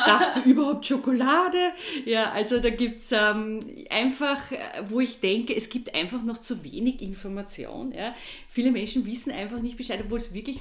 Darfst 0.06 0.36
du 0.36 0.40
überhaupt 0.48 0.86
Schokolade? 0.86 1.72
Ja, 2.04 2.30
also 2.30 2.60
da 2.60 2.70
gibt 2.70 3.00
es 3.00 3.12
ähm, 3.12 3.60
einfach, 3.90 4.52
wo 4.88 5.00
ich 5.00 5.20
denke, 5.20 5.54
es 5.56 5.68
gibt 5.68 5.94
einfach 5.94 6.22
noch 6.22 6.38
zu 6.38 6.62
wenig 6.62 7.02
Information. 7.02 7.92
Ja. 7.92 8.14
Viele 8.48 8.70
Menschen 8.70 9.04
wissen 9.06 9.32
einfach 9.32 9.60
nicht 9.60 9.76
Bescheid, 9.76 10.00
obwohl 10.04 10.18
es 10.18 10.32
wirklich 10.32 10.60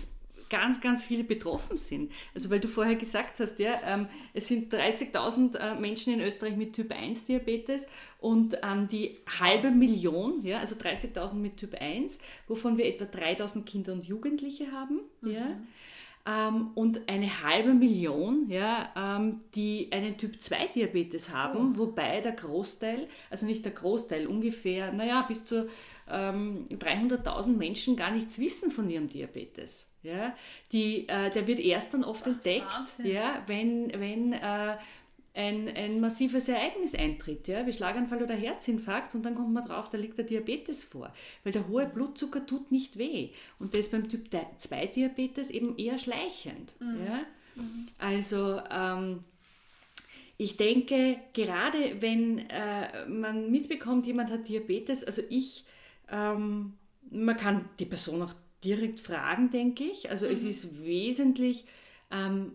ganz, 0.49 0.81
ganz 0.81 1.03
viele 1.03 1.23
betroffen 1.23 1.77
sind. 1.77 2.11
Also 2.33 2.49
weil 2.49 2.59
du 2.59 2.67
vorher 2.67 2.95
gesagt 2.95 3.39
hast, 3.39 3.59
ja, 3.59 3.79
ähm, 3.85 4.07
es 4.33 4.47
sind 4.47 4.73
30.000 4.73 5.57
äh, 5.57 5.79
Menschen 5.79 6.13
in 6.13 6.21
Österreich 6.21 6.55
mit 6.55 6.73
Typ 6.73 6.91
1 6.91 7.25
Diabetes 7.25 7.87
und 8.19 8.63
an 8.63 8.87
die 8.87 9.13
halbe 9.39 9.71
Million, 9.71 10.43
ja, 10.43 10.59
also 10.59 10.75
30.000 10.75 11.33
mit 11.33 11.57
Typ 11.57 11.75
1, 11.79 12.19
wovon 12.47 12.77
wir 12.77 12.85
etwa 12.85 13.05
3.000 13.05 13.63
Kinder 13.63 13.93
und 13.93 14.05
Jugendliche 14.05 14.71
haben. 14.71 15.01
Mhm. 15.21 15.31
Ja. 15.31 15.57
Ähm, 16.27 16.71
und 16.75 17.07
eine 17.07 17.41
halbe 17.41 17.73
Million, 17.73 18.49
ja, 18.49 18.91
ähm, 18.97 19.43
die 19.55 19.87
einen 19.91 20.17
Typ 20.17 20.41
2 20.41 20.67
Diabetes 20.75 21.29
haben, 21.29 21.75
oh. 21.75 21.77
wobei 21.77 22.19
der 22.19 22.33
Großteil, 22.33 23.07
also 23.29 23.45
nicht 23.45 23.63
der 23.63 23.71
Großteil, 23.71 24.27
ungefähr, 24.27 24.91
naja, 24.91 25.21
bis 25.21 25.45
zu 25.45 25.69
ähm, 26.09 26.65
300.000 26.69 27.55
Menschen 27.55 27.95
gar 27.95 28.11
nichts 28.11 28.39
wissen 28.39 28.71
von 28.71 28.89
ihrem 28.89 29.07
Diabetes. 29.07 29.89
Ja? 30.07 30.35
Die, 30.71 31.07
äh, 31.07 31.29
der 31.29 31.47
wird 31.47 31.59
erst 31.59 31.93
dann 31.93 32.03
oft 32.03 32.25
das 32.25 32.33
entdeckt, 32.33 32.65
ja, 33.03 33.43
wenn, 33.47 33.91
wenn 33.99 34.33
äh, 34.33 34.77
ein, 35.37 35.69
ein 35.69 35.99
massives 35.99 36.49
Ereignis 36.49 36.95
eintritt, 36.95 37.47
ja, 37.47 37.65
wie 37.67 37.73
Schlaganfall 37.73 38.23
oder 38.23 38.33
Herzinfarkt, 38.33 39.13
und 39.13 39.23
dann 39.23 39.35
kommt 39.35 39.53
man 39.53 39.63
drauf, 39.63 39.89
da 39.89 39.97
liegt 39.97 40.17
der 40.17 40.25
Diabetes 40.25 40.83
vor. 40.83 41.13
Weil 41.43 41.53
der 41.53 41.67
hohe 41.67 41.85
Blutzucker 41.85 42.45
tut 42.45 42.71
nicht 42.71 42.97
weh. 42.97 43.29
Und 43.59 43.73
das 43.73 43.81
ist 43.81 43.91
beim 43.91 44.09
Typ 44.09 44.29
2 44.57 44.87
Diabetes 44.87 45.51
eben 45.51 45.77
eher 45.77 45.99
schleichend. 45.99 46.73
Mhm. 46.79 47.05
Ja? 47.05 47.19
Mhm. 47.55 47.87
Also 47.99 48.61
ähm, 48.71 49.23
ich 50.37 50.57
denke, 50.57 51.19
gerade 51.33 52.01
wenn 52.01 52.49
äh, 52.49 53.07
man 53.07 53.51
mitbekommt, 53.51 54.07
jemand 54.07 54.31
hat 54.31 54.47
Diabetes, 54.47 55.03
also 55.03 55.21
ich, 55.29 55.65
ähm, 56.11 56.73
man 57.11 57.37
kann 57.37 57.69
die 57.79 57.85
Person 57.85 58.23
auch 58.23 58.33
direkt 58.63 58.99
fragen, 58.99 59.49
denke 59.51 59.83
ich. 59.83 60.09
Also 60.09 60.25
mhm. 60.25 60.31
es 60.31 60.43
ist 60.43 60.83
wesentlich 60.83 61.65
ähm, 62.11 62.53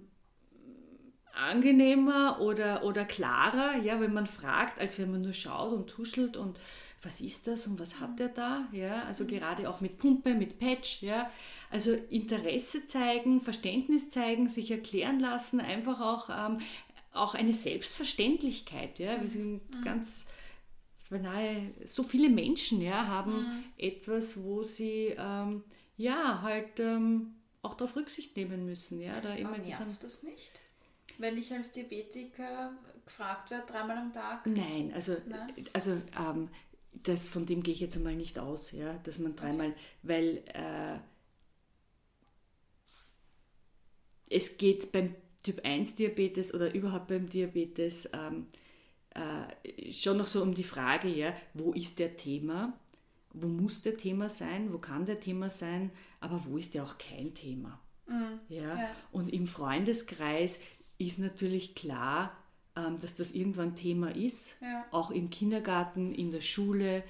angenehmer 1.34 2.40
oder, 2.40 2.84
oder 2.84 3.04
klarer, 3.04 3.76
ja, 3.82 4.00
wenn 4.00 4.12
man 4.12 4.26
fragt, 4.26 4.80
als 4.80 4.98
wenn 4.98 5.10
man 5.10 5.22
nur 5.22 5.32
schaut 5.32 5.72
und 5.72 5.88
tuschelt 5.88 6.36
und 6.36 6.58
was 7.02 7.20
ist 7.20 7.48
das 7.48 7.66
und 7.66 7.80
was 7.80 7.98
hat 7.98 8.20
der 8.20 8.28
da? 8.28 8.68
Ja, 8.70 9.02
also 9.04 9.24
mhm. 9.24 9.28
gerade 9.28 9.68
auch 9.68 9.80
mit 9.80 9.98
Pumpe, 9.98 10.34
mit 10.34 10.58
Patch, 10.58 11.02
ja. 11.02 11.30
Also 11.70 11.92
Interesse 12.10 12.86
zeigen, 12.86 13.40
Verständnis 13.40 14.08
zeigen, 14.08 14.48
sich 14.48 14.70
erklären 14.70 15.18
lassen, 15.18 15.60
einfach 15.60 16.00
auch, 16.00 16.28
ähm, 16.30 16.58
auch 17.12 17.34
eine 17.34 17.52
Selbstverständlichkeit, 17.52 18.98
ja. 19.00 19.20
Wir 19.20 19.30
sind 19.30 19.62
mhm. 19.74 19.84
ganz 19.84 20.26
beinahe 21.10 21.72
so 21.84 22.04
viele 22.04 22.28
Menschen, 22.28 22.80
ja, 22.80 23.06
haben 23.06 23.32
mhm. 23.32 23.64
etwas, 23.76 24.42
wo 24.42 24.62
sie 24.62 25.14
ähm, 25.18 25.62
ja, 26.02 26.42
halt 26.42 26.80
ähm, 26.80 27.34
auch 27.62 27.74
darauf 27.74 27.94
Rücksicht 27.94 28.36
nehmen 28.36 28.66
müssen. 28.66 29.00
Ja, 29.00 29.20
da 29.20 29.34
immer 29.34 29.58
nervt 29.58 30.02
das 30.02 30.22
nicht? 30.24 30.60
Wenn 31.18 31.38
ich 31.38 31.52
als 31.52 31.72
Diabetiker 31.72 32.72
gefragt 33.04 33.50
werde, 33.50 33.66
dreimal 33.66 33.98
am 33.98 34.12
Tag? 34.12 34.46
Nein, 34.46 34.92
also, 34.94 35.16
also 35.72 35.92
ähm, 36.18 36.48
das, 36.92 37.28
von 37.28 37.46
dem 37.46 37.62
gehe 37.62 37.74
ich 37.74 37.80
jetzt 37.80 37.96
einmal 37.96 38.16
nicht 38.16 38.38
aus, 38.38 38.72
ja, 38.72 38.94
dass 39.04 39.18
man 39.18 39.36
dreimal, 39.36 39.68
okay. 39.68 39.76
weil 40.02 40.42
äh, 40.54 40.98
es 44.28 44.56
geht 44.58 44.90
beim 44.90 45.14
Typ 45.42 45.64
1 45.64 45.96
Diabetes 45.96 46.52
oder 46.54 46.74
überhaupt 46.74 47.08
beim 47.08 47.28
Diabetes 47.28 48.08
ähm, 48.12 48.46
äh, 49.10 49.92
schon 49.92 50.16
noch 50.16 50.26
so 50.26 50.42
um 50.42 50.54
die 50.54 50.64
Frage, 50.64 51.08
ja, 51.08 51.34
wo 51.54 51.72
ist 51.72 51.98
der 51.98 52.16
Thema? 52.16 52.78
Wo 53.32 53.48
muss 53.48 53.82
der 53.82 53.96
Thema 53.96 54.28
sein, 54.28 54.72
wo 54.72 54.78
kann 54.78 55.06
der 55.06 55.20
Thema 55.20 55.48
sein, 55.48 55.90
aber 56.20 56.44
wo 56.44 56.56
ist 56.56 56.74
der 56.74 56.84
auch 56.84 56.98
kein 56.98 57.34
Thema. 57.34 57.80
Mhm. 58.06 58.40
Ja? 58.48 58.76
ja? 58.76 58.90
Und 59.10 59.28
im 59.32 59.46
Freundeskreis 59.46 60.58
ist 60.98 61.18
natürlich 61.18 61.74
klar, 61.74 62.36
ähm, 62.76 63.00
dass 63.00 63.14
das 63.14 63.32
irgendwann 63.32 63.74
Thema 63.74 64.14
ist, 64.14 64.56
ja. 64.60 64.84
auch 64.90 65.10
im 65.10 65.30
Kindergarten, 65.30 66.10
in 66.10 66.30
der 66.30 66.40
Schule, 66.40 67.04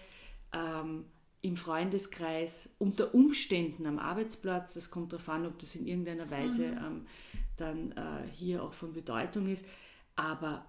ähm, 0.53 1.05
im 1.41 1.57
Freundeskreis, 1.57 2.71
unter 2.79 3.15
Umständen 3.15 3.87
am 3.87 3.99
Arbeitsplatz. 3.99 4.75
Das 4.75 4.91
kommt 4.91 5.13
darauf 5.13 5.29
an, 5.29 5.45
ob 5.45 5.59
das 5.59 5.75
in 5.75 5.87
irgendeiner 5.87 6.31
Weise 6.31 6.69
mhm. 6.69 6.79
ähm, 6.79 7.07
dann 7.57 7.93
äh, 7.93 8.29
hier 8.33 8.63
auch 8.63 8.73
von 8.73 8.93
Bedeutung 8.93 9.49
ist. 9.49 9.67
Aber 10.15 10.65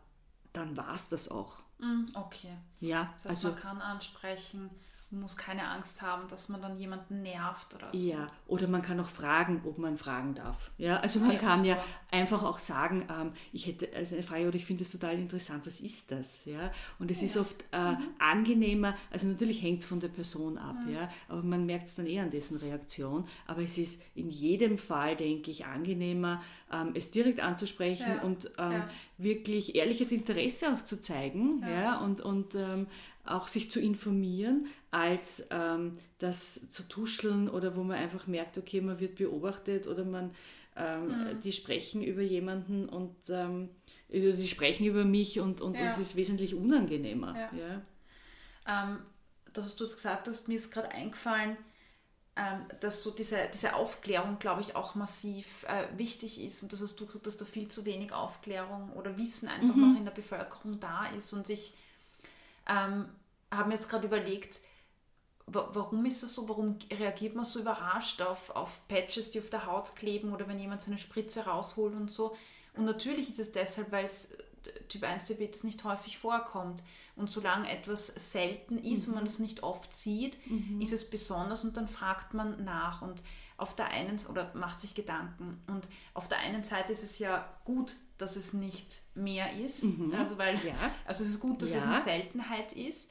dann 0.51 0.75
war 0.75 0.95
es 0.95 1.09
das 1.09 1.29
auch. 1.29 1.63
Mhm. 1.79 2.11
Okay. 2.15 2.55
Ja, 2.79 3.11
das 3.13 3.25
heißt, 3.25 3.35
also 3.35 3.47
man 3.49 3.57
kann 3.57 3.81
ansprechen, 3.81 4.69
muss 5.19 5.37
keine 5.37 5.67
Angst 5.67 6.01
haben, 6.01 6.27
dass 6.27 6.49
man 6.49 6.61
dann 6.61 6.77
jemanden 6.77 7.21
nervt 7.21 7.75
oder 7.75 7.89
so. 7.93 8.07
Ja, 8.07 8.27
oder 8.47 8.67
man 8.67 8.81
kann 8.81 8.99
auch 8.99 9.09
fragen, 9.09 9.61
ob 9.65 9.77
man 9.77 9.97
fragen 9.97 10.33
darf. 10.33 10.71
Ja, 10.77 10.97
also 10.97 11.19
man 11.19 11.31
ja, 11.31 11.37
kann 11.37 11.65
ja 11.65 11.83
einfach 12.11 12.43
auch 12.43 12.59
sagen, 12.59 13.07
ähm, 13.09 13.33
ich 13.51 13.67
hätte 13.67 13.89
also 13.95 14.15
eine 14.15 14.23
Frage 14.23 14.47
oder 14.47 14.55
ich 14.55 14.65
finde 14.65 14.83
es 14.83 14.91
total 14.91 15.17
interessant, 15.19 15.65
was 15.65 15.81
ist 15.81 16.11
das? 16.11 16.45
Ja, 16.45 16.71
und 16.99 17.11
es 17.11 17.21
ja. 17.21 17.27
ist 17.27 17.37
oft 17.37 17.63
äh, 17.71 17.91
mhm. 17.91 17.97
angenehmer, 18.19 18.95
also 19.11 19.27
natürlich 19.27 19.61
hängt 19.61 19.79
es 19.79 19.85
von 19.85 19.99
der 19.99 20.09
Person 20.09 20.57
ab, 20.57 20.75
mhm. 20.85 20.93
ja, 20.93 21.09
aber 21.27 21.43
man 21.43 21.65
merkt 21.65 21.87
es 21.87 21.95
dann 21.95 22.07
eher 22.07 22.23
an 22.23 22.31
dessen 22.31 22.57
Reaktion. 22.57 23.25
Aber 23.47 23.61
es 23.61 23.77
ist 23.77 24.01
in 24.15 24.29
jedem 24.29 24.77
Fall, 24.77 25.15
denke 25.15 25.51
ich, 25.51 25.65
angenehmer, 25.65 26.41
ähm, 26.71 26.91
es 26.95 27.11
direkt 27.11 27.39
anzusprechen 27.39 28.15
ja. 28.17 28.21
und 28.21 28.51
ähm, 28.57 28.83
wirklich 29.17 29.75
ehrliches 29.75 30.11
Interesse 30.11 30.73
auch 30.73 30.83
zu 30.83 30.99
zeigen, 30.99 31.61
ja, 31.61 31.99
und, 31.99 32.21
und 32.21 32.55
ähm, 32.55 32.87
auch 33.25 33.47
sich 33.47 33.71
zu 33.71 33.79
informieren, 33.79 34.67
als 34.91 35.47
ähm, 35.49 35.93
das 36.19 36.69
zu 36.69 36.83
tuscheln 36.83 37.49
oder 37.49 37.75
wo 37.75 37.83
man 37.83 37.97
einfach 37.97 38.27
merkt, 38.27 38.57
okay, 38.57 38.81
man 38.81 38.99
wird 38.99 39.15
beobachtet 39.15 39.87
oder 39.87 40.03
man, 40.03 40.31
ähm, 40.75 41.07
mhm. 41.07 41.41
die 41.41 41.51
sprechen 41.51 42.03
über 42.03 42.21
jemanden 42.21 42.89
und 42.89 43.15
ähm, 43.29 43.69
die 44.09 44.47
sprechen 44.47 44.85
über 44.85 45.05
mich 45.05 45.39
und, 45.39 45.61
und 45.61 45.79
ja. 45.79 45.93
ist 45.93 46.15
wesentlich 46.15 46.53
unangenehmer. 46.53 47.35
Ja. 47.35 47.49
ja. 47.57 47.81
Ähm, 48.67 48.99
das, 49.53 49.65
was 49.65 49.75
du 49.75 49.83
jetzt 49.85 49.95
gesagt 49.95 50.27
hast, 50.27 50.47
mir 50.47 50.55
ist 50.55 50.71
gerade 50.71 50.89
eingefallen, 50.89 51.57
ähm, 52.35 52.65
dass 52.79 53.03
so 53.03 53.11
diese, 53.11 53.37
diese 53.53 53.75
Aufklärung, 53.75 54.39
glaube 54.39 54.61
ich, 54.61 54.75
auch 54.75 54.95
massiv 54.95 55.65
äh, 55.67 55.97
wichtig 55.97 56.41
ist 56.41 56.63
und 56.63 56.73
dass 56.73 56.81
hast 56.81 56.99
du 56.99 57.05
gesagt, 57.05 57.27
dass 57.27 57.37
da 57.37 57.45
viel 57.45 57.67
zu 57.67 57.85
wenig 57.85 58.11
Aufklärung 58.11 58.91
oder 58.93 59.17
Wissen 59.17 59.47
einfach 59.47 59.75
mhm. 59.75 59.91
noch 59.91 59.97
in 59.97 60.05
der 60.05 60.11
Bevölkerung 60.11 60.79
da 60.79 61.05
ist. 61.07 61.31
Und 61.33 61.49
ich 61.49 61.75
ähm, 62.67 63.09
habe 63.51 63.69
mir 63.69 63.75
jetzt 63.75 63.89
gerade 63.89 64.07
überlegt, 64.07 64.59
warum 65.45 66.05
ist 66.05 66.23
das 66.23 66.33
so? 66.33 66.47
Warum 66.47 66.77
reagiert 66.91 67.35
man 67.35 67.45
so 67.45 67.59
überrascht 67.59 68.21
auf, 68.21 68.49
auf 68.51 68.87
Patches, 68.87 69.31
die 69.31 69.39
auf 69.39 69.49
der 69.49 69.65
Haut 69.65 69.95
kleben 69.95 70.33
oder 70.33 70.47
wenn 70.47 70.59
jemand 70.59 70.81
seine 70.81 70.97
Spritze 70.97 71.45
rausholt 71.45 71.93
und 71.95 72.11
so? 72.11 72.35
Und 72.75 72.85
natürlich 72.85 73.29
ist 73.29 73.39
es 73.39 73.51
deshalb, 73.51 73.91
weil 73.91 74.05
es 74.05 74.31
äh, 74.31 74.37
Typ 74.89 75.03
1 75.03 75.25
Diabetes 75.25 75.63
nicht 75.63 75.83
häufig 75.83 76.17
vorkommt. 76.17 76.83
Und 77.15 77.29
solange 77.29 77.69
etwas 77.69 78.07
selten 78.07 78.79
ist 78.79 79.07
mhm. 79.07 79.13
und 79.13 79.15
man 79.15 79.25
es 79.25 79.39
nicht 79.39 79.61
oft 79.61 79.93
sieht, 79.93 80.37
mhm. 80.49 80.81
ist 80.81 80.93
es 80.93 81.09
besonders 81.09 81.63
und 81.63 81.77
dann 81.77 81.87
fragt 81.87 82.33
man 82.33 82.63
nach 82.63 83.01
und 83.03 83.21
auf 83.63 83.75
der 83.75 83.87
einen 83.87 84.19
oder 84.29 84.51
macht 84.53 84.81
sich 84.81 84.93
Gedanken. 84.93 85.63
Und 85.67 85.87
auf 86.13 86.27
der 86.27 86.39
einen 86.39 86.65
Seite 86.65 86.91
ist 86.91 87.03
es 87.03 87.17
ja 87.17 87.47
gut, 87.63 87.95
dass 88.17 88.35
es 88.35 88.53
nicht 88.53 88.99
mehr 89.15 89.57
ist. 89.57 89.85
Mhm. 89.85 90.13
Also 90.13 90.37
weil 90.37 90.63
ja. 90.65 90.73
also 91.05 91.23
es 91.23 91.29
ist 91.29 91.39
gut, 91.39 91.61
dass 91.61 91.71
ja. 91.71 91.77
es 91.77 91.83
eine 91.85 92.01
Seltenheit 92.01 92.73
ist. 92.73 93.09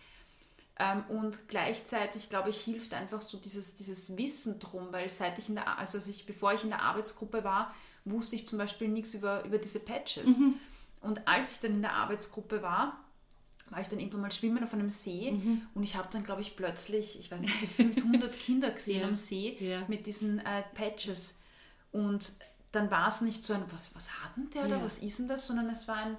Ähm, 0.78 1.05
und 1.09 1.48
gleichzeitig, 1.48 2.28
glaube 2.28 2.50
ich, 2.50 2.61
hilft 2.61 2.92
einfach 2.92 3.22
so 3.22 3.38
dieses, 3.38 3.74
dieses 3.74 4.16
Wissen 4.18 4.59
drum, 4.59 4.88
weil 4.90 5.09
seit 5.09 5.38
ich 5.38 5.48
in 5.48 5.55
der, 5.55 5.78
also 5.78 5.98
ich, 6.11 6.26
bevor 6.26 6.53
ich 6.53 6.64
in 6.64 6.70
der 6.70 6.82
Arbeitsgruppe 6.82 7.44
war, 7.44 7.74
wusste 8.05 8.36
ich 8.36 8.46
zum 8.46 8.59
Beispiel 8.59 8.88
nichts 8.88 9.14
über, 9.14 9.44
über 9.44 9.57
diese 9.59 9.80
Patches. 9.80 10.38
Mhm. 10.38 10.59
Und 11.00 11.26
als 11.26 11.53
ich 11.53 11.61
dann 11.61 11.72
in 11.72 11.82
der 11.82 11.94
Arbeitsgruppe 11.94 12.62
war, 12.62 13.01
war 13.73 13.81
ich 13.81 13.89
dann 13.89 13.99
irgendwann 13.99 14.20
mal 14.20 14.33
schwimmen 14.33 14.62
auf 14.62 14.73
einem 14.73 14.91
See 14.91 15.33
mhm. 15.33 15.62
und 15.75 15.83
ich 15.83 15.97
habe 15.97 16.09
dann, 16.12 16.23
glaube 16.23 16.43
ich, 16.43 16.57
plötzlich, 16.57 17.18
ich 17.18 17.31
weiß 17.31 17.41
nicht, 17.41 17.61
gefühlt 17.61 17.99
100 17.99 18.39
Kinder 18.39 18.70
gesehen 18.70 19.01
ja. 19.01 19.09
am 19.09 19.16
See 19.16 19.57
ja. 19.59 19.85
mit 19.89 20.07
diesen 20.07 20.39
äh, 20.41 20.62
Patches. 20.75 21.39
Und 21.91 22.33
dann 22.70 22.91
war 22.91 23.09
es 23.09 23.20
nicht 23.23 23.45
so 23.45 23.55
ein, 23.55 23.64
was, 23.70 23.95
was 23.95 24.11
hat 24.23 24.37
denn 24.37 24.51
der 24.51 24.62
ja. 24.62 24.66
oder 24.68 24.85
was 24.85 24.99
ist 24.99 25.18
denn 25.18 25.29
das, 25.29 25.47
sondern 25.47 25.68
es 25.70 25.89
war 25.89 25.97
ein, 25.97 26.16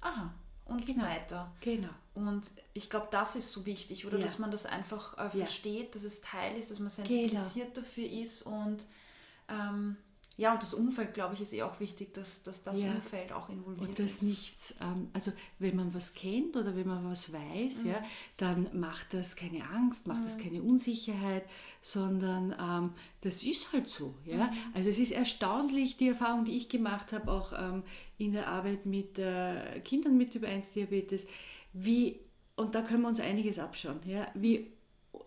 aha, 0.00 0.34
und 0.66 0.86
genau. 0.86 1.04
weiter. 1.04 1.50
Genau. 1.60 1.88
Und 2.14 2.50
ich 2.74 2.90
glaube, 2.90 3.08
das 3.10 3.36
ist 3.36 3.52
so 3.52 3.64
wichtig, 3.64 4.04
oder 4.04 4.18
dass 4.18 4.38
man 4.38 4.50
das 4.50 4.66
einfach 4.66 5.16
äh, 5.18 5.30
versteht, 5.30 5.94
dass 5.94 6.02
es 6.02 6.20
Teil 6.20 6.56
ist, 6.56 6.70
dass 6.70 6.80
man 6.80 6.90
sensibilisiert 6.90 7.74
genau. 7.74 7.86
dafür 7.86 8.10
ist 8.10 8.42
und 8.42 8.86
ähm, 9.48 9.96
ja, 10.38 10.52
und 10.52 10.62
das 10.62 10.72
Umfeld, 10.72 11.14
glaube 11.14 11.34
ich, 11.34 11.40
ist 11.40 11.52
eh 11.52 11.64
auch 11.64 11.80
wichtig, 11.80 12.14
dass, 12.14 12.44
dass 12.44 12.62
das 12.62 12.80
ja. 12.80 12.92
Umfeld 12.92 13.32
auch 13.32 13.48
involviert 13.48 13.88
und 13.88 13.98
das 13.98 14.06
ist. 14.06 14.22
nichts, 14.22 14.74
ähm, 14.80 15.08
also 15.12 15.32
wenn 15.58 15.74
man 15.74 15.92
was 15.92 16.14
kennt 16.14 16.56
oder 16.56 16.76
wenn 16.76 16.86
man 16.86 17.04
was 17.10 17.32
weiß, 17.32 17.82
mhm. 17.82 17.90
ja, 17.90 18.00
dann 18.36 18.68
macht 18.72 19.14
das 19.14 19.34
keine 19.34 19.68
Angst, 19.68 20.06
macht 20.06 20.20
mhm. 20.20 20.24
das 20.24 20.38
keine 20.38 20.62
Unsicherheit, 20.62 21.42
sondern 21.82 22.54
ähm, 22.56 22.92
das 23.22 23.42
ist 23.42 23.72
halt 23.72 23.88
so. 23.88 24.14
Ja? 24.24 24.46
Mhm. 24.46 24.52
Also 24.74 24.90
es 24.90 25.00
ist 25.00 25.10
erstaunlich, 25.10 25.96
die 25.96 26.06
Erfahrung, 26.06 26.44
die 26.44 26.56
ich 26.56 26.68
gemacht 26.68 27.12
habe, 27.12 27.32
auch 27.32 27.52
ähm, 27.52 27.82
in 28.16 28.30
der 28.30 28.46
Arbeit 28.46 28.86
mit 28.86 29.18
äh, 29.18 29.80
Kindern 29.80 30.16
mit 30.16 30.30
Typ 30.30 30.44
1 30.44 30.70
Diabetes, 30.70 31.26
wie, 31.72 32.20
und 32.54 32.76
da 32.76 32.82
können 32.82 33.02
wir 33.02 33.08
uns 33.08 33.18
einiges 33.18 33.58
abschauen, 33.58 33.98
ja, 34.06 34.28
wie 34.34 34.70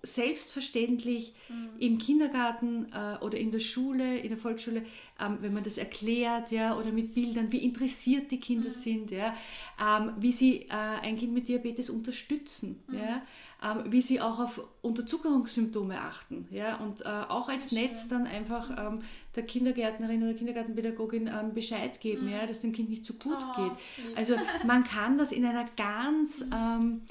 selbstverständlich 0.03 1.33
mhm. 1.49 1.69
im 1.79 1.97
Kindergarten 1.97 2.91
äh, 2.91 3.23
oder 3.23 3.37
in 3.37 3.51
der 3.51 3.59
Schule, 3.59 4.17
in 4.17 4.29
der 4.29 4.37
Volksschule, 4.37 4.83
ähm, 5.19 5.37
wenn 5.41 5.53
man 5.53 5.63
das 5.63 5.77
erklärt, 5.77 6.51
ja, 6.51 6.75
oder 6.77 6.91
mit 6.91 7.13
Bildern, 7.13 7.51
wie 7.51 7.59
interessiert 7.59 8.31
die 8.31 8.39
Kinder 8.39 8.69
mhm. 8.69 8.73
sind, 8.73 9.11
ja, 9.11 9.35
ähm, 9.79 10.13
wie 10.17 10.31
sie 10.31 10.63
äh, 10.63 10.69
ein 11.03 11.17
Kind 11.17 11.33
mit 11.33 11.47
Diabetes 11.47 11.89
unterstützen, 11.89 12.83
mhm. 12.87 12.97
ja, 12.97 13.21
ähm, 13.63 13.91
wie 13.91 14.01
sie 14.01 14.19
auch 14.19 14.39
auf 14.39 14.63
Unterzuckerungssymptome 14.81 16.01
achten, 16.01 16.47
ja, 16.49 16.77
und 16.77 17.01
äh, 17.01 17.05
auch 17.05 17.49
als 17.49 17.71
Netz 17.71 18.07
dann 18.07 18.25
einfach 18.25 18.71
ähm, 18.71 19.01
der 19.35 19.43
Kindergärtnerin 19.43 20.23
oder 20.23 20.33
Kindergartenpädagogin 20.33 21.27
ähm, 21.27 21.53
Bescheid 21.53 22.01
geben, 22.01 22.25
mhm. 22.25 22.31
ja, 22.31 22.47
dass 22.47 22.61
dem 22.61 22.71
Kind 22.71 22.89
nicht 22.89 23.05
so 23.05 23.13
gut 23.13 23.37
oh, 23.39 23.61
geht. 23.61 24.17
Also 24.17 24.33
man 24.65 24.83
kann 24.83 25.19
das 25.19 25.31
in 25.31 25.45
einer 25.45 25.65
ganz 25.77 26.43
mhm. 26.45 26.51
ähm, 26.53 27.01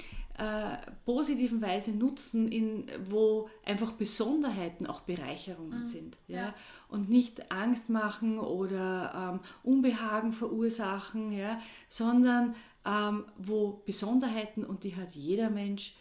äh, 0.41 0.77
positiven 1.05 1.61
Weise 1.61 1.91
nutzen, 1.91 2.51
in, 2.51 2.85
wo 3.07 3.47
einfach 3.63 3.91
Besonderheiten 3.91 4.87
auch 4.87 5.01
Bereicherungen 5.01 5.81
mhm. 5.81 5.85
sind. 5.85 6.17
Ja? 6.27 6.37
ja? 6.37 6.53
Und 6.87 7.11
nicht 7.11 7.51
Angst 7.51 7.89
machen 7.89 8.39
oder 8.39 9.35
ähm, 9.35 9.39
Unbehagen 9.61 10.33
verursachen, 10.33 11.31
ja? 11.31 11.61
sondern 11.89 12.55
ähm, 12.85 13.25
wo 13.37 13.83
Besonderheiten, 13.85 14.63
und 14.63 14.83
die 14.83 14.95
hat 14.95 15.13
jeder 15.13 15.51
Mensch, 15.51 15.93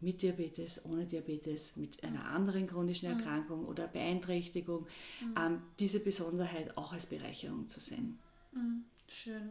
mit 0.00 0.22
Diabetes, 0.22 0.84
ohne 0.86 1.04
Diabetes, 1.04 1.76
mit 1.76 2.02
einer 2.02 2.24
anderen 2.24 2.66
chronischen 2.66 3.12
mhm. 3.12 3.18
Erkrankung 3.18 3.60
mhm. 3.60 3.68
oder 3.68 3.88
Beeinträchtigung, 3.88 4.86
mhm. 5.20 5.34
ähm, 5.38 5.62
diese 5.78 6.00
Besonderheit 6.00 6.78
auch 6.78 6.94
als 6.94 7.04
Bereicherung 7.04 7.68
zu 7.68 7.78
sehen. 7.78 8.18
Mhm. 8.52 8.84
Schön. 9.06 9.50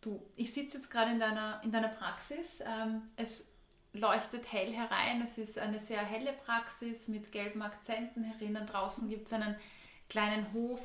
Du, 0.00 0.22
ich 0.36 0.52
sitze 0.52 0.78
jetzt 0.78 0.90
gerade 0.90 1.12
in 1.12 1.20
deiner, 1.20 1.60
in 1.62 1.70
deiner 1.70 1.88
Praxis. 1.88 2.60
Ähm, 2.60 3.02
es 3.16 3.52
leuchtet 3.92 4.50
hell 4.52 4.72
herein. 4.72 5.20
Es 5.22 5.36
ist 5.36 5.58
eine 5.58 5.78
sehr 5.78 6.00
helle 6.00 6.32
Praxis 6.32 7.08
mit 7.08 7.32
gelben 7.32 7.62
Akzenten 7.62 8.24
herinnen. 8.24 8.66
Draußen 8.66 9.08
gibt 9.08 9.26
es 9.26 9.32
einen 9.32 9.56
kleinen 10.08 10.52
Hof. 10.52 10.80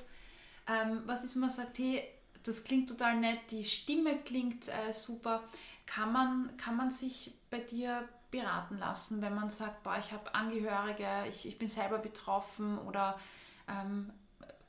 Ähm, 0.67 1.03
was 1.05 1.23
ist, 1.23 1.35
wenn 1.35 1.41
man 1.41 1.49
sagt, 1.49 1.77
hey, 1.77 2.03
das 2.43 2.63
klingt 2.63 2.89
total 2.89 3.17
nett, 3.17 3.39
die 3.51 3.63
Stimme 3.63 4.17
klingt 4.17 4.67
äh, 4.67 4.91
super. 4.91 5.43
Kann 5.85 6.11
man, 6.11 6.57
kann 6.57 6.75
man 6.75 6.89
sich 6.89 7.33
bei 7.49 7.59
dir 7.59 8.07
beraten 8.31 8.77
lassen, 8.77 9.21
wenn 9.21 9.33
man 9.33 9.49
sagt, 9.49 9.83
boah, 9.83 9.97
ich 9.99 10.11
habe 10.11 10.33
Angehörige, 10.33 11.25
ich, 11.29 11.47
ich 11.47 11.57
bin 11.57 11.67
selber 11.67 11.99
betroffen 11.99 12.77
oder 12.79 13.19
ähm, 13.67 14.11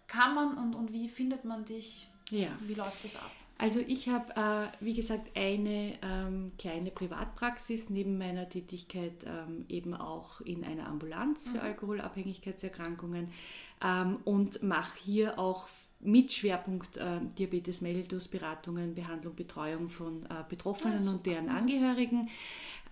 kann 0.07 0.35
man 0.35 0.57
und, 0.57 0.75
und 0.75 0.93
wie 0.93 1.09
findet 1.09 1.45
man 1.45 1.65
dich? 1.65 2.09
Ja. 2.31 2.49
Wie 2.61 2.75
läuft 2.75 3.05
das 3.05 3.17
ab? 3.17 3.31
Also 3.59 3.81
ich 3.81 4.09
habe, 4.09 4.37
äh, 4.37 4.85
wie 4.85 4.93
gesagt, 4.93 5.35
eine 5.35 5.95
ähm, 6.03 6.53
kleine 6.59 6.91
Privatpraxis 6.91 7.89
neben 7.89 8.19
meiner 8.19 8.49
Tätigkeit 8.49 9.25
ähm, 9.25 9.65
eben 9.69 9.95
auch 9.95 10.43
in 10.43 10.63
einer 10.63 10.87
Ambulanz 10.87 11.49
für 11.49 11.59
mhm. 11.59 11.65
Alkoholabhängigkeitserkrankungen 11.65 13.29
ähm, 13.83 14.19
und 14.25 14.63
mache 14.63 14.99
hier 15.03 15.39
auch 15.39 15.69
mit 16.01 16.33
Schwerpunkt 16.33 16.99
äh, 16.99 17.21
Diabetes 17.39 17.81
mellitus 17.81 18.29
Beratungen, 18.29 18.95
Behandlung, 18.95 19.35
Betreuung 19.35 19.89
von 19.89 20.25
äh, 20.25 20.45
Betroffenen 20.49 21.03
ja, 21.03 21.11
und 21.11 21.25
deren 21.25 21.49
Angehörigen. 21.49 22.29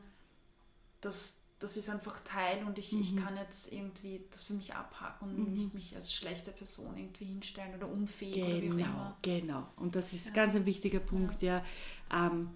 das, 1.01 1.41
das 1.59 1.77
ist 1.77 1.89
einfach 1.89 2.21
Teil 2.21 2.65
und 2.65 2.79
ich, 2.79 2.93
mhm. 2.93 3.01
ich 3.01 3.17
kann 3.17 3.37
jetzt 3.37 3.73
irgendwie 3.73 4.25
das 4.31 4.45
für 4.45 4.55
mich 4.55 4.75
abhaken 4.75 5.29
und 5.29 5.49
mhm. 5.49 5.53
nicht 5.53 5.75
mich 5.75 5.95
als 5.95 6.13
schlechte 6.13 6.51
Person 6.51 6.97
irgendwie 6.97 7.25
hinstellen 7.25 7.75
oder 7.77 7.89
unfähig 7.89 8.35
genau, 8.35 8.49
oder 8.49 8.63
wie 8.63 8.69
auch 8.69 8.73
genau, 8.73 8.87
immer. 8.87 9.17
Genau, 9.23 9.69
und 9.77 9.95
das 9.95 10.13
ist 10.13 10.29
ja. 10.29 10.33
ganz 10.35 10.57
ein 10.57 10.67
wichtiger 10.67 11.01
Punkt, 11.01 11.43
ja. 11.43 11.63
ja 12.11 12.27
ähm, 12.27 12.51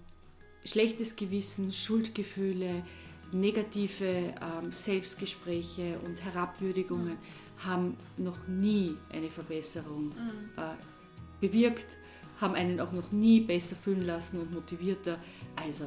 schlechtes 0.65 1.15
Gewissen, 1.15 1.71
Schuldgefühle, 1.71 2.83
negative 3.31 4.05
ähm, 4.05 4.71
Selbstgespräche 4.71 5.99
und 5.99 6.23
Herabwürdigungen 6.23 7.13
mhm. 7.13 7.19
Haben 7.65 7.95
noch 8.17 8.47
nie 8.47 8.97
eine 9.11 9.29
Verbesserung 9.29 10.05
mhm. 10.05 10.49
äh, 10.57 11.45
bewirkt, 11.47 11.97
haben 12.39 12.55
einen 12.55 12.79
auch 12.79 12.91
noch 12.91 13.11
nie 13.11 13.41
besser 13.41 13.75
fühlen 13.75 14.05
lassen 14.05 14.41
und 14.41 14.53
motivierter. 14.53 15.17
Also 15.55 15.85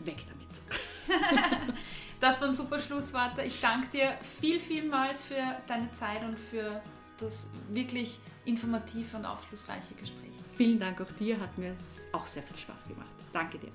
weg 0.00 0.18
damit. 0.28 0.44
das 2.20 2.40
waren 2.40 2.54
super 2.54 2.78
Schlussworte. 2.78 3.42
Ich 3.42 3.60
danke 3.60 3.88
dir 3.88 4.12
viel, 4.40 4.60
vielmals 4.60 5.22
für 5.22 5.42
deine 5.66 5.90
Zeit 5.92 6.22
und 6.22 6.38
für 6.38 6.80
das 7.18 7.50
wirklich 7.70 8.18
informative 8.44 9.16
und 9.16 9.26
aufschlussreiche 9.26 9.94
Gespräch. 9.94 10.30
Vielen 10.56 10.78
Dank 10.78 11.00
auch 11.00 11.10
dir, 11.18 11.40
hat 11.40 11.56
mir 11.58 11.74
auch 12.12 12.26
sehr 12.26 12.42
viel 12.42 12.56
Spaß 12.56 12.86
gemacht. 12.86 13.08
Danke 13.32 13.58
dir. 13.58 13.72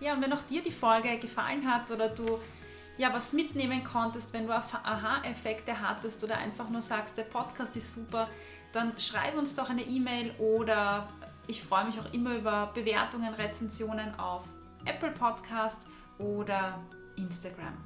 Ja, 0.00 0.14
und 0.14 0.22
wenn 0.22 0.32
auch 0.32 0.42
dir 0.42 0.62
die 0.62 0.72
Folge 0.72 1.16
gefallen 1.18 1.66
hat 1.70 1.90
oder 1.90 2.08
du 2.08 2.40
ja 2.96 3.12
was 3.12 3.32
mitnehmen 3.32 3.82
konntest, 3.84 4.32
wenn 4.32 4.46
du 4.46 4.54
Aha-Effekte 4.54 5.80
hattest 5.80 6.22
oder 6.22 6.38
einfach 6.38 6.68
nur 6.68 6.82
sagst, 6.82 7.18
der 7.18 7.24
Podcast 7.24 7.76
ist 7.76 7.94
super, 7.94 8.28
dann 8.72 8.98
schreib 8.98 9.36
uns 9.36 9.54
doch 9.54 9.70
eine 9.70 9.82
E-Mail 9.82 10.32
oder 10.38 11.06
ich 11.46 11.62
freue 11.62 11.84
mich 11.84 11.98
auch 12.00 12.12
immer 12.12 12.34
über 12.36 12.70
Bewertungen, 12.74 13.32
Rezensionen 13.34 14.18
auf 14.18 14.48
Apple 14.84 15.12
Podcast 15.12 15.86
oder 16.18 16.80
Instagram. 17.16 17.76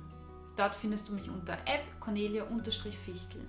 Dort 0.56 0.74
findest 0.74 1.08
du 1.08 1.14
mich 1.14 1.28
unter 1.28 1.56
cornelia-fichtel. 2.00 3.46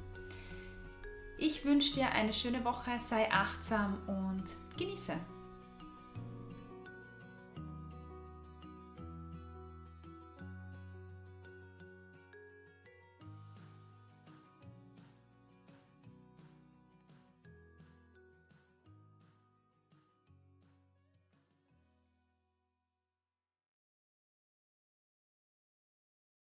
Ich 1.37 1.63
wünsche 1.65 1.93
dir 1.93 2.11
eine 2.11 2.33
schöne 2.33 2.63
Woche, 2.65 2.99
sei 2.99 3.31
achtsam 3.31 3.97
und 4.07 4.43
genieße. 4.77 5.13